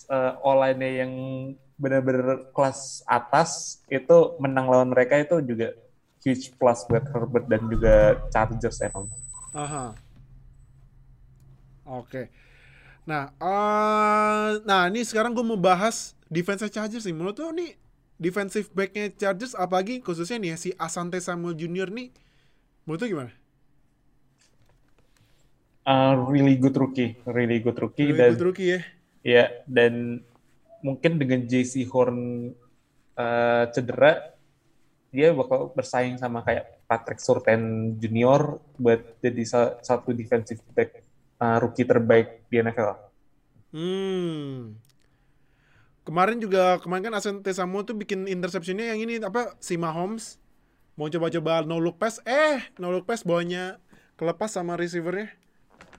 uh, 0.07 0.39
online-nya 0.39 0.91
yang 1.03 1.13
benar-benar 1.75 2.47
kelas 2.55 3.03
atas 3.03 3.83
itu 3.91 4.37
menang 4.39 4.71
lawan 4.71 4.95
mereka 4.95 5.19
itu 5.19 5.43
juga 5.43 5.75
huge 6.23 6.55
plus 6.55 6.87
buat 6.87 7.03
Herbert 7.11 7.45
dan 7.51 7.67
juga 7.67 8.23
Chargers 8.31 8.79
emang 8.79 9.11
Aha. 9.53 9.93
Oke. 11.85 12.31
Nah, 13.03 13.35
eh 13.35 14.49
nah 14.63 14.87
ini 14.87 15.03
sekarang 15.03 15.35
gue 15.35 15.43
mau 15.43 15.59
bahas 15.59 16.15
defense 16.31 16.63
Chargers 16.71 17.03
nih. 17.03 17.15
Menurut 17.15 17.35
lo 17.39 17.51
nih 17.51 17.75
defensive 18.15 18.71
backnya 18.71 19.11
Chargers 19.11 19.53
apalagi 19.53 19.99
khususnya 19.99 20.39
nih 20.39 20.55
si 20.55 20.69
Asante 20.79 21.19
Samuel 21.19 21.59
Junior 21.59 21.91
nih 21.91 22.15
menurut 22.87 22.99
lo 23.03 23.07
gimana? 23.11 23.31
Uh, 25.83 26.15
really 26.31 26.55
good 26.55 26.79
rookie, 26.79 27.19
really 27.27 27.59
good 27.59 27.75
rookie 27.75 28.15
Really 28.15 28.15
dan 28.15 28.31
good 28.39 28.45
rookie 28.47 28.69
ya. 28.71 28.81
ya 29.19 29.45
dan 29.67 30.23
mungkin 30.79 31.19
dengan 31.19 31.43
JC 31.43 31.83
Horn 31.91 32.51
uh, 33.19 33.63
cedera 33.67 34.31
dia 35.11 35.35
bakal 35.35 35.75
bersaing 35.75 36.15
sama 36.15 36.39
kayak 36.39 36.87
Patrick 36.87 37.19
Surtain 37.19 37.93
Junior 37.99 38.63
buat 38.79 39.19
jadi 39.19 39.43
sa- 39.43 39.75
satu 39.83 40.15
defensive 40.15 40.63
back 40.71 41.02
uh, 41.43 41.57
rookie 41.59 41.83
terbaik 41.83 42.47
di 42.47 42.63
NFL. 42.63 42.95
Hmm. 43.75 44.79
Kemarin 46.07 46.39
juga 46.39 46.79
kemarin 46.79 47.11
kan 47.11 47.15
Asante 47.19 47.51
Samuel 47.51 47.87
tuh 47.87 47.95
bikin 47.95 48.27
interceptionnya 48.27 48.91
yang 48.91 49.03
ini 49.03 49.19
apa 49.23 49.55
si 49.59 49.79
Mahomes 49.79 50.39
mau 50.93 51.09
coba-coba 51.09 51.65
no 51.65 51.79
look 51.81 51.97
pass, 51.97 52.21
eh 52.23 52.61
no 52.77 52.93
look 52.93 53.07
pass 53.07 53.25
bawahnya 53.25 53.79
kelepas 54.15 54.51
sama 54.51 54.77
receivernya. 54.77 55.31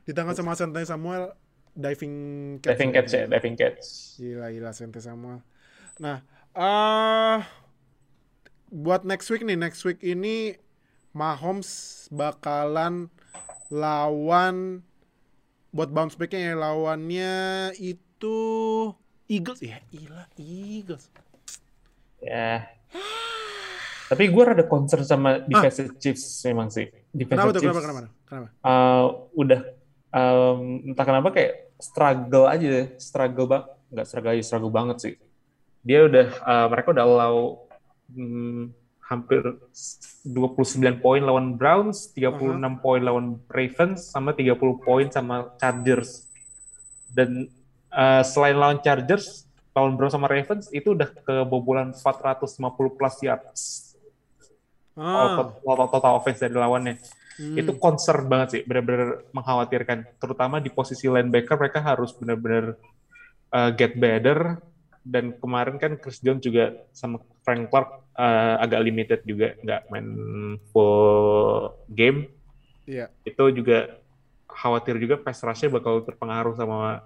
Di 0.04 0.12
tangan 0.12 0.36
sama 0.36 0.52
Sante 0.54 0.84
Samuel 0.84 1.32
diving 1.72 2.14
catch. 2.60 2.76
Diving 2.76 2.90
catch 2.92 3.10
ya, 3.16 3.24
diving 3.26 3.56
catch. 3.56 3.84
Gila 4.20 4.46
gila 4.52 4.70
Sante 4.76 5.00
Samuel. 5.00 5.40
Nah, 5.98 6.20
eh 6.54 7.40
buat 8.70 9.02
next 9.08 9.32
week 9.32 9.42
nih, 9.42 9.56
next 9.56 9.82
week 9.88 9.98
ini 10.04 10.60
Mahomes 11.16 12.06
bakalan 12.12 13.08
lawan 13.72 14.84
buat 15.74 15.90
bounce 15.90 16.14
backnya 16.14 16.54
ya 16.54 16.54
lawannya 16.54 17.34
itu 17.82 18.38
Eagles 19.26 19.58
ya, 19.58 19.82
gila 19.90 20.30
Eagles. 20.38 21.10
Ya. 22.22 22.70
Tapi 24.06 24.30
gue 24.30 24.42
rada 24.46 24.62
concern 24.70 25.02
sama 25.02 25.42
defensive 25.42 25.98
Chiefs 25.98 26.22
memang 26.46 26.70
sih. 26.70 26.86
Kenapa 27.10 27.10
Defensive 27.10 27.50
tuh? 27.50 27.60
Chiefs 27.60 27.74
Kenapa? 27.74 27.82
Kenapa? 27.82 28.08
Kenapa? 28.30 28.48
uh, 28.62 29.04
udah 29.34 29.60
um, 30.14 30.60
entah 30.94 31.04
kenapa 31.04 31.28
kayak 31.34 31.74
struggle 31.82 32.46
aja, 32.46 32.66
deh. 32.70 32.86
struggle 33.02 33.46
bang, 33.50 33.64
nggak 33.90 34.06
struggle 34.06 34.30
aja, 34.30 34.42
struggle 34.46 34.70
banget 34.72 34.96
sih. 35.02 35.14
Dia 35.82 36.06
udah, 36.06 36.26
uh, 36.46 36.66
mereka 36.70 36.94
udah 36.94 37.04
allow 37.04 37.36
hmm, 38.14 38.70
hampir 39.04 39.44
29 40.24 41.04
poin 41.04 41.20
lawan 41.20 41.60
Browns, 41.60 42.12
36 42.16 42.56
poin 42.80 43.00
lawan 43.04 43.36
Ravens, 43.52 44.08
sama 44.08 44.32
30 44.32 44.56
poin 44.80 45.06
sama 45.12 45.52
Chargers. 45.60 46.28
Dan 47.12 47.52
uh, 47.92 48.24
selain 48.24 48.56
lawan 48.56 48.80
Chargers, 48.80 49.44
lawan 49.76 49.94
Browns 50.00 50.16
sama 50.16 50.26
Ravens 50.26 50.72
itu 50.72 50.96
udah 50.96 51.12
kebobolan 51.24 51.92
450 51.92 52.96
plus 52.96 53.16
yards 53.20 53.94
Ah, 54.94 55.50
total, 55.66 55.90
total 55.90 56.12
offense 56.22 56.38
dari 56.38 56.54
lawannya. 56.54 57.02
hmm. 57.42 57.58
Itu 57.58 57.74
concern 57.82 58.30
banget 58.30 58.48
sih, 58.54 58.62
benar-benar 58.62 59.26
mengkhawatirkan. 59.34 60.06
Terutama 60.22 60.62
di 60.62 60.70
posisi 60.70 61.10
linebacker 61.10 61.58
mereka 61.58 61.82
harus 61.82 62.14
benar-benar 62.14 62.78
uh, 63.50 63.70
get 63.74 63.98
better. 63.98 64.62
Dan 65.04 65.36
kemarin 65.36 65.76
kan 65.76 66.00
Chris 66.00 66.24
Jones 66.24 66.40
juga 66.40 66.80
sama 66.96 67.20
Frank 67.44 67.68
Clark 67.68 67.88
uh, 68.16 68.56
agak 68.64 68.80
limited 68.80 69.20
juga, 69.28 69.52
nggak 69.60 69.82
main 69.92 70.08
full 70.72 71.70
game. 71.92 72.32
Iya. 72.88 73.12
Itu 73.22 73.52
juga 73.52 74.00
khawatir 74.48 74.96
juga 74.96 75.20
pass 75.20 75.44
rush-nya 75.44 75.68
bakal 75.68 76.00
terpengaruh 76.06 76.56
sama 76.56 77.04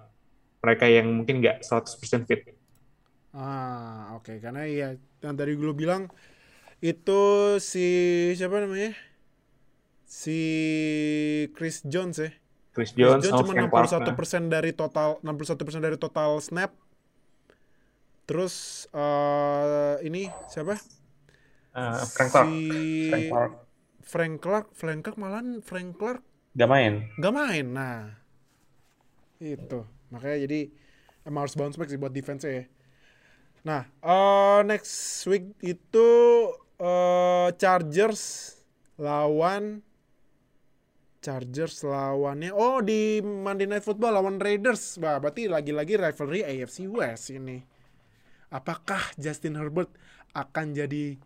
mereka 0.63 0.85
yang 0.87 1.11
mungkin 1.11 1.43
nggak 1.43 1.65
100% 1.65 2.27
fit. 2.29 2.55
Ah, 3.33 4.15
oke. 4.17 4.37
Karena 4.39 4.65
iya, 4.65 4.87
yang 5.23 5.35
tadi 5.35 5.55
gue 5.55 5.73
bilang 5.73 6.09
itu 6.79 7.21
si 7.59 7.87
siapa 8.35 8.63
namanya? 8.63 8.95
Si 10.09 10.39
Chris 11.53 11.83
Jones 11.85 12.17
ya. 12.17 12.31
Chris 12.73 12.93
Chris 12.93 12.97
Jones, 12.97 13.23
Jones 13.25 13.33
sama 13.33 13.41
cuma 13.43 13.53
Frank 13.53 13.69
Clark. 13.71 13.89
nah. 13.91 14.15
61% 14.15 14.55
dari 14.55 14.71
total 14.71 15.09
61% 15.21 15.85
dari 15.85 15.97
total 15.99 16.39
snap. 16.39 16.71
Terus 18.29 18.85
eh 18.93 19.95
ini 20.05 20.29
siapa? 20.45 20.77
Uh, 21.73 22.05
Frank 22.05 22.29
Clark. 22.29 22.45
Si 22.45 22.57
Frank 23.09 23.25
Clark. 23.33 23.53
Frank 24.09 24.35
Clark, 24.41 24.67
Frank 24.77 24.99
Clark 25.05 25.17
malahan 25.17 25.47
Frank 25.65 25.97
Clark 25.97 26.21
Gak 26.53 26.69
main. 26.69 26.93
nggak 27.17 27.33
main. 27.33 27.65
Nah, 27.71 28.09
itu 29.37 29.85
makanya 30.09 30.49
jadi 30.49 30.59
emang 31.25 31.45
harus 31.45 31.53
bounce 31.57 31.77
back 31.77 31.89
sih 31.89 32.01
buat 32.01 32.13
defense 32.13 32.45
ya. 32.45 32.65
Nah, 33.65 33.85
eh, 33.85 34.59
next 34.65 35.25
week 35.29 35.53
itu 35.61 36.09
eh, 36.81 37.49
Chargers 37.57 38.55
lawan 38.97 39.85
Chargers 41.19 41.83
lawannya 41.83 42.49
oh 42.55 42.79
di 42.79 43.19
Monday 43.21 43.67
Night 43.69 43.85
Football 43.85 44.17
lawan 44.17 44.41
Raiders. 44.41 44.97
Bah, 44.97 45.21
berarti 45.21 45.45
lagi-lagi 45.45 45.95
rivalry 45.99 46.41
AFC 46.43 46.89
West 46.89 47.29
ini. 47.29 47.78
Apakah 48.49 49.13
Justin 49.13 49.53
Herbert 49.53 49.93
akan 50.33 50.73
jadi 50.73 51.17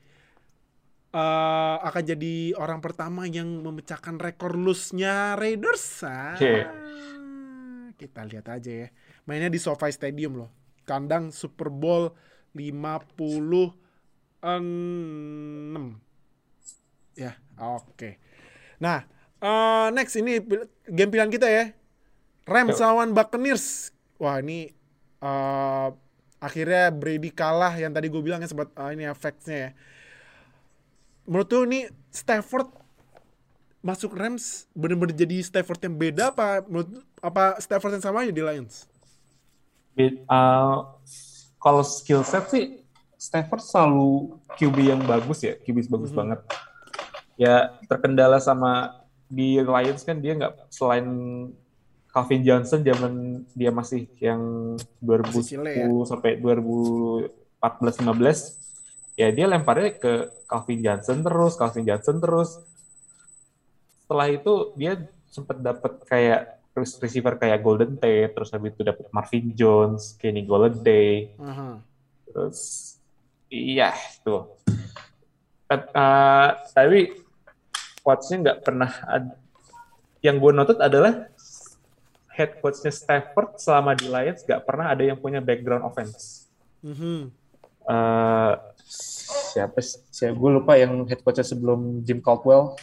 eh, 1.15 1.77
akan 1.79 2.03
jadi 2.03 2.51
orang 2.59 2.83
pertama 2.83 3.23
yang 3.23 3.63
memecahkan 3.63 4.19
rekor 4.19 4.59
loss-nya 4.59 5.39
Raiders? 5.39 6.03
Ah. 6.03 6.35
Kita 7.95 8.27
lihat 8.27 8.51
aja 8.51 8.71
ya. 8.71 8.87
Mainnya 9.23 9.47
di 9.47 9.59
SoFi 9.61 9.95
Stadium 9.95 10.35
loh. 10.35 10.51
Kandang 10.83 11.31
Super 11.31 11.71
Bowl 11.71 12.11
56. 12.51 13.71
Ya, 17.15 17.39
oke. 17.55 18.19
Nah, 18.83 19.07
eh, 19.39 19.87
next 19.95 20.19
ini 20.19 20.43
game 20.91 21.09
pilihan 21.11 21.31
kita 21.31 21.47
ya. 21.47 21.71
Rams 22.43 22.75
lawan 22.83 23.15
Buccaneers. 23.15 23.95
Wah, 24.19 24.43
ini 24.43 24.75
eh, 25.23 25.87
akhirnya 26.43 26.91
Brady 26.91 27.31
kalah 27.31 27.71
yang 27.79 27.95
tadi 27.95 28.11
gue 28.11 28.19
bilang 28.19 28.43
ya 28.43 28.51
sempat 28.51 28.67
eh, 28.75 28.91
ini 28.91 29.07
efeknya 29.07 29.55
ya. 29.55 29.69
Menurut 31.23 31.47
lu 31.55 31.59
ini 31.71 31.79
Stafford 32.11 32.67
masuk 33.79 34.11
Rams 34.11 34.67
bener-bener 34.75 35.15
jadi 35.15 35.39
Stafford 35.39 35.79
yang 35.87 35.95
beda 35.95 36.35
apa 36.35 36.63
menurut 36.67 36.99
apa 37.23 37.55
Stafford 37.63 37.95
yang 37.95 38.03
sama 38.03 38.27
aja 38.27 38.35
di 38.35 38.43
Lions? 38.43 38.91
Uh, 39.95 40.83
kalau 41.61 41.83
skill 41.85 42.27
set 42.27 42.51
sih 42.51 42.83
Stafford 43.15 43.63
selalu 43.63 44.35
QB 44.59 44.77
yang 44.83 45.01
bagus 45.07 45.47
ya, 45.47 45.55
QB 45.63 45.87
bagus 45.87 46.11
Mhm. 46.11 46.17
banget. 46.19 46.39
Ya 47.39 47.71
terkendala 47.87 48.43
sama 48.43 48.99
di 49.31 49.63
Lions 49.63 50.03
kan 50.03 50.19
dia 50.19 50.35
nggak 50.35 50.67
selain 50.67 51.07
Calvin 52.13 52.45
Johnson 52.45 52.85
zaman 52.85 53.13
dia 53.57 53.73
masih 53.73 54.05
yang 54.21 54.41
2010 55.01 55.33
Masih 55.33 55.49
Chile 55.49 55.71
ya? 55.73 55.89
sampai 56.05 56.37
2014-15 56.37 58.61
ya 59.13 59.29
dia 59.29 59.45
lemparnya 59.49 59.93
ke 59.97 60.13
Calvin 60.45 60.81
Johnson 60.81 61.21
terus, 61.21 61.53
Calvin 61.57 61.85
Johnson 61.85 62.17
terus. 62.21 62.61
Setelah 64.05 64.27
itu 64.29 64.53
dia 64.77 64.93
sempat 65.29 65.57
dapat 65.57 66.01
kayak 66.05 66.61
receiver 66.73 67.37
kayak 67.37 67.61
Golden 67.61 67.97
Tate, 67.97 68.33
terus 68.33 68.49
habis 68.49 68.73
itu 68.73 68.81
dapat 68.81 69.05
Marvin 69.09 69.53
Jones, 69.53 70.17
Kenny 70.17 70.45
Golladay, 70.45 71.33
Aha. 71.37 71.77
terus 72.25 72.59
iya 73.49 73.93
itu. 73.93 74.35
Tat- 75.65 75.89
eh, 75.89 76.49
tapi 76.73 76.99
coachnya 78.01 78.37
nggak 78.41 78.59
pernah 78.65 78.89
ad- 79.05 79.37
yang 80.25 80.41
gue 80.41 80.51
notet 80.53 80.81
adalah 80.81 81.29
head 82.33 82.57
coachnya 82.59 82.89
Stafford 82.89 83.61
selama 83.61 83.93
di 83.93 84.09
Lions 84.09 84.41
nggak 84.41 84.65
pernah 84.65 84.89
ada 84.89 85.05
yang 85.05 85.21
punya 85.21 85.39
background 85.39 85.85
offense. 85.85 86.49
Mhm. 86.81 87.29
Eh, 87.83 88.53
siapa 89.53 89.79
sih? 89.79 90.01
Siapa 90.09 90.33
gue 90.33 90.51
lupa 90.57 90.73
yang 90.75 91.05
head 91.05 91.21
coachnya 91.21 91.45
sebelum 91.45 92.01
Jim 92.01 92.19
Caldwell 92.19 92.73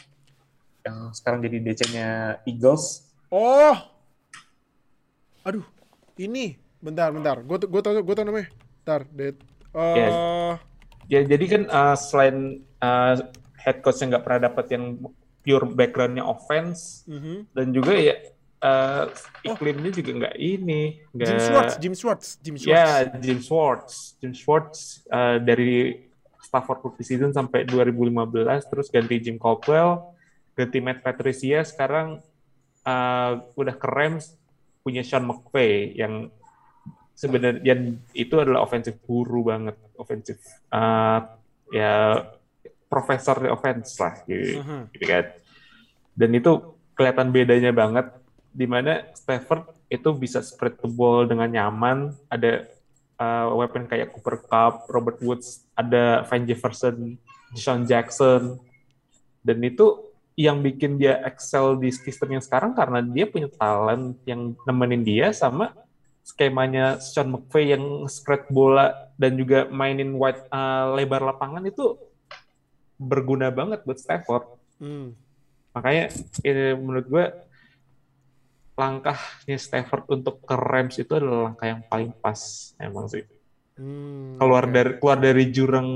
yang 0.87 1.13
sekarang 1.13 1.45
jadi 1.45 1.59
DC-nya 1.61 2.09
Eagles. 2.47 3.11
Oh. 3.29 3.77
Aduh. 5.45 5.67
Ini 6.15 6.57
bentar 6.81 7.11
bentar. 7.11 7.43
Gue 7.43 7.59
gue 7.59 7.81
tau 7.83 7.99
gue 7.99 8.15
tau 8.15 8.25
namanya. 8.25 8.49
Bentar. 8.81 9.03
Det. 9.11 9.35
Eh, 9.75 9.95
Yes. 9.99 10.15
Ya 11.11 11.21
jadi 11.27 11.45
kan 11.51 11.63
uh, 11.67 11.97
selain 11.99 12.63
uh, 12.79 13.19
head 13.59 13.83
coach 13.83 13.99
yang 13.99 14.15
nggak 14.15 14.23
pernah 14.23 14.47
dapat 14.47 14.67
yang 14.71 14.85
pure 15.41 15.67
backgroundnya 15.73 16.23
offense 16.23 17.03
mhm. 17.09 17.49
dan 17.51 17.67
juga 17.75 17.97
ya 17.97 18.15
uh, 18.61 19.05
iklimnya 19.45 19.91
juga 19.91 20.11
nggak 20.25 20.37
ini 20.37 21.01
nggak 21.13 21.27
Jim 21.29 21.41
Schwartz, 21.41 21.75
Jim 21.81 21.95
Schwartz, 21.97 22.27
Jim 22.41 22.57
Schwartz. 22.57 22.77
ya 22.77 22.89
Jim 23.19 23.41
Schwartz 23.41 23.93
Jim 24.21 24.33
Schwartz 24.37 24.79
uh, 25.09 25.37
dari 25.41 26.07
Stafford 26.41 26.81
rookie 26.85 27.05
season 27.05 27.33
sampai 27.33 27.69
2015 27.69 28.71
terus 28.71 28.87
ganti 28.89 29.17
Jim 29.21 29.37
Caldwell 29.37 30.17
ganti 30.57 30.79
Matt 30.81 31.05
Patricia 31.05 31.65
sekarang 31.65 32.21
uh, 32.85 33.33
udah 33.57 33.75
ke 33.77 33.89
Rams 33.89 34.37
punya 34.81 35.05
Sean 35.05 35.29
McVay 35.29 35.97
yang 35.97 36.33
sebenarnya 37.13 38.01
itu 38.17 38.35
adalah 38.41 38.65
offensive 38.65 38.97
guru 39.05 39.53
banget 39.53 39.77
offensive 40.01 40.41
uh, 40.73 41.21
ya 41.69 42.25
profesor 42.89 43.39
offense 43.53 43.95
lah 44.01 44.25
gitu, 44.25 44.65
Aha. 44.65 44.89
gitu 44.97 45.05
kan 45.05 45.25
dan 46.17 46.31
itu 46.33 46.53
kelihatan 46.97 47.29
bedanya 47.31 47.71
banget 47.77 48.09
di 48.51 48.67
mana 48.67 49.07
Stafford 49.15 49.71
itu 49.91 50.11
bisa 50.15 50.43
spread 50.43 50.79
the 50.83 50.91
ball 50.91 51.27
dengan 51.27 51.51
nyaman 51.51 52.15
ada 52.27 52.67
uh, 53.19 53.55
weapon 53.55 53.87
kayak 53.87 54.11
Cooper 54.15 54.43
Cup, 54.43 54.91
Robert 54.91 55.19
Woods, 55.23 55.67
ada 55.79 56.27
Van 56.27 56.43
Jefferson, 56.47 57.19
Deshaun 57.55 57.87
Jackson 57.87 58.59
dan 59.43 59.59
itu 59.63 60.11
yang 60.39 60.65
bikin 60.65 60.97
dia 60.97 61.21
excel 61.27 61.77
di 61.77 61.93
sistem 61.93 62.39
yang 62.39 62.45
sekarang 62.45 62.73
karena 62.73 63.05
dia 63.05 63.29
punya 63.29 63.51
talent 63.53 64.17
yang 64.25 64.57
nemenin 64.65 65.05
dia 65.05 65.37
sama 65.37 65.75
skemanya 66.25 66.97
Sean 67.03 67.35
McVay 67.35 67.75
yang 67.77 68.07
spread 68.07 68.47
bola 68.49 68.95
dan 69.19 69.35
juga 69.37 69.67
mainin 69.69 70.15
wide 70.15 70.47
uh, 70.49 70.95
lebar 70.97 71.21
lapangan 71.21 71.65
itu 71.67 71.99
berguna 73.01 73.49
banget 73.49 73.83
buat 73.83 73.99
Stafford. 73.99 74.45
Hmm. 74.79 75.17
Makanya 75.73 76.13
ini 76.45 76.77
menurut 76.77 77.07
gue 77.09 77.25
langkahnya 78.81 79.57
Stafford 79.61 80.05
untuk 80.09 80.41
ke 80.49 80.57
Rams 80.57 80.97
itu 80.97 81.13
adalah 81.13 81.53
langkah 81.53 81.67
yang 81.69 81.83
paling 81.93 82.11
pas 82.25 82.41
emang 82.81 83.07
sih. 83.13 83.25
Hmm, 83.77 84.41
Keluar 84.41 84.65
oke. 84.65 84.73
dari 84.73 84.91
keluar 84.97 85.19
dari 85.21 85.45
jurang 85.53 85.89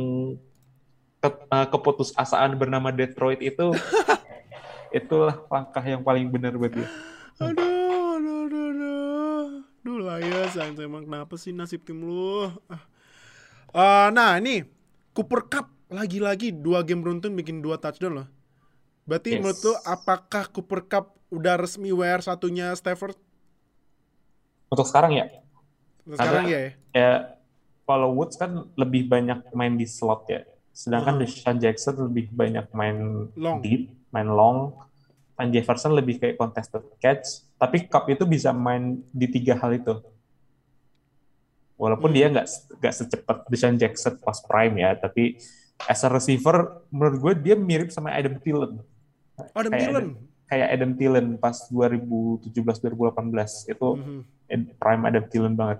ke- 1.24 1.44
eh, 1.48 1.66
keputusasaan 1.72 2.60
bernama 2.60 2.92
Detroit 2.92 3.40
itu 3.40 3.72
itulah 4.98 5.36
langkah 5.48 5.84
yang 5.84 6.04
paling 6.04 6.28
benar 6.28 6.54
buat 6.60 6.72
dia. 6.76 6.88
Aduh, 7.40 8.20
aduh, 8.20 8.38
aduh, 8.46 8.64
aduh. 8.70 9.44
Duh 9.84 9.98
ya, 10.20 10.40
sayang 10.52 10.76
emang 10.80 11.04
kenapa 11.08 11.34
sih 11.40 11.52
nasib 11.52 11.84
tim 11.84 12.00
lu? 12.04 12.48
Ah, 13.74 14.08
nah, 14.14 14.38
ini 14.38 14.62
Cooper 15.16 15.50
Cup 15.50 15.66
lagi-lagi 15.90 16.54
dua 16.54 16.86
game 16.86 17.02
beruntun 17.02 17.34
bikin 17.34 17.58
dua 17.58 17.76
touchdown 17.78 18.22
loh. 18.22 18.28
Berarti 19.04 19.28
Yes. 19.30 19.38
menurut 19.38 19.60
lu 19.60 19.74
apakah 19.84 20.44
Cooper 20.48 20.80
Cup 20.82 21.04
udah 21.28 21.54
resmi 21.56 21.92
WR 21.92 22.20
satunya 22.20 22.72
Stafford? 22.72 23.16
Untuk 24.68 24.88
sekarang 24.88 25.12
ya, 25.12 25.26
Sekarang 26.04 26.44
ya 26.46 26.58
ya? 26.58 26.70
ya 26.90 27.10
kalau 27.84 28.12
Woods 28.12 28.34
kan 28.34 28.68
lebih 28.74 29.06
banyak 29.06 29.44
main 29.52 29.76
di 29.76 29.84
slot 29.84 30.24
ya. 30.26 30.42
Sedangkan 30.72 31.16
Hmm. 31.16 31.22
Deshaun 31.22 31.58
Jackson 31.58 31.94
lebih 32.02 32.32
banyak 32.32 32.66
main 32.72 33.28
Long. 33.36 33.60
deep, 33.60 33.92
main 34.10 34.26
long. 34.26 34.74
Van 35.34 35.50
Jefferson 35.50 35.90
lebih 35.92 36.16
kayak 36.16 36.34
contested 36.34 36.82
catch. 36.96 37.42
Tapi 37.54 37.86
Cup 37.86 38.06
itu 38.06 38.22
bisa 38.22 38.50
main 38.50 39.02
di 39.10 39.26
tiga 39.26 39.54
hal 39.54 39.74
itu. 39.74 39.98
Walaupun 41.74 42.08
Hmm. 42.08 42.16
dia 42.16 42.26
nggak 42.30 42.46
nggak 42.78 42.94
secepat 42.94 43.36
Deshaun 43.48 43.74
Jackson 43.74 44.14
pas 44.16 44.38
prime 44.40 44.78
ya, 44.78 44.94
tapi 44.94 45.38
as 45.84 46.00
a 46.00 46.08
receiver 46.08 46.54
menurut 46.88 47.16
gue 47.18 47.32
dia 47.42 47.54
mirip 47.54 47.90
sama 47.90 48.10
Adam 48.10 48.38
Thielen. 48.38 48.78
Adam 49.52 49.70
Kayak 49.70 49.82
Thielen. 49.82 50.06
Kayak 50.44 50.68
Adam 50.70 50.90
Thielen 50.94 51.26
pas 51.36 51.56
2017-2018 51.68 53.66
itu 53.66 53.88
Mhm. 53.94 54.20
Ed- 54.44 54.72
prime 54.76 55.02
Adam 55.04 55.24
Thielen 55.24 55.54
banget. 55.54 55.78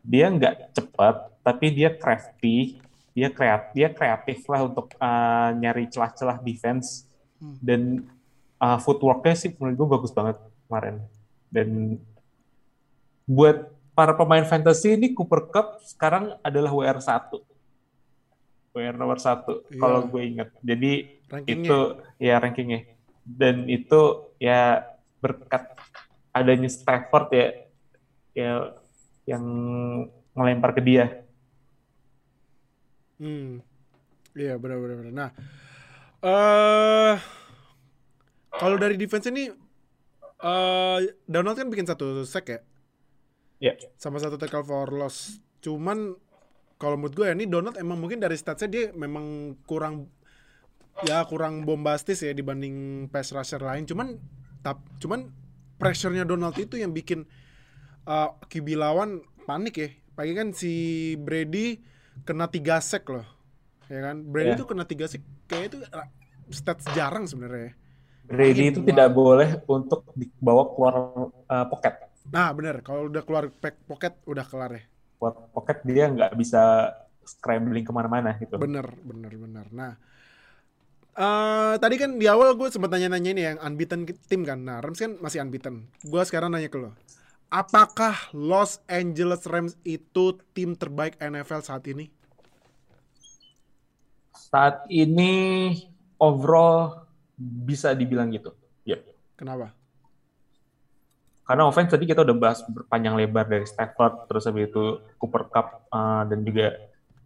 Dia 0.00 0.26
nggak 0.28 0.72
cepat, 0.72 1.28
tapi 1.42 1.66
dia 1.70 1.88
crafty, 1.90 2.78
dia 3.12 3.28
kreatif, 3.28 3.72
dia 3.72 3.88
kreatif 3.88 4.38
lah 4.46 4.64
untuk 4.64 4.92
uh, 4.96 5.48
nyari 5.52 5.86
celah-celah 5.86 6.40
defense 6.40 7.04
Hmm. 7.36 7.52
dan 7.60 7.80
uh, 8.56 8.78
footworknya 8.78 9.34
sih 9.36 9.50
menurut 9.54 9.74
gue 9.76 9.88
bagus 9.92 10.10
banget 10.10 10.36
kemarin. 10.64 10.96
Dan 11.46 11.96
buat 13.24 13.70
para 13.92 14.12
pemain 14.12 14.42
fantasy 14.42 14.92
ini 14.92 15.12
Cooper 15.12 15.46
Cup 15.46 15.78
sekarang 15.82 16.34
adalah 16.40 16.70
WR 16.70 16.96
1 16.96 17.55
WR 18.76 18.92
nomor 18.94 19.16
satu 19.16 19.64
Iya. 19.66 19.80
kalau 19.80 20.04
gue 20.04 20.22
ingat. 20.22 20.48
Jadi 20.60 20.92
Rankingnya. 21.26 21.64
itu 21.64 21.78
ya 22.18 22.34
rankingnya 22.36 22.80
dan 23.24 23.66
itu 23.66 24.00
ya 24.36 24.84
berkat 25.18 25.74
adanya 26.30 26.68
Stafford 26.68 27.26
ya 27.32 27.46
ya 28.30 28.50
yang 29.24 29.42
melempar 30.30 30.70
ke 30.70 30.84
dia 30.84 31.24
Hmm. 33.16 33.64
Iya 34.36 34.60
benar 34.60 34.76
benar 34.76 34.96
benar. 35.00 35.12
Nah, 35.16 35.30
eh 36.20 37.14
kalau 38.52 38.76
dari 38.76 39.00
defense 39.00 39.24
ini 39.26 39.48
eh 40.36 40.98
Donald 41.24 41.56
kan 41.56 41.72
bikin 41.72 41.88
satu 41.88 42.20
sack 42.22 42.52
ya, 42.52 42.60
ya 43.58 43.72
sama 43.96 44.20
satu 44.20 44.36
tackle 44.36 44.60
for 44.62 44.92
loss. 44.92 45.40
Cuman 45.58 46.12
kalau 46.76 46.96
menurut 47.00 47.14
gue 47.16 47.26
ya 47.28 47.34
ini 47.36 47.48
Donald 47.48 47.76
emang 47.80 47.96
mungkin 48.00 48.20
dari 48.20 48.36
statsnya 48.36 48.68
dia 48.68 48.84
memang 48.92 49.56
kurang 49.64 50.08
ya 51.04 51.24
kurang 51.28 51.64
bombastis 51.68 52.24
ya 52.24 52.32
dibanding 52.32 53.08
pass 53.12 53.32
rusher 53.32 53.60
lain. 53.60 53.84
Cuman 53.88 54.16
tap, 54.64 54.80
cuman 55.00 55.28
pressure-nya 55.80 56.24
Donald 56.24 56.56
itu 56.56 56.76
yang 56.80 56.92
bikin 56.92 57.24
eh, 58.08 58.30
QB 58.50 58.66
lawan 58.76 59.20
panik 59.44 59.74
ya. 59.76 59.88
Pagi 60.16 60.32
kan 60.32 60.48
si 60.56 60.72
Brady 61.20 61.80
kena 62.24 62.48
tiga 62.48 62.80
sack 62.80 63.04
loh. 63.12 63.26
Ya 63.92 64.00
kan? 64.02 64.24
Brady 64.32 64.56
Ya. 64.56 64.60
tuh 64.60 64.66
kena 64.68 64.84
tiga 64.88 65.06
sack 65.08 65.22
kayak 65.48 65.64
itu 65.72 65.78
stats 66.52 66.84
jarang 66.96 67.24
sebenarnya. 67.28 67.72
ya. 67.72 67.74
Brady 68.26 68.64
Makin 68.64 68.70
itu 68.74 68.80
tidak 68.82 69.08
boleh 69.14 69.62
untuk 69.70 70.02
dibawa 70.18 70.62
keluar 70.74 70.94
uh, 71.46 71.66
pocket 71.70 71.94
Nah, 72.34 72.50
bener. 72.56 72.82
Kalau 72.82 73.06
udah 73.10 73.22
keluar 73.22 73.44
pack 73.62 73.76
pocket 73.86 74.14
udah 74.26 74.44
kelar 74.50 74.70
ya. 74.74 74.82
Keluar 75.16 75.34
pocket 75.52 75.78
dia 75.88 76.04
nggak 76.08 76.32
bisa 76.36 76.92
scrambling 77.26 77.82
ke 77.82 77.92
mana-mana 77.92 78.36
gitu 78.38 78.54
Bener, 78.56 78.86
bener, 79.02 79.32
bener. 79.34 79.66
Nah, 79.74 79.92
eh 81.16 81.74
tadi 81.82 81.96
kan 81.98 82.16
di 82.20 82.26
awal 82.28 82.54
gue 82.54 82.68
sempat 82.70 82.92
nanya-nanya 82.92 83.30
ini 83.34 83.42
yang 83.48 83.58
unbeaten 83.60 84.06
tim 84.30 84.42
kan. 84.46 84.62
Nah, 84.62 84.78
Rams 84.84 85.00
kan 85.00 85.12
masih 85.18 85.42
unbeaten. 85.44 85.88
Gue 86.06 86.22
sekarang 86.28 86.52
nanya 86.52 86.68
ke 86.70 86.78
lo. 86.78 86.92
Apakah 87.50 88.30
Los 88.34 88.82
Angeles 88.90 89.46
Rams 89.46 89.74
itu 89.86 90.38
tim 90.54 90.74
terbaik 90.76 91.16
NFL 91.22 91.62
saat 91.62 91.84
ini? 91.88 92.10
saat 94.46 94.86
ini 94.92 95.32
overall 96.22 97.08
bisa 97.36 97.92
dibilang 97.92 98.30
gitu 98.32 98.54
ya 98.86 98.96
Kenapa? 99.36 99.74
Karena 101.46 101.62
offense 101.62 101.94
tadi 101.94 102.10
kita 102.10 102.26
udah 102.26 102.36
bahas 102.36 102.58
berpanjang 102.66 103.14
lebar 103.14 103.46
dari 103.46 103.62
Stafford 103.62 104.26
terus 104.26 104.50
habis 104.50 104.66
itu 104.66 104.98
Cooper 105.14 105.46
Cup 105.46 105.86
uh, 105.94 106.26
dan 106.26 106.42
juga 106.42 106.74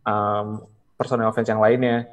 um, 0.04 0.60
personel 1.00 1.32
offense 1.32 1.48
yang 1.48 1.64
lainnya. 1.64 2.04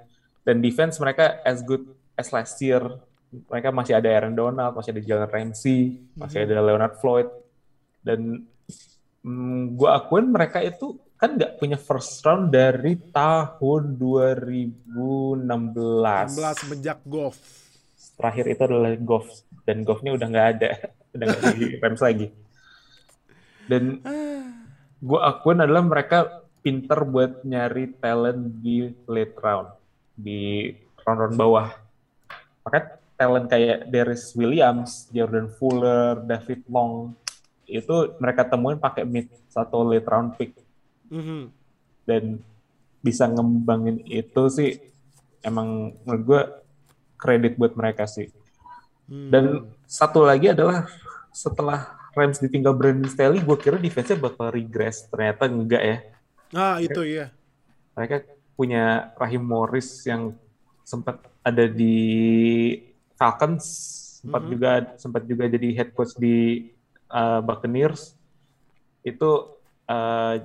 Dan 0.48 0.64
defense 0.64 0.96
mereka 1.04 1.44
as 1.44 1.60
good 1.60 1.84
as 2.16 2.32
last 2.32 2.56
year. 2.64 2.80
Mereka 3.28 3.76
masih 3.76 4.00
ada 4.00 4.08
Aaron 4.08 4.40
Donald 4.40 4.72
masih 4.72 4.96
ada 4.96 5.04
Jalen 5.04 5.28
Ramsey 5.28 6.00
masih 6.16 6.48
ada 6.48 6.64
Leonard 6.64 6.96
Floyd. 7.04 7.28
Dan 8.00 8.48
mm, 9.28 9.76
gue 9.76 9.90
akuin 9.92 10.32
mereka 10.32 10.64
itu 10.64 10.96
kan 11.20 11.36
nggak 11.36 11.60
punya 11.60 11.76
first 11.76 12.24
round 12.24 12.56
dari 12.56 12.96
tahun 13.12 14.00
2016 14.00 14.86
16 14.96 16.62
semenjak 16.62 17.04
golf. 17.04 17.36
terakhir 18.18 18.46
itu 18.50 18.62
adalah 18.66 18.94
Goff 18.98 19.30
dan 19.66 19.82
Goffnya 19.82 20.14
udah 20.14 20.28
nggak 20.30 20.48
ada 20.58 20.72
udah 21.18 21.26
nggak 21.28 21.56
di 21.58 21.66
Rams 21.82 22.02
lagi 22.02 22.28
dan 23.68 23.84
gue 24.98 25.20
akuin 25.20 25.60
adalah 25.66 25.84
mereka 25.84 26.18
pinter 26.62 27.04
buat 27.04 27.44
nyari 27.44 27.98
talent 27.98 28.62
di 28.62 28.88
late 29.10 29.36
round 29.38 29.70
di 30.14 30.72
round-round 31.04 31.36
bawah 31.36 31.68
maka 32.64 33.00
talent 33.18 33.50
kayak 33.50 33.90
Darius 33.90 34.38
Williams, 34.38 35.10
Jordan 35.10 35.50
Fuller, 35.58 36.22
David 36.22 36.62
Long 36.70 37.18
itu 37.66 38.14
mereka 38.22 38.46
temuin 38.46 38.78
pakai 38.78 39.04
mid 39.04 39.28
satu 39.50 39.84
late 39.84 40.08
round 40.08 40.38
pick 40.38 40.54
Mhm. 41.08 41.50
dan 42.04 42.44
bisa 43.00 43.32
ngembangin 43.32 44.04
itu 44.04 44.44
sih 44.52 44.76
emang 45.40 45.96
menurut 46.04 46.24
gue 46.28 46.42
kredit 47.16 47.56
buat 47.56 47.74
mereka 47.80 48.04
sih. 48.04 48.28
Hmm. 49.08 49.32
Dan 49.32 49.44
satu 49.88 50.28
lagi 50.28 50.52
adalah 50.52 50.84
setelah 51.38 51.94
Rams 52.18 52.42
ditinggal 52.42 52.74
Brandon 52.74 53.06
Staley, 53.06 53.38
gue 53.46 53.58
kira 53.62 53.78
defense-nya 53.78 54.18
bakal 54.18 54.50
regress. 54.50 55.06
Ternyata 55.06 55.46
enggak 55.46 55.84
ya. 55.86 55.98
Ah, 56.58 56.82
itu 56.82 57.06
iya. 57.06 57.30
Mereka 57.94 58.26
punya 58.58 59.14
Rahim 59.14 59.46
Morris 59.46 60.02
yang 60.10 60.34
sempat 60.82 61.22
ada 61.46 61.70
di 61.70 61.94
Falcons, 63.14 63.66
sempat 64.26 64.42
Mhm. 64.42 64.50
juga 64.50 64.72
sempat 64.98 65.22
juga 65.30 65.46
jadi 65.46 65.78
head 65.78 65.94
coach 65.94 66.18
di 66.18 66.66
uh, 67.14 67.38
Buccaneers. 67.46 68.18
Itu 69.06 69.62
uh, 69.86 70.36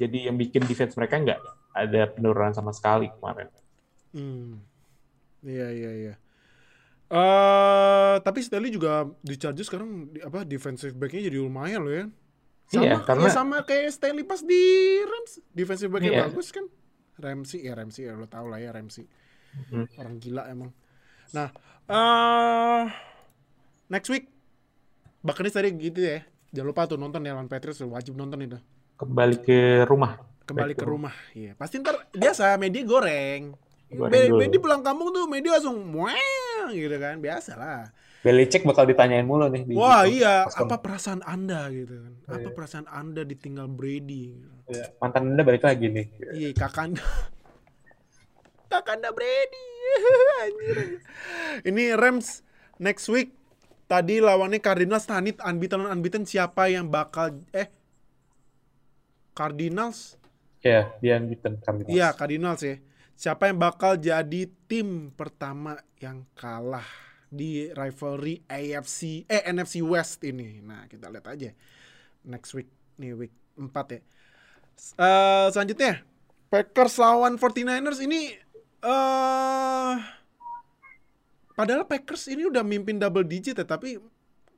jadi 0.00 0.32
yang 0.32 0.40
bikin 0.40 0.64
defense 0.64 0.96
mereka 0.96 1.20
enggak 1.20 1.40
ada 1.76 2.08
penurunan 2.08 2.56
sama 2.56 2.72
sekali 2.72 3.12
kemarin. 3.20 3.52
Hmm. 4.16 4.64
Iya 5.44 5.68
iya 5.76 5.92
iya. 5.92 6.14
Eh 7.12 8.14
tapi 8.18 8.40
Stanley 8.40 8.72
juga 8.72 9.04
di 9.20 9.36
Chargers 9.36 9.68
sekarang 9.68 10.08
di- 10.08 10.24
apa 10.24 10.42
defensive 10.42 10.96
back-nya 10.96 11.28
jadi 11.28 11.38
lumayan 11.38 11.84
loh 11.84 11.92
ya. 11.92 12.06
Sama, 12.66 12.82
Iya, 12.82 12.96
karena- 13.04 13.22
ya 13.22 13.30
sama 13.30 13.56
kayak 13.62 13.92
Stanley 13.92 14.24
pas 14.24 14.40
di 14.40 14.62
Rams, 15.02 15.32
defensive 15.52 15.92
back-nya 15.92 16.10
Iya. 16.10 16.22
bagus 16.26 16.48
kan. 16.48 16.64
Ramsey 17.14 17.60
ya 17.62 17.76
Ramsey 17.76 18.08
ya 18.08 18.16
lo 18.16 18.24
tau 18.24 18.48
lah 18.48 18.56
ya 18.56 18.72
Ramsey. 18.72 19.04
Hmm. 19.68 19.84
Orang 19.94 20.16
gila 20.16 20.48
emang. 20.48 20.72
Nah, 21.30 21.52
eh 21.84 22.84
next 23.86 24.08
week 24.08 24.32
Buccaneers 25.20 25.52
tadi 25.52 25.68
gitu 25.76 26.00
ya. 26.00 26.24
Jangan 26.50 26.66
lupa 26.66 26.82
tuh 26.86 26.96
nonton 26.96 27.20
ya 27.20 27.32
lawan 27.32 27.46
Patriots 27.46 27.78
wajib 27.82 28.16
nonton 28.16 28.40
itu. 28.40 28.56
Kembali 28.96 29.36
ke 29.38 29.84
rumah. 29.84 30.16
Kembali 30.42 30.72
ke 30.72 30.82
rumah. 30.82 31.12
Iya, 31.30 31.52
pasti 31.54 31.76
ntar 31.76 32.08
biasa 32.10 32.56
media 32.56 32.82
goreng. 32.82 33.52
Goreng. 33.88 34.34
Media 34.34 34.58
pulang 34.58 34.80
kampung 34.80 35.12
tuh 35.12 35.24
media 35.26 35.52
langsung 35.52 35.76
mueng 35.78 36.16
gitu 36.70 36.96
kan, 36.96 37.18
biasa 37.18 37.52
lah. 37.54 37.90
Belichick 38.20 38.62
bakal 38.62 38.86
ditanyain 38.86 39.26
mulu 39.26 39.48
nih. 39.48 39.62
di- 39.64 39.74
Wah 39.74 40.06
iya, 40.06 40.46
pas- 40.46 40.54
apa 40.56 40.78
perasaan 40.78 41.22
anda 41.22 41.66
gitu 41.68 41.98
kan? 41.98 42.12
Apa 42.28 42.38
Iya. 42.40 42.54
perasaan 42.54 42.86
anda 42.86 43.22
ditinggal 43.22 43.66
Brady? 43.66 44.38
Iya, 44.64 44.94
Mantan 44.96 45.34
anda 45.34 45.42
balik 45.42 45.62
lagi 45.62 45.90
nih. 45.90 46.06
Iya 46.30 46.48
kakak 46.52 46.82
anda. 46.86 47.02
kakanda 48.70 49.10
Brady. 49.10 49.66
Anjir. 50.42 50.78
Ini 51.62 51.92
Rams 51.92 52.40
next 52.78 53.04
week 53.06 53.34
tadi 53.84 54.16
lawannya 54.18 54.56
Cardinals 54.58 55.04
Tanit 55.04 55.36
unbeaten 55.38 55.84
unbeaten 55.84 56.24
siapa 56.24 56.70
yang 56.70 56.88
bakal 56.88 57.42
eh 57.50 57.68
Cardinals 59.32 60.16
Ya, 60.62 60.94
dia 60.96 61.18
unbeaten 61.18 61.58
Cardinals. 61.58 61.90
Iya, 61.90 62.14
Cardinals 62.14 62.62
ya. 62.62 62.78
Siapa 63.14 63.46
yang 63.46 63.58
bakal 63.60 64.00
jadi 64.00 64.50
tim 64.66 65.14
pertama 65.14 65.78
yang 66.02 66.26
kalah 66.34 66.86
di 67.32 67.70
rivalry 67.72 68.42
AFC 68.50 69.24
eh 69.30 69.46
NFC 69.46 69.80
West 69.80 70.20
ini. 70.26 70.58
Nah, 70.60 70.84
kita 70.90 71.08
lihat 71.08 71.26
aja 71.30 71.50
next 72.26 72.52
week 72.56 72.68
nih 72.98 73.14
week 73.14 73.34
4 73.56 73.86
ya. 73.94 74.00
Eh, 74.98 75.46
selanjutnya 75.54 76.02
Packers 76.50 76.96
lawan 77.00 77.38
49ers 77.40 78.00
ini 78.02 78.34
eh 78.82 79.94
padahal 81.54 81.84
Packers 81.86 82.26
ini 82.32 82.48
udah 82.48 82.64
mimpin 82.64 82.96
double 82.98 83.24
digit 83.24 83.54
ya, 83.56 83.66
tapi 83.68 84.00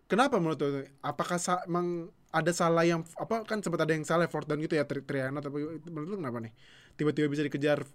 kenapa 0.08 0.38
menurut 0.40 0.58
lu? 0.62 0.82
Apakah 1.04 1.38
sa- 1.40 1.64
emang 1.68 2.08
ada 2.34 2.50
salah 2.50 2.82
yang 2.82 3.06
apa 3.14 3.46
kan 3.46 3.62
sempat 3.62 3.86
ada 3.86 3.94
yang 3.94 4.02
salah 4.02 4.26
fourth 4.26 4.50
down 4.50 4.58
gitu 4.58 4.74
ya 4.74 4.82
tri 4.82 4.98
Triana 5.06 5.38
tapi 5.38 5.62
menurut 5.86 6.08
lu 6.10 6.16
kenapa 6.18 6.42
nih 6.42 6.50
tiba-tiba 6.98 7.30
bisa 7.30 7.46
dikejar 7.46 7.86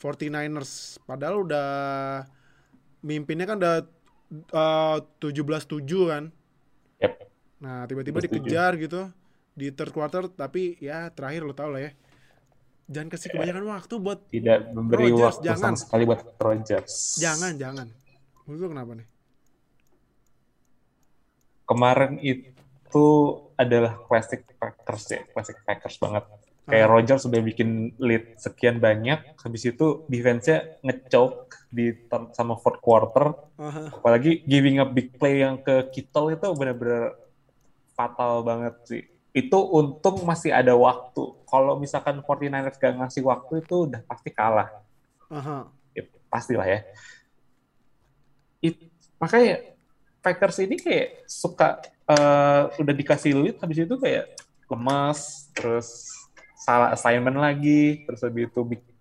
49ers 0.00 0.96
padahal 1.04 1.44
udah 1.44 1.68
mimpinnya 3.02 3.44
kan 3.44 3.60
udah 3.60 3.76
eh, 4.50 4.98
17-7 5.20 5.84
kan 6.08 6.24
Yep. 7.00 7.12
nah 7.60 7.84
tiba-tiba 7.84 8.20
dikejar 8.20 8.76
gitu 8.76 9.08
di 9.52 9.68
third 9.70 9.92
quarter 9.92 10.28
tapi 10.28 10.76
ya 10.76 11.08
terakhir 11.08 11.44
lo 11.44 11.52
tau 11.52 11.68
lah 11.68 11.80
ya 11.80 11.92
jangan 12.88 13.08
kasih 13.08 13.28
kebanyakan 13.30 13.64
waktu 13.68 13.94
buat 13.96 14.18
Tidak 14.26 14.60
memberi 14.72 15.08
Rodgers, 15.08 15.20
waktu 15.40 15.44
jangan. 15.46 15.72
sama 15.72 15.78
sekali 15.78 16.02
buat 16.04 16.20
Rodgers. 16.36 16.92
jangan 17.16 17.52
jangan 17.56 17.86
lu 18.44 18.66
kenapa 18.66 18.98
nih 18.98 19.08
Kemarin 21.64 22.18
itu 22.18 23.06
adalah 23.54 23.94
classic 24.10 24.42
Packers 24.58 25.04
ya, 25.06 25.22
classic 25.30 25.54
Packers 25.62 26.02
banget. 26.02 26.26
Kayak. 26.68 26.88
Rodgers 26.92 27.22
sudah 27.24 27.40
bikin 27.40 27.96
lead 27.98 28.36
sekian 28.38 28.78
banyak, 28.78 29.38
habis 29.40 29.62
itu 29.64 30.04
defense-nya 30.06 30.80
ngechoke 30.84 31.56
di 31.72 31.90
sama 32.34 32.58
fourth 32.58 32.78
quarter, 32.82 33.34
Aha. 33.58 33.94
apalagi 33.94 34.42
giving 34.46 34.78
up 34.78 34.90
big 34.94 35.14
play 35.18 35.42
yang 35.42 35.58
ke 35.62 35.90
Kittle 35.90 36.34
itu 36.34 36.46
benar-benar 36.54 37.16
fatal 37.96 38.42
banget 38.46 38.74
sih. 38.86 39.02
Itu 39.30 39.62
untung 39.62 40.22
masih 40.26 40.50
ada 40.50 40.74
waktu. 40.74 41.22
Kalau 41.46 41.78
misalkan 41.78 42.18
49ers 42.22 42.78
gak 42.78 42.98
ngasih 42.98 43.22
waktu 43.22 43.62
itu 43.62 43.90
udah 43.90 44.02
pasti 44.06 44.30
kalah. 44.34 44.70
Aha. 45.30 45.70
Ya, 45.94 46.06
pastilah 46.30 46.66
ya. 46.66 46.82
It- 48.60 48.90
makanya 49.18 49.74
Packers 50.20 50.60
ini 50.60 50.76
kayak 50.76 51.24
suka 51.24 51.80
eh, 52.10 52.62
udah 52.76 52.94
dikasih 52.94 53.32
lead 53.38 53.56
habis 53.62 53.78
itu 53.86 53.96
kayak 53.96 54.36
lemas, 54.66 55.48
terus 55.54 56.10
salah 56.70 56.94
assignment 56.94 57.34
lagi, 57.34 58.06
terus 58.06 58.22
habis 58.22 58.46
itu 58.46 58.60
bik- 58.62 58.94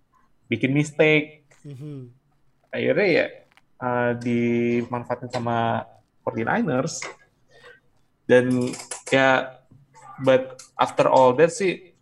bikin 0.49 0.74
mistake. 0.74 1.45
Mhm. 1.61 2.09
Akhirnya 2.74 3.07
ya 3.07 3.26
eh, 3.80 4.11
dimanfaatin 4.17 5.30
sama 5.30 5.86
49ers. 6.26 7.05
Dan 8.26 8.74
ya 9.13 9.61
but 10.26 10.57
after 10.74 11.05
all 11.05 11.38
that 11.38 11.53
sih 11.53 11.93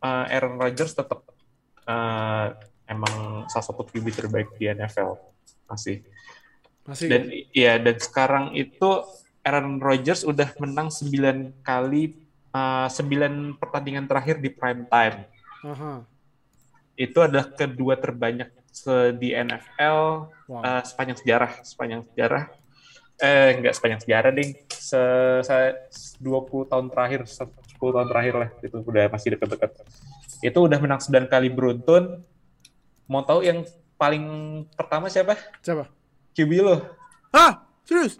eh, 0.00 0.24
Aaron 0.32 0.56
Rodgers 0.56 0.96
tetap 0.96 1.20
eh, 1.84 2.46
emang 2.88 3.44
salah 3.52 3.66
satu 3.68 3.84
QB 3.84 4.06
terbaik 4.16 4.56
di 4.56 4.72
NFL 4.72 5.20
masih. 5.68 6.00
masih 6.88 7.06
Dan 7.12 7.22
ya 7.52 7.76
dan 7.76 7.96
sekarang 8.00 8.56
itu 8.56 9.04
Aaron 9.44 9.76
Rodgers 9.84 10.24
udah 10.24 10.48
menang 10.56 10.88
9 10.88 11.60
kali 11.60 12.16
9 12.52 13.56
pertandingan 13.56 14.04
terakhir 14.04 14.38
di 14.38 14.50
prime 14.50 14.84
time. 14.86 15.24
Aha. 15.62 16.02
Itu 16.94 17.22
adalah 17.22 17.50
kedua 17.50 17.94
terbanyak 17.94 18.50
se- 18.68 19.14
di 19.16 19.30
NFL 19.30 19.98
wow 20.46 20.60
eh, 20.60 20.82
sepanjang 20.82 21.18
sejarah, 21.18 21.52
sepanjang 21.62 22.02
sejarah. 22.10 22.42
Eh 23.20 23.54
enggak 23.54 23.74
sepanjang 23.76 24.00
sejarah 24.02 24.30
ding. 24.32 24.50
Se, 24.68 25.00
se- 25.40 25.76
20 26.18 26.66
tahun 26.66 26.86
terakhir, 26.88 27.24
10 27.24 27.46
tahun 27.78 28.08
terakhir 28.08 28.34
lah 28.34 28.48
itu 28.60 28.76
udah 28.76 29.04
masih 29.08 29.36
dekat-dekat. 29.36 29.70
Itu 30.40 30.58
udah 30.64 30.78
menang 30.80 31.00
9 31.00 31.28
kali 31.28 31.48
beruntun. 31.48 32.24
Mau 33.06 33.22
tahu 33.22 33.42
yang 33.42 33.62
paling 33.94 34.24
pertama 34.72 35.06
siapa? 35.06 35.36
siapa 35.60 35.92
QB 36.32 36.50
lo. 36.58 36.76
ah 37.30 37.66
serius 37.84 38.16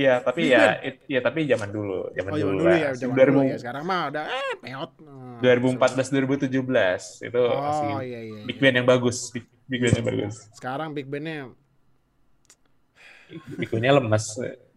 Iya, 0.00 0.14
tapi 0.24 0.40
Big 0.42 0.52
ya, 0.54 0.62
it- 0.88 1.04
ya 1.14 1.20
tapi 1.20 1.40
zaman 1.44 1.68
dulu, 1.76 1.98
zaman 2.16 2.32
oh 2.32 2.38
dulu, 2.40 2.58
dulu 2.64 2.72
ya 2.72 2.88
zaman 2.96 3.14
2000 3.16 3.30
dulu 3.36 3.40
ya 3.52 3.56
sekarang 3.60 3.84
mah 3.84 4.00
udah 4.10 4.24
eh 4.32 4.52
peot 4.62 4.90
Nah, 5.00 5.38
2014 5.44 6.08
2017 6.12 7.26
itu 7.28 7.42
masih 7.42 7.90
oh 7.96 8.00
iya 8.00 8.20
iya, 8.24 8.40
big 8.48 8.56
iya. 8.56 8.62
band 8.62 8.76
yang 8.80 8.88
bagus, 8.88 9.18
big, 9.34 9.44
big 9.68 9.80
band 9.84 9.94
yang 10.00 10.06
bagus. 10.08 10.34
sekarang 10.56 10.88
big 10.96 11.06
bandnya 11.12 11.52
Big 13.60 13.70
bandnya 13.70 13.92
lemes. 13.98 14.26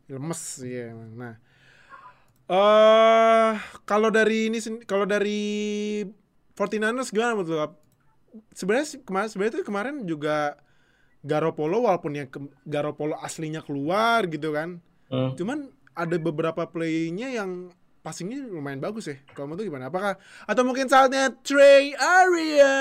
lemes 0.05 0.41
ya. 0.61 0.93
Nah, 0.93 1.33
eh 2.49 3.51
kalau 3.87 4.09
dari 4.11 4.51
ini 4.51 4.59
kalau 4.85 5.05
dari 5.07 5.41
49ers 6.53 7.09
gimana 7.09 7.33
menurut 7.33 7.49
lo? 7.49 7.67
Sebenarnya 8.53 9.01
kemarin 9.05 9.29
sebenarnya 9.29 9.53
tuh 9.61 9.65
kemarin 9.65 9.95
juga 10.05 10.57
Garoppolo 11.23 11.87
walaupun 11.87 12.13
yang 12.13 12.27
Garoppolo 12.65 13.15
aslinya 13.21 13.61
keluar 13.63 14.25
gitu 14.29 14.53
kan. 14.53 14.81
Hmm. 15.07 15.31
Cuman 15.33 15.57
ada 15.93 16.15
beberapa 16.17 16.63
playnya 16.65 17.29
yang 17.29 17.69
passingnya 17.99 18.43
lumayan 18.43 18.77
bagus 18.77 19.07
ya. 19.07 19.15
Kalau 19.31 19.47
menurut 19.47 19.63
gimana? 19.63 19.87
Apakah 19.87 20.19
atau 20.43 20.63
mungkin 20.63 20.85
saatnya 20.85 21.31
Trey 21.39 21.95
Area? 21.95 22.75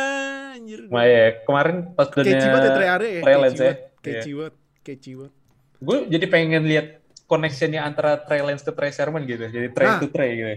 Anjir. 0.53 0.87
Nah, 0.87 1.05
ya, 1.05 1.39
kemarin 1.43 1.95
touchdown-nya 1.95 2.33
Catchy 2.33 2.49
banget 2.49 2.64
ya 2.64 2.73
Trey 2.73 2.89
Area 2.89 3.11
ya. 3.11 3.23
Trey 3.23 3.23
Catchy 3.29 3.39
Lance 3.39 3.55
ya. 3.55 3.62
banget. 3.62 3.79
Catchy 4.03 4.11
Iya. 4.27 4.35
banget. 4.35 4.55
Catchy 4.83 5.12
banget. 5.14 5.33
Gue 5.79 5.97
jadi 6.09 6.27
pengen 6.27 6.62
lihat 6.64 6.87
connection-nya 7.25 7.81
antara 7.83 8.12
Trey 8.18 8.41
Lance 8.41 8.62
ke 8.62 8.73
Trey 8.73 8.91
Sermon 8.91 9.23
gitu. 9.23 9.45
Jadi 9.45 9.68
Trey 9.70 9.89
Nah. 9.89 9.99
to 9.99 10.07
Trey 10.09 10.31
gitu. 10.33 10.49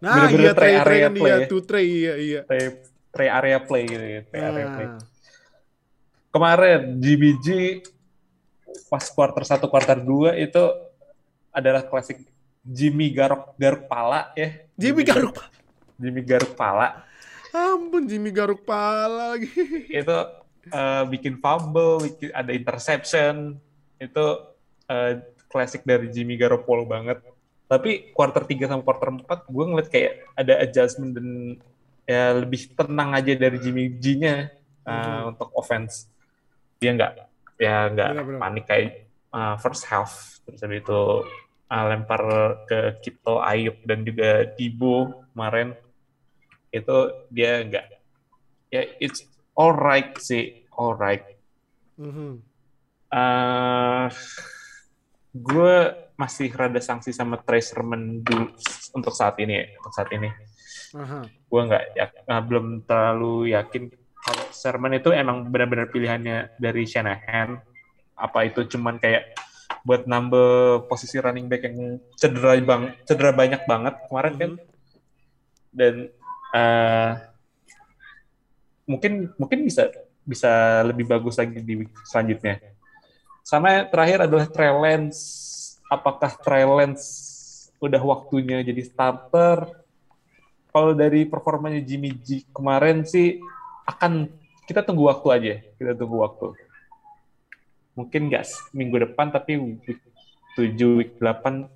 Nah, 0.00 0.12
Bener-bener 0.16 0.40
iya 0.40 0.52
Trey 0.52 0.72
Trey 0.72 0.80
area 0.80 1.00
kan 1.02 1.12
play 1.12 1.28
iya 1.28 1.36
ya. 1.36 1.46
tuh 1.46 1.60
Trey 1.60 1.84
iya 1.84 2.14
iya. 2.16 2.40
Trey, 2.42 2.64
Trey 3.10 3.28
area 3.28 3.58
play 3.60 3.82
gitu. 3.84 4.00
ya, 4.06 4.20
Trey 4.24 4.40
area 4.42 4.66
play. 4.70 4.86
Nah. 4.86 5.00
Kemarin 6.30 6.80
GBG 6.96 7.48
pas 8.86 9.04
quarter 9.06 9.42
1 9.44 9.66
quarter 9.66 9.98
2 9.98 10.40
itu 10.40 10.62
adalah 11.50 11.82
klasik 11.86 12.22
Jimmy 12.62 13.10
Garuk 13.10 13.54
Garuk 13.58 13.86
Pala 13.86 14.30
ya. 14.34 14.64
Jimmy 14.78 15.02
Garuk 15.02 15.36
Jimmy 16.00 16.22
Garuk 16.22 16.54
Pala 16.54 17.10
Ampun 17.50 18.06
Jimmy 18.06 18.30
Garuk 18.30 18.62
pala 18.62 19.34
lagi. 19.34 19.50
itu 19.90 20.16
eh, 20.70 21.02
bikin 21.10 21.42
fumble, 21.42 21.98
bikin, 21.98 22.30
ada 22.30 22.54
interception, 22.54 23.58
itu 23.98 24.26
eh, 24.86 25.18
klasik 25.50 25.82
dari 25.82 26.06
Jimmy 26.14 26.38
Garoppolo 26.38 26.86
banget. 26.86 27.18
Tapi 27.66 28.14
quarter 28.14 28.46
3 28.46 28.70
sama 28.70 28.82
quarter 28.86 29.10
4 29.14 29.50
gue 29.50 29.64
ngeliat 29.66 29.88
kayak 29.90 30.12
ada 30.38 30.62
adjustment 30.62 31.10
dan 31.14 31.58
ya 32.06 32.34
lebih 32.38 32.70
tenang 32.74 33.14
aja 33.14 33.34
dari 33.34 33.58
Jimmy 33.58 33.98
G-nya 33.98 34.50
Mhm. 34.90 35.36
untuk 35.36 35.54
offense. 35.54 36.10
Dia 36.82 36.96
nggak 36.96 37.12
ya 37.60 37.92
nggak 37.92 38.08
panik 38.40 38.64
kayak 38.66 39.09
eh, 39.30 39.56
first 39.62 39.86
half. 39.88 40.38
Terus 40.46 40.60
habis 40.62 40.80
itu 40.82 41.02
eh, 41.70 41.84
lempar 41.90 42.22
ke 42.66 42.80
Kito 43.02 43.38
Ayub 43.40 43.78
dan 43.86 44.02
juga 44.02 44.44
Dibo 44.54 45.26
kemarin. 45.32 45.74
Itu 46.70 47.26
dia 47.30 47.66
nggak 47.66 47.86
ya 48.70 48.82
it's 49.02 49.26
alright 49.58 50.14
sih 50.22 50.66
alright. 50.74 51.26
Mhm. 51.98 52.38
Eh 53.10 54.06
gue 55.30 55.74
masih 56.18 56.50
rada 56.52 56.82
sanksi 56.82 57.14
sama 57.14 57.38
Trace 57.38 57.70
Sermon 57.72 58.20
dulu 58.20 58.50
untuk 58.92 59.14
saat 59.14 59.38
ini 59.38 59.54
ya, 59.56 59.64
untuk 59.78 59.92
saat 59.94 60.10
ini. 60.12 60.30
Gue 61.46 61.62
nggak 61.66 61.84
ya- 61.94 62.42
belum 62.42 62.82
terlalu 62.86 63.54
yakin 63.54 63.90
kalau 64.20 64.44
Sermon 64.52 64.92
itu 64.94 65.10
emang 65.14 65.48
benar-benar 65.48 65.88
pilihannya 65.88 66.54
dari 66.60 66.84
Shanahan 66.84 67.56
apa 68.20 68.44
itu 68.46 68.60
cuman 68.68 69.00
kayak 69.00 69.32
buat 69.80 70.04
nambah 70.04 70.84
posisi 70.92 71.16
running 71.16 71.48
back 71.48 71.64
yang 71.64 71.96
cedera 72.20 72.52
bang 72.60 72.92
cedera 73.08 73.32
banyak 73.32 73.64
banget 73.64 73.94
kemarin 74.06 74.34
kan 74.36 74.52
Mhm. 74.60 74.66
dan 75.72 75.94
eh, 76.52 77.10
mungkin 78.84 79.12
mungkin 79.38 79.58
bisa 79.64 79.86
bisa 80.26 80.82
lebih 80.84 81.06
bagus 81.08 81.38
lagi 81.38 81.62
di 81.62 81.74
week 81.84 81.92
selanjutnya. 82.06 82.60
Sama 83.46 83.86
terakhir 83.88 84.26
adalah 84.28 84.46
Trey 84.46 84.70
Lance. 84.70 85.22
Apakah 85.90 86.34
Trey 86.38 86.62
Lance 86.66 87.06
udah 87.82 88.02
waktunya 88.02 88.62
jadi 88.62 88.82
starter? 88.84 89.80
Kalau 90.70 90.92
dari 90.94 91.26
performanya 91.26 91.82
Jimmy 91.82 92.14
G 92.14 92.46
kemarin 92.54 93.02
sih 93.02 93.42
akan 93.88 94.30
kita 94.70 94.86
tunggu 94.86 95.10
waktu 95.10 95.28
aja, 95.34 95.54
kita 95.74 95.98
tunggu 95.98 96.22
waktu. 96.22 96.54
Mungkin 97.98 98.30
nggak 98.30 98.74
minggu 98.74 98.96
depan, 99.10 99.34
tapi 99.34 99.58
week 99.58 100.00
7, 100.54 100.98
week 100.98 101.12
8. 101.18 101.66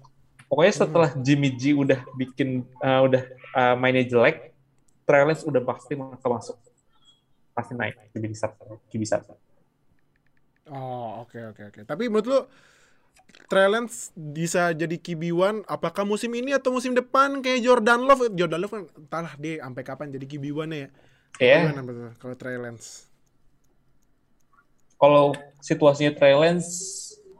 Pokoknya 0.47 0.75
setelah 0.75 1.11
Jimmy 1.19 1.51
G 1.55 1.75
udah 1.75 2.01
bikin, 2.15 2.63
uh, 2.79 3.01
udah 3.07 3.23
uh, 3.57 3.75
mainnya 3.75 4.07
jelek, 4.07 4.55
Lance 5.09 5.45
udah 5.45 5.63
pasti 5.65 5.99
bakal 5.99 6.31
masuk. 6.39 6.57
Pasti 7.53 7.73
naik. 7.77 7.99
QB 8.15 9.05
satu. 9.05 9.35
Oh, 10.73 11.27
oke 11.27 11.37
oke 11.53 11.63
oke. 11.69 11.81
Tapi 11.85 12.09
menurut 12.09 12.27
lu 12.27 12.41
Trey 13.51 13.69
Lance 13.69 14.15
bisa 14.17 14.73
jadi 14.73 14.97
QB1 14.97 15.69
apakah 15.69 16.09
musim 16.09 16.33
ini 16.33 16.57
atau 16.57 16.73
musim 16.73 16.97
depan 16.97 17.45
kayak 17.45 17.61
Jordan 17.61 18.09
Love? 18.09 18.33
Jordan 18.33 18.61
Love 18.65 18.73
kan 18.73 18.83
entahlah 18.97 19.35
dia 19.37 19.61
sampai 19.61 19.83
kapan 19.85 20.09
jadi 20.15 20.25
QB1 20.25 20.71
ya. 20.73 20.89
Ya, 21.43 21.59
Gimana 21.67 21.83
betul 21.83 22.11
kalau 22.17 22.35
Lance? 22.63 23.11
kalau 24.95 25.27
situasinya 25.65 26.13
Trey 26.13 26.37
Lance 26.37 26.69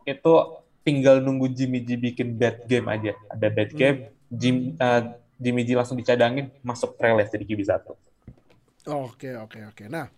itu 0.09 0.33
tinggal 0.81 1.21
nunggu 1.21 1.53
Jimmy 1.53 1.85
G 1.85 2.01
bikin 2.01 2.41
bad 2.41 2.65
game 2.65 2.89
aja. 2.89 3.13
Ada 3.29 3.49
bad 3.53 3.71
game, 3.77 3.99
Jim, 4.33 4.73
uh, 4.81 5.13
Jimmy 5.37 5.69
G 5.69 5.77
langsung 5.77 6.01
dicadangin, 6.01 6.49
masuk 6.65 6.97
Trey 6.97 7.13
Lance 7.13 7.37
jadi 7.37 7.45
QB 7.45 7.61
satu. 7.69 7.93
Oke 8.89 9.33
oke 9.37 9.61
oke. 9.69 9.85
Nah, 9.89 10.09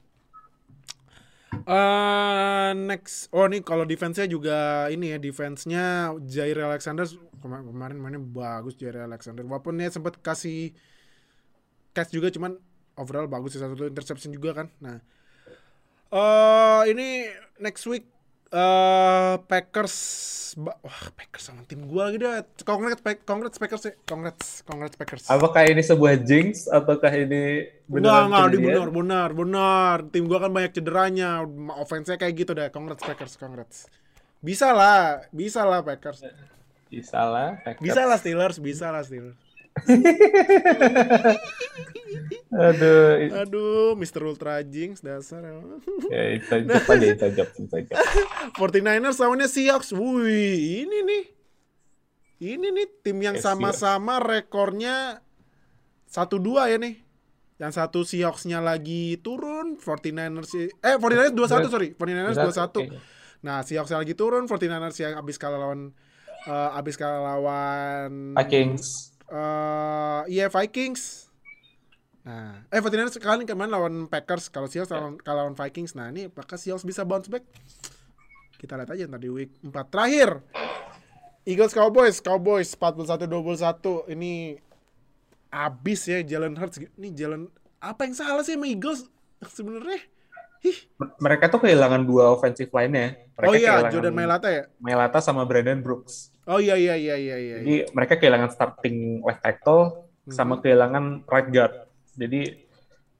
eh 1.66 2.70
next, 2.74 3.30
oh 3.30 3.46
nih 3.46 3.62
kalau 3.62 3.86
defense-nya 3.86 4.26
juga 4.26 4.86
ini 4.90 5.14
ya 5.14 5.18
defense-nya 5.22 6.14
Jair 6.26 6.58
Alexander 6.62 7.06
kema- 7.42 7.62
kemarin 7.62 7.98
mainnya 7.98 8.22
bagus 8.22 8.74
Jair 8.78 9.02
Alexander. 9.02 9.46
Walaupun 9.46 9.78
dia 9.78 9.90
sempat 9.90 10.18
kasih 10.18 10.74
catch 11.94 12.10
juga, 12.10 12.30
cuman 12.34 12.58
overall 12.98 13.30
bagus 13.30 13.54
sih 13.54 13.62
satu 13.62 13.86
interception 13.86 14.34
juga 14.34 14.50
kan. 14.62 14.66
Nah, 14.82 14.98
eh 16.12 16.82
ini 16.90 17.26
next 17.58 17.86
week 17.90 18.06
eh 18.46 19.34
Packers, 19.50 19.94
wah 20.56 21.10
Packers 21.18 21.50
sama 21.50 21.66
tim 21.66 21.82
gua 21.84 22.08
lagi 22.08 22.22
dah. 22.22 22.46
Congrats, 22.62 23.02
Pack- 23.02 23.26
congrats 23.26 23.58
Packers 23.58 23.82
ya, 23.90 23.92
congrats, 24.06 24.62
congrats 24.62 24.94
Packers. 24.94 25.26
Apakah 25.26 25.66
ini 25.66 25.82
sebuah 25.82 26.14
jinx 26.22 26.70
ataukah 26.70 27.10
ini 27.10 27.66
beneran 27.90 28.30
enggak, 28.30 28.54
kejadian? 28.54 28.62
benar, 28.62 28.88
benar, 28.94 29.28
benar. 29.34 29.96
Tim 30.14 30.30
gua 30.30 30.46
kan 30.46 30.50
banyak 30.54 30.72
cederanya. 30.78 31.42
Offense-nya 31.74 32.16
kayak 32.16 32.34
gitu 32.38 32.54
deh. 32.54 32.70
Congrats 32.70 33.02
Packers, 33.02 33.34
congrats. 33.34 33.90
Bisa 34.38 34.70
lah, 34.70 35.26
bisa 35.34 35.66
lah 35.66 35.82
Packers. 35.82 36.22
Bisa 36.86 37.20
lah. 37.26 37.58
Packers. 37.66 37.82
Bisa 37.82 38.00
lah 38.06 38.16
Steelers, 38.16 38.56
bisa 38.62 38.86
lah 38.94 39.02
Steelers. 39.02 39.45
Aduh, 42.48 43.28
Aduh, 43.36 43.92
Mr. 43.94 44.22
Ultra 44.24 44.62
Jinx 44.62 45.02
dasar. 45.02 45.42
emang. 45.42 45.82
ya 46.08 46.22
itu 46.36 46.52
aja, 46.54 47.06
itu 47.06 47.24
aja, 47.24 47.42
itu 47.44 47.74
aja. 47.74 47.94
49ers 48.56 49.18
lawannya 49.18 49.46
Seahawks. 49.46 49.92
Wih, 49.92 50.86
ini 50.86 50.98
nih. 51.02 51.24
Ini 52.36 52.66
nih 52.68 52.86
tim 53.02 53.16
yang 53.18 53.36
Eh, 53.36 53.42
sama-sama 53.42 54.16
rekornya 54.18 55.20
1-2 56.06 56.36
ya 56.68 56.76
nih. 56.76 57.00
Yang 57.56 57.72
satu 57.74 58.04
Seahawks-nya 58.04 58.60
lagi 58.60 59.16
turun, 59.18 59.76
49ers 59.76 60.44
sih- 60.46 60.68
eh 60.78 60.94
49ers 60.94 61.32
2-1 61.32 61.68
sorry, 61.68 61.88
49ers 61.90 62.36
2-1. 62.36 62.84
Oke. 62.84 63.00
Nah, 63.40 63.64
Seahawks 63.64 63.90
lagi 63.90 64.12
turun, 64.12 64.44
49ers 64.44 64.96
yang 64.98 65.16
abis 65.16 65.36
kalah 65.36 65.56
lawan 65.58 65.96
eh, 66.44 66.78
abis 66.78 66.94
kalah 66.94 67.20
lawan 67.26 68.36
Vikings. 68.36 69.15
Eh 69.30 70.20
iya 70.30 70.46
Vikings. 70.50 71.26
Nah, 72.26 72.66
eh 72.74 72.82
49ers 72.82 73.22
kalian 73.22 73.46
kemarin 73.46 73.70
lawan 73.70 73.94
Packers, 74.10 74.50
kalau 74.50 74.66
Seahawks 74.66 74.90
lawan, 74.90 75.14
kalah 75.22 75.46
lawan 75.46 75.54
Vikings. 75.54 75.94
Nah, 75.94 76.10
ini 76.10 76.26
apakah 76.26 76.58
Seahawks 76.58 76.82
bisa 76.82 77.06
bounce 77.06 77.30
back? 77.30 77.46
Kita 78.58 78.74
lihat 78.74 78.90
aja 78.90 79.06
ntar 79.06 79.22
di 79.22 79.30
week 79.30 79.54
4 79.62 79.70
terakhir. 79.92 80.42
Eagles 81.46 81.70
Cowboys, 81.70 82.18
Cowboys 82.18 82.74
41-21. 82.74 84.10
Ini 84.10 84.58
abis 85.54 86.00
ya 86.10 86.18
Jalen 86.26 86.58
Hurts. 86.58 86.82
Ini 86.82 87.14
Jalen 87.14 87.46
apa 87.78 88.02
yang 88.02 88.18
salah 88.18 88.42
sih 88.42 88.58
sama 88.58 88.66
Eagles 88.66 89.06
sebenarnya? 89.46 90.02
Ih. 90.66 90.78
Mereka 91.22 91.46
tuh 91.46 91.62
kehilangan 91.62 92.02
dua 92.02 92.34
offensive 92.34 92.74
line-nya. 92.74 93.14
Mereka 93.38 93.46
Oh 93.46 93.54
iya, 93.54 93.86
Jordan 93.86 94.18
Mailata 94.18 94.50
ya? 94.50 94.66
Mailata 94.82 95.22
sama 95.22 95.46
Brandon 95.46 95.78
Brooks. 95.78 96.34
Oh 96.46 96.56
iya 96.56 96.74
iya 96.74 96.94
iya 96.94 97.14
iya 97.14 97.36
iya. 97.36 97.56
Jadi 97.58 97.74
mereka 97.90 98.14
kehilangan 98.14 98.50
starting 98.50 98.96
left 99.20 99.42
tackle 99.42 99.82
Mhm. 100.22 100.32
sama 100.32 100.54
kehilangan 100.56 101.04
right 101.24 101.48
guard. 101.48 101.74
Jadi 102.14 102.62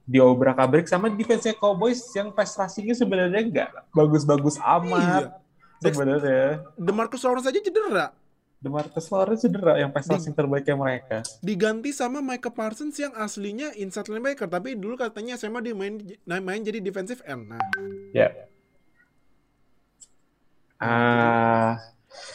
di 0.01 0.17
obrak 0.17 0.55
abrik 0.55 0.87
sama 0.87 1.07
defense-nya 1.07 1.51
Cowboys 1.53 1.99
yang 2.11 2.31
pass 2.31 2.55
rushing-nya 2.55 2.95
sebenarnya 2.95 3.41
nggak 3.43 3.69
bagus-bagus 3.91 4.55
Iya. 4.55 4.75
amat 4.77 5.23
sebenarnya. 5.77 6.63
DeMarcus 6.73 7.21
Lawrence 7.21 7.45
aja 7.45 7.59
cedera. 7.59 8.07
DeMarcus 8.57 9.07
Lawrence 9.07 9.43
cedera 9.43 9.73
yang 9.75 9.91
pass 9.91 10.07
Di- 10.07 10.31
terbaiknya 10.31 10.73
mereka. 10.73 11.17
Diganti 11.39 11.91
sama 11.91 12.19
Micah 12.19 12.49
Parsons 12.49 12.95
yang 12.95 13.11
aslinya 13.13 13.75
inside 13.75 14.07
linebacker, 14.07 14.47
tapi 14.47 14.73
dulu 14.73 14.95
katanya 14.95 15.35
SMA 15.35 15.59
dia 15.61 15.75
main 15.75 15.99
main 16.25 16.61
jadi 16.63 16.79
defensive 16.79 17.19
end. 17.21 17.51
Nah, 17.51 17.59
Ya. 18.11 18.31
Ah, 20.77 21.81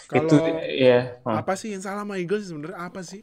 kalau 0.09 0.27
itu 0.29 0.37
ya. 0.79 1.17
ah. 1.27 1.41
apa 1.41 1.53
sih 1.57 1.73
yang 1.75 1.83
salah 1.83 2.05
sama 2.05 2.19
Eagles 2.19 2.49
sebenarnya 2.51 2.79
apa 2.79 3.01
sih? 3.05 3.23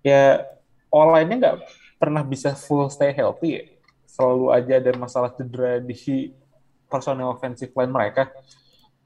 ya 0.00 0.48
online-nya 0.88 1.36
nggak 1.36 1.56
pernah 2.00 2.24
bisa 2.24 2.56
full 2.56 2.88
stay 2.88 3.12
healthy 3.12 3.48
ya. 3.60 3.64
Selalu 4.08 4.46
aja 4.50 4.72
ada 4.80 4.92
masalah 4.96 5.30
cedera 5.36 5.78
di 5.78 5.94
personal 6.88 7.36
offensive 7.36 7.70
line 7.76 7.92
mereka. 7.92 8.32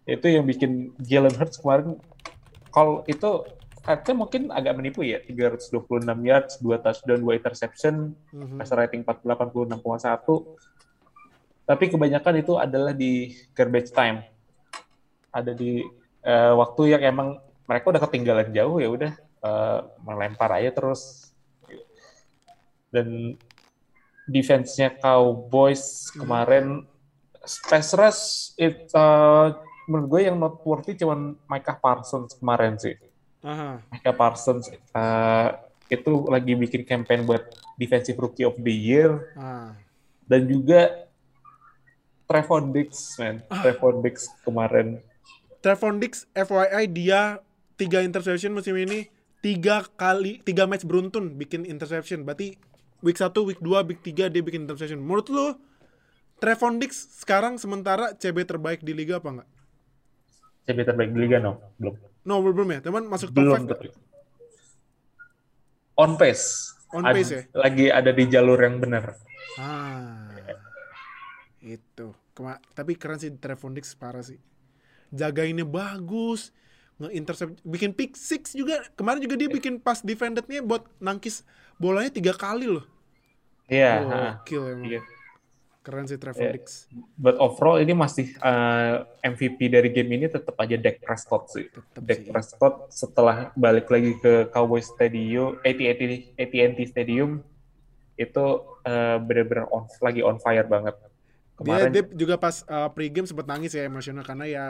Itu 0.07 0.31
yang 0.31 0.47
bikin 0.47 0.95
Jalen 1.03 1.35
Hurts 1.35 1.59
kemarin 1.59 1.99
kalau 2.71 3.03
itu 3.11 3.45
Harusnya 3.85 4.17
mungkin 4.17 4.43
agak 4.49 4.81
menipu 4.81 5.05
ya, 5.05 5.21
326 5.21 6.25
yards, 6.25 6.57
2 6.57 6.81
touchdown, 6.81 7.21
2 7.21 7.37
interception, 7.37 8.17
Mhm. 8.33 8.57
passer 8.57 8.81
rating 8.81 9.05
86,1. 9.05 10.57
Tapi 11.69 11.93
kebanyakan 11.93 12.35
itu 12.41 12.57
adalah 12.57 12.97
di 12.97 13.37
garbage 13.53 13.93
time. 13.93 14.25
Ada 15.35 15.51
di 15.51 15.83
eh, 16.23 16.53
waktu 16.55 16.95
yang 16.95 17.03
emang 17.03 17.29
mereka 17.67 17.91
udah 17.91 18.03
ketinggalan 18.07 18.55
jauh 18.55 18.79
ya 18.79 18.89
udah 18.89 19.13
eh, 19.19 19.79
melempar 20.07 20.55
aja 20.55 20.71
terus. 20.71 21.35
Dan 22.89 23.35
defense-nya 24.25 24.95
Cowboys 24.97 26.09
kemarin 26.15 26.87
pass 27.69 27.93
rush 27.93 28.23
it, 28.57 28.89
eh, 28.89 29.47
menurut 29.85 30.07
gue 30.09 30.21
yang 30.31 30.39
noteworthy 30.39 30.97
cuman 30.97 31.35
Micah 31.45 31.77
Parsons 31.77 32.39
kemarin 32.39 32.79
sih. 32.79 32.95
Aha. 33.45 33.83
Micah 33.93 34.15
Parsons 34.17 34.71
eh, 34.73 35.49
itu 35.93 36.13
lagi 36.33 36.57
bikin 36.57 36.87
campaign 36.89 37.29
buat 37.29 37.45
defensive 37.77 38.17
rookie 38.17 38.47
of 38.49 38.57
the 38.57 38.73
year 38.73 39.35
Ah. 39.37 39.77
dan 40.25 40.49
juga 40.49 41.05
Trevon 42.25 42.73
Diggs, 42.73 43.21
man. 43.21 43.45
Ah. 43.53 43.61
Trevon 43.61 44.01
Diggs 44.01 44.33
kemarin. 44.41 44.97
Trevon 45.65 45.97
Diggs 45.97 46.29
FYI 46.37 46.93
dia 46.93 47.41
tiga 47.81 48.05
interception 48.05 48.53
musim 48.53 48.77
ini 48.77 49.09
tiga 49.41 49.89
kali 49.97 50.45
tiga 50.45 50.69
match 50.69 50.85
beruntun 50.85 51.41
bikin 51.41 51.65
interception 51.65 52.29
berarti 52.29 52.61
week 53.01 53.17
1, 53.17 53.33
week 53.49 53.65
2, 53.65 53.89
week 53.89 54.01
3 54.05 54.29
dia 54.29 54.43
bikin 54.45 54.69
interception 54.69 55.01
menurut 55.01 55.33
lu 55.33 55.57
Trevon 56.37 56.77
Diggs 56.77 57.01
sekarang 57.17 57.57
sementara 57.57 58.13
CB 58.13 58.45
terbaik 58.45 58.85
di 58.85 58.93
liga 58.93 59.17
apa 59.17 59.41
enggak? 59.41 59.49
CB 60.69 60.79
terbaik 60.85 61.11
di 61.17 61.19
liga 61.25 61.41
no? 61.41 61.57
Belum. 61.81 61.97
No 62.29 62.45
belum 62.45 62.69
ya 62.69 62.81
teman 62.85 63.09
masuk 63.09 63.33
top 63.33 63.41
Belum 63.41 63.65
5 63.65 63.73
terbaik. 63.73 63.95
On 65.97 66.13
pace. 66.21 66.77
On 66.93 67.09
Ad- 67.09 67.17
pace 67.17 67.31
ya? 67.33 67.43
Lagi 67.57 67.87
ada 67.89 68.13
di 68.13 68.25
jalur 68.29 68.61
yang 68.61 68.85
benar. 68.85 69.17
Ah, 69.57 70.29
itu. 71.65 72.13
Kema 72.37 72.61
tapi 72.77 73.01
keren 73.01 73.17
sih 73.17 73.33
Trevon 73.33 73.73
Diggs 73.73 73.97
parah 73.97 74.21
sih. 74.21 74.37
Jagainnya 75.13 75.67
bagus, 75.67 76.55
nge-intercept, 77.03 77.61
bikin 77.67 77.91
pick 77.93 78.15
six 78.15 78.55
juga. 78.55 78.87
Kemarin 78.95 79.21
juga 79.25 79.37
dia 79.37 79.51
bikin 79.51 79.83
pass 79.83 80.01
defendednya 80.01 80.63
buat 80.63 80.87
nangkis 81.03 81.43
bolanya 81.77 82.11
tiga 82.15 82.33
kali 82.33 82.71
loh. 82.71 82.87
Iya. 83.69 83.93
Oh, 84.05 84.11
ha. 84.13 84.25
kill 84.45 84.65
emang. 84.69 84.87
Iya. 84.89 85.03
Keren 85.85 86.09
sih 86.09 86.17
Trevon 86.17 86.41
Iya. 86.41 86.53
Diggs. 86.57 86.89
But 87.21 87.37
overall 87.37 87.77
ini 87.77 87.93
masih 87.93 88.33
eh, 88.33 88.95
MVP 89.21 89.69
dari 89.69 89.93
game 89.93 90.17
ini 90.17 90.27
tetap 90.33 90.57
aja 90.57 90.81
Dak 90.81 91.05
Prescott 91.05 91.53
sih. 91.53 91.69
Tetep 91.69 92.03
Dak 92.05 92.21
sih. 92.25 92.29
Prescott 92.33 92.75
setelah 92.89 93.53
balik 93.53 93.93
lagi 93.93 94.17
ke 94.17 94.49
Cowboys 94.49 94.89
Stadium, 94.89 95.61
AT&T 95.61 96.33
AT&T 96.41 96.79
Stadium 96.89 97.45
itu 98.17 98.45
eh, 98.89 99.17
benar-benar 99.21 99.69
on 99.69 99.85
lagi 100.01 100.25
on 100.25 100.41
fire 100.41 100.65
banget. 100.65 100.97
Dia, 101.55 101.87
Kemarin 101.87 101.91
dia 101.95 102.03
juga 102.19 102.35
pas 102.35 102.67
uh, 102.67 102.91
pregame 102.91 103.31
sempat 103.31 103.47
nangis 103.47 103.71
ya 103.79 103.87
emosional 103.87 104.27
karena 104.27 104.45
ya 104.51 104.65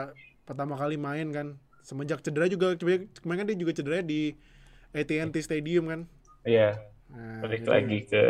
pertama 0.45 0.77
kali 0.77 1.01
main 1.01 1.33
kan. 1.33 1.47
Semenjak 1.81 2.21
cedera 2.21 2.45
juga 2.45 2.73
kemarin 2.77 3.45
kan 3.45 3.47
dia 3.49 3.57
juga 3.57 3.73
cedera 3.73 4.01
di 4.05 4.33
AT&T 4.93 5.35
Stadium 5.41 5.89
kan. 5.89 6.01
Iya. 6.45 6.77
Nah, 7.05 7.41
Balik 7.45 7.61
jadi- 7.61 7.69
lagi 7.69 7.99
ke 8.09 8.23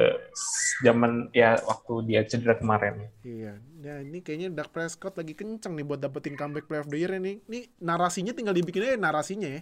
zaman 0.83 1.31
ya 1.31 1.55
waktu 1.63 1.93
dia 2.07 2.21
cedera 2.27 2.59
kemarin. 2.59 3.07
Iya, 3.23 3.55
nah 3.79 4.03
ini 4.03 4.19
kayaknya 4.19 4.51
Dak 4.51 4.75
Prescott 4.75 5.15
lagi 5.15 5.31
kenceng 5.31 5.79
nih 5.79 5.87
buat 5.87 6.03
dapetin 6.03 6.35
comeback 6.35 6.67
player 6.67 6.83
of 6.83 6.91
the 6.91 6.99
year 6.99 7.15
nih. 7.15 7.39
Ini 7.47 7.59
narasinya 7.79 8.35
tinggal 8.35 8.51
dibikin 8.51 8.83
aja 8.83 8.99
narasinya 8.99 9.47
ya. 9.47 9.61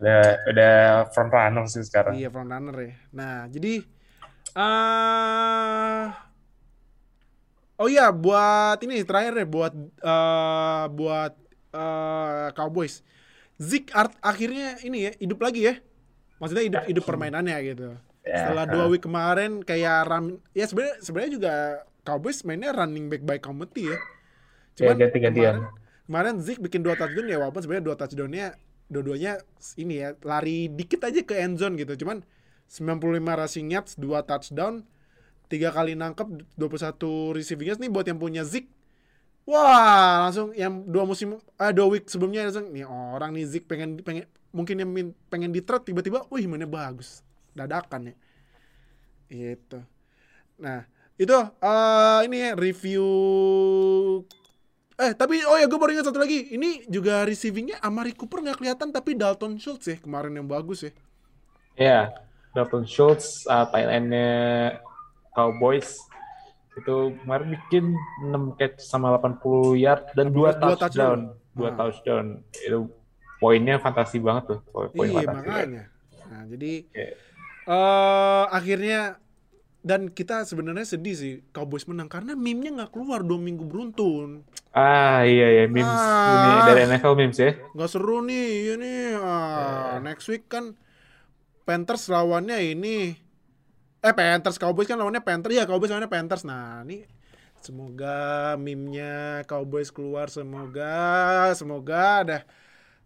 Udah 0.00 0.22
udah 0.48 0.74
front 1.12 1.28
runner 1.28 1.64
sih 1.68 1.84
sekarang. 1.84 2.16
Iya, 2.16 2.32
front 2.32 2.48
runner 2.48 2.76
ya. 2.80 2.92
Nah, 3.12 3.44
jadi 3.52 3.84
eh 4.56 6.04
Oh 7.80 7.88
iya, 7.88 8.12
buat 8.12 8.76
ini 8.84 9.00
terakhir 9.08 9.40
deh 9.40 9.48
buat 9.48 9.72
eh 10.04 10.84
buat 10.92 11.32
eh 11.72 12.48
Cowboys. 12.52 13.00
Zeke 13.56 13.88
art 13.96 14.12
akhirnya 14.20 14.76
ini 14.84 15.08
ya 15.08 15.12
hidup 15.16 15.40
lagi 15.40 15.64
ya. 15.64 15.74
Maksudnya 16.36 16.64
hidup 16.68 16.82
hidup 16.84 17.04
permainannya 17.08 17.56
gitu. 17.64 17.96
Ya, 18.20 18.52
Setelah 18.52 18.68
dua 18.68 18.84
week 18.92 19.00
kemarin 19.00 19.64
kayak 19.64 20.12
ram 20.12 20.36
ya 20.52 20.68
sebenarnya 20.68 20.96
sebenarnya 21.00 21.32
juga 21.40 21.54
Cowboys 22.04 22.44
mainnya 22.44 22.76
running 22.76 23.08
back 23.08 23.24
by 23.24 23.40
committee 23.40 23.88
ya. 23.88 23.98
Ya, 24.76 24.92
ganti-gantian. 24.96 25.64
kemarin, 25.64 25.72
kemarin 26.04 26.34
Zeke 26.44 26.60
bikin 26.60 26.84
dua 26.84 27.00
touchdown 27.00 27.28
ya 27.32 27.40
walaupun 27.40 27.64
sebenarnya 27.64 27.84
dua 27.84 27.96
touchdownnya 27.96 28.46
dua-duanya 28.90 29.32
ini 29.80 30.04
ya 30.04 30.08
lari 30.20 30.68
dikit 30.68 31.00
aja 31.00 31.24
ke 31.24 31.32
end 31.32 31.56
zone 31.56 31.80
gitu. 31.80 31.96
Cuman 32.04 32.28
95 32.68 33.40
rushing 33.40 33.68
yards, 33.72 33.92
dua 33.96 34.22
touchdown, 34.22 34.84
tiga 35.50 35.74
kali 35.74 35.98
nangkep 35.98 36.54
21 36.54 37.34
receiving 37.34 37.68
yards 37.74 37.80
nih 37.82 37.90
buat 37.90 38.06
yang 38.06 38.22
punya 38.22 38.46
Zeke. 38.46 38.70
Wah, 39.50 40.30
langsung 40.30 40.54
yang 40.54 40.86
dua 40.86 41.02
musim 41.02 41.42
ah 41.58 41.74
dua 41.74 41.90
week 41.90 42.06
sebelumnya 42.06 42.46
langsung 42.46 42.70
nih 42.70 42.86
orang 42.86 43.34
nih 43.34 43.44
Zeke 43.50 43.66
pengen 43.66 43.98
pengen 43.98 44.30
mungkin 44.54 44.76
yang 44.78 44.90
pengen 45.26 45.50
di 45.50 45.58
trade 45.58 45.90
tiba-tiba 45.90 46.22
wih 46.30 46.46
mainnya 46.46 46.70
bagus. 46.70 47.26
Dadakan 47.50 48.14
ya. 48.14 48.14
Itu. 49.58 49.82
Nah, 50.62 50.86
itu 51.18 51.34
eh 51.34 52.20
ini 52.30 52.36
ya, 52.46 52.50
review 52.54 53.06
Eh 55.00 55.16
tapi 55.16 55.40
oh 55.48 55.56
ya 55.56 55.64
gue 55.64 55.80
baru 55.80 55.96
ingat 55.96 56.12
satu 56.12 56.20
lagi 56.20 56.52
Ini 56.52 56.84
juga 56.92 57.24
receivingnya 57.24 57.80
Amari 57.80 58.12
Cooper 58.12 58.44
nggak 58.44 58.60
kelihatan 58.60 58.92
tapi 58.92 59.16
Dalton 59.16 59.56
Schultz 59.56 59.88
ya 59.88 59.96
kemarin 59.96 60.36
yang 60.36 60.44
bagus 60.44 60.84
ya 60.84 60.92
Ya, 61.80 62.12
Dalton 62.52 62.84
Schultz, 62.84 63.48
uh, 63.48 63.64
tight 63.72 63.88
end-nya 63.88 64.76
Cowboys 65.30 65.98
itu 66.72 66.96
kemarin 67.18 67.48
bikin 67.52 67.84
6 68.24 68.54
catch 68.54 68.78
sama 68.80 69.10
80 69.14 69.40
yard 69.76 70.06
dan 70.12 70.28
2 70.28 70.32
Dua 70.32 70.50
touchdown. 70.54 70.78
touchdown. 70.78 71.18
2 71.52 71.62
Ah. 71.62 71.74
touchdown. 71.76 72.24
Itu 72.56 72.78
poinnya 73.36 73.76
fantasi 73.76 74.18
banget 74.18 74.44
tuh. 74.48 74.60
Poin 74.70 74.90
Iya 75.04 75.20
fantasi. 75.20 75.36
makanya 75.40 75.84
Nah 76.22 76.42
jadi 76.46 76.72
Oke. 76.84 77.06
eh 77.66 78.44
akhirnya 78.48 79.00
dan 79.80 80.06
kita 80.08 80.44
sebenarnya 80.44 80.84
sedih 80.84 81.12
sih 81.12 81.32
Cowboys 81.48 81.84
menang 81.84 82.06
karena 82.06 82.34
meme-nya 82.34 82.70
nggak 82.76 82.92
keluar 82.92 83.20
dua 83.20 83.36
minggu 83.36 83.64
beruntun 83.64 84.44
Ah 84.70 85.24
iya 85.24 85.48
ya 85.52 85.64
memes 85.66 85.88
Ah. 85.90 86.36
ini 86.36 86.60
dari 86.64 86.80
NFL 86.86 87.14
memes 87.14 87.34
ya. 87.36 87.56
nggak 87.68 87.88
seru 87.88 88.20
nih 88.20 88.46
iya 88.60 88.74
nih 88.76 89.00
ah, 89.16 89.98
next 89.98 90.28
week 90.28 90.46
kan 90.46 90.76
Panthers 91.62 92.06
lawannya 92.06 92.60
ini 92.68 93.16
eh 94.00 94.14
Panthers. 94.16 94.56
Cowboys 94.56 94.88
kan 94.88 94.96
lawannya 94.96 95.22
Panthers. 95.22 95.54
Ya 95.54 95.64
Cowboys 95.68 95.92
lawannya 95.92 96.10
Panthers. 96.10 96.42
Nah 96.48 96.82
ini 96.84 97.04
semoga 97.60 98.56
meme-nya 98.56 99.44
Cowboys 99.44 99.92
keluar. 99.92 100.32
Semoga 100.32 101.52
semoga 101.56 102.24
dah 102.24 102.42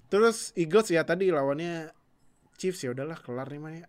terus 0.09 0.55
Eagles 0.55 0.91
ya 0.91 1.03
tadi 1.03 1.31
lawannya 1.35 1.91
Chiefs. 2.57 2.83
Ya 2.87 2.95
udahlah 2.95 3.19
kelar 3.19 3.51
nih 3.51 3.61
mah 3.61 3.73
ya 3.83 3.87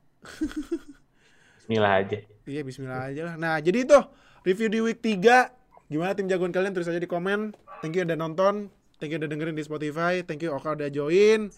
Bismillah 1.61 1.93
aja. 2.01 2.19
Iya 2.45 2.61
bismillah 2.61 3.09
aja 3.09 3.21
lah. 3.33 3.35
Nah 3.41 3.57
jadi 3.61 3.85
itu 3.85 3.99
review 4.45 4.69
di 4.69 4.79
week 4.81 5.01
3 5.01 5.65
Gimana 5.85 6.17
tim 6.17 6.25
jagoan 6.25 6.49
kalian? 6.49 6.73
Tulis 6.73 6.89
aja 6.89 6.97
di 6.97 7.05
komen. 7.05 7.53
Thank 7.85 7.93
you 7.93 8.09
udah 8.09 8.17
nonton. 8.17 8.73
Thank 8.97 9.13
you 9.13 9.21
udah 9.21 9.29
dengerin 9.29 9.53
di 9.53 9.61
Spotify. 9.61 10.25
Thank 10.25 10.41
you 10.41 10.49
Oka 10.49 10.73
udah 10.73 10.89
join 10.89 11.53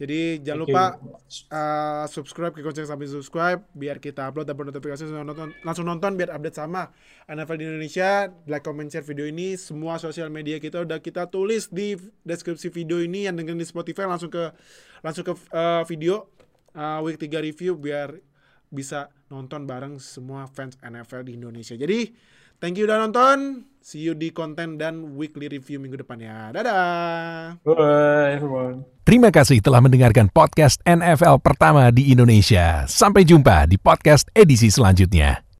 Jadi 0.00 0.40
jangan 0.40 0.64
Thank 0.64 0.72
lupa 0.72 0.84
you. 0.96 1.52
uh, 1.52 2.06
subscribe 2.08 2.56
ke 2.56 2.64
konsen 2.64 2.88
sampai 2.88 3.04
subscribe 3.04 3.60
biar 3.76 4.00
kita 4.00 4.32
upload 4.32 4.48
dapat 4.48 4.72
notifikasi 4.72 5.04
langsung 5.04 5.28
nonton 5.28 5.48
langsung 5.60 5.84
nonton 5.84 6.16
biar 6.16 6.32
update 6.32 6.56
sama 6.56 6.88
NFL 7.28 7.60
di 7.60 7.64
Indonesia. 7.68 8.32
Like 8.48 8.64
comment 8.64 8.88
share 8.88 9.04
video 9.04 9.28
ini. 9.28 9.60
Semua 9.60 10.00
sosial 10.00 10.32
media 10.32 10.56
kita 10.56 10.88
udah 10.88 11.04
kita 11.04 11.28
tulis 11.28 11.68
di 11.68 12.00
deskripsi 12.24 12.72
video 12.72 12.96
ini. 13.04 13.28
Yang 13.28 13.44
dengerin 13.44 13.60
di 13.60 13.68
Spotify 13.68 14.08
langsung 14.08 14.32
ke 14.32 14.56
langsung 15.04 15.28
ke 15.28 15.36
uh, 15.52 15.84
video 15.84 16.32
uh, 16.72 17.04
week 17.04 17.20
3 17.20 17.28
review 17.44 17.76
biar 17.76 18.16
bisa 18.72 19.12
nonton 19.28 19.68
bareng 19.68 20.00
semua 20.00 20.48
fans 20.48 20.80
NFL 20.80 21.28
di 21.28 21.36
Indonesia. 21.36 21.76
Jadi 21.76 22.08
thank 22.60 22.76
you 22.76 22.84
udah 22.84 23.02
nonton 23.02 23.64
see 23.80 24.04
you 24.04 24.12
di 24.12 24.30
konten 24.30 24.76
dan 24.76 25.16
weekly 25.16 25.48
review 25.48 25.80
minggu 25.80 25.98
depan 26.04 26.20
ya 26.20 26.52
dadah 26.52 27.56
Bye 27.64 28.36
everyone. 28.36 28.84
Terima 29.10 29.32
kasih 29.34 29.58
telah 29.58 29.82
mendengarkan 29.82 30.30
podcast 30.30 30.78
NFL 30.86 31.42
pertama 31.42 31.90
di 31.90 32.14
Indonesia. 32.14 32.86
Sampai 32.86 33.26
jumpa 33.26 33.66
di 33.66 33.74
podcast 33.74 34.30
edisi 34.36 34.70
selanjutnya. 34.70 35.42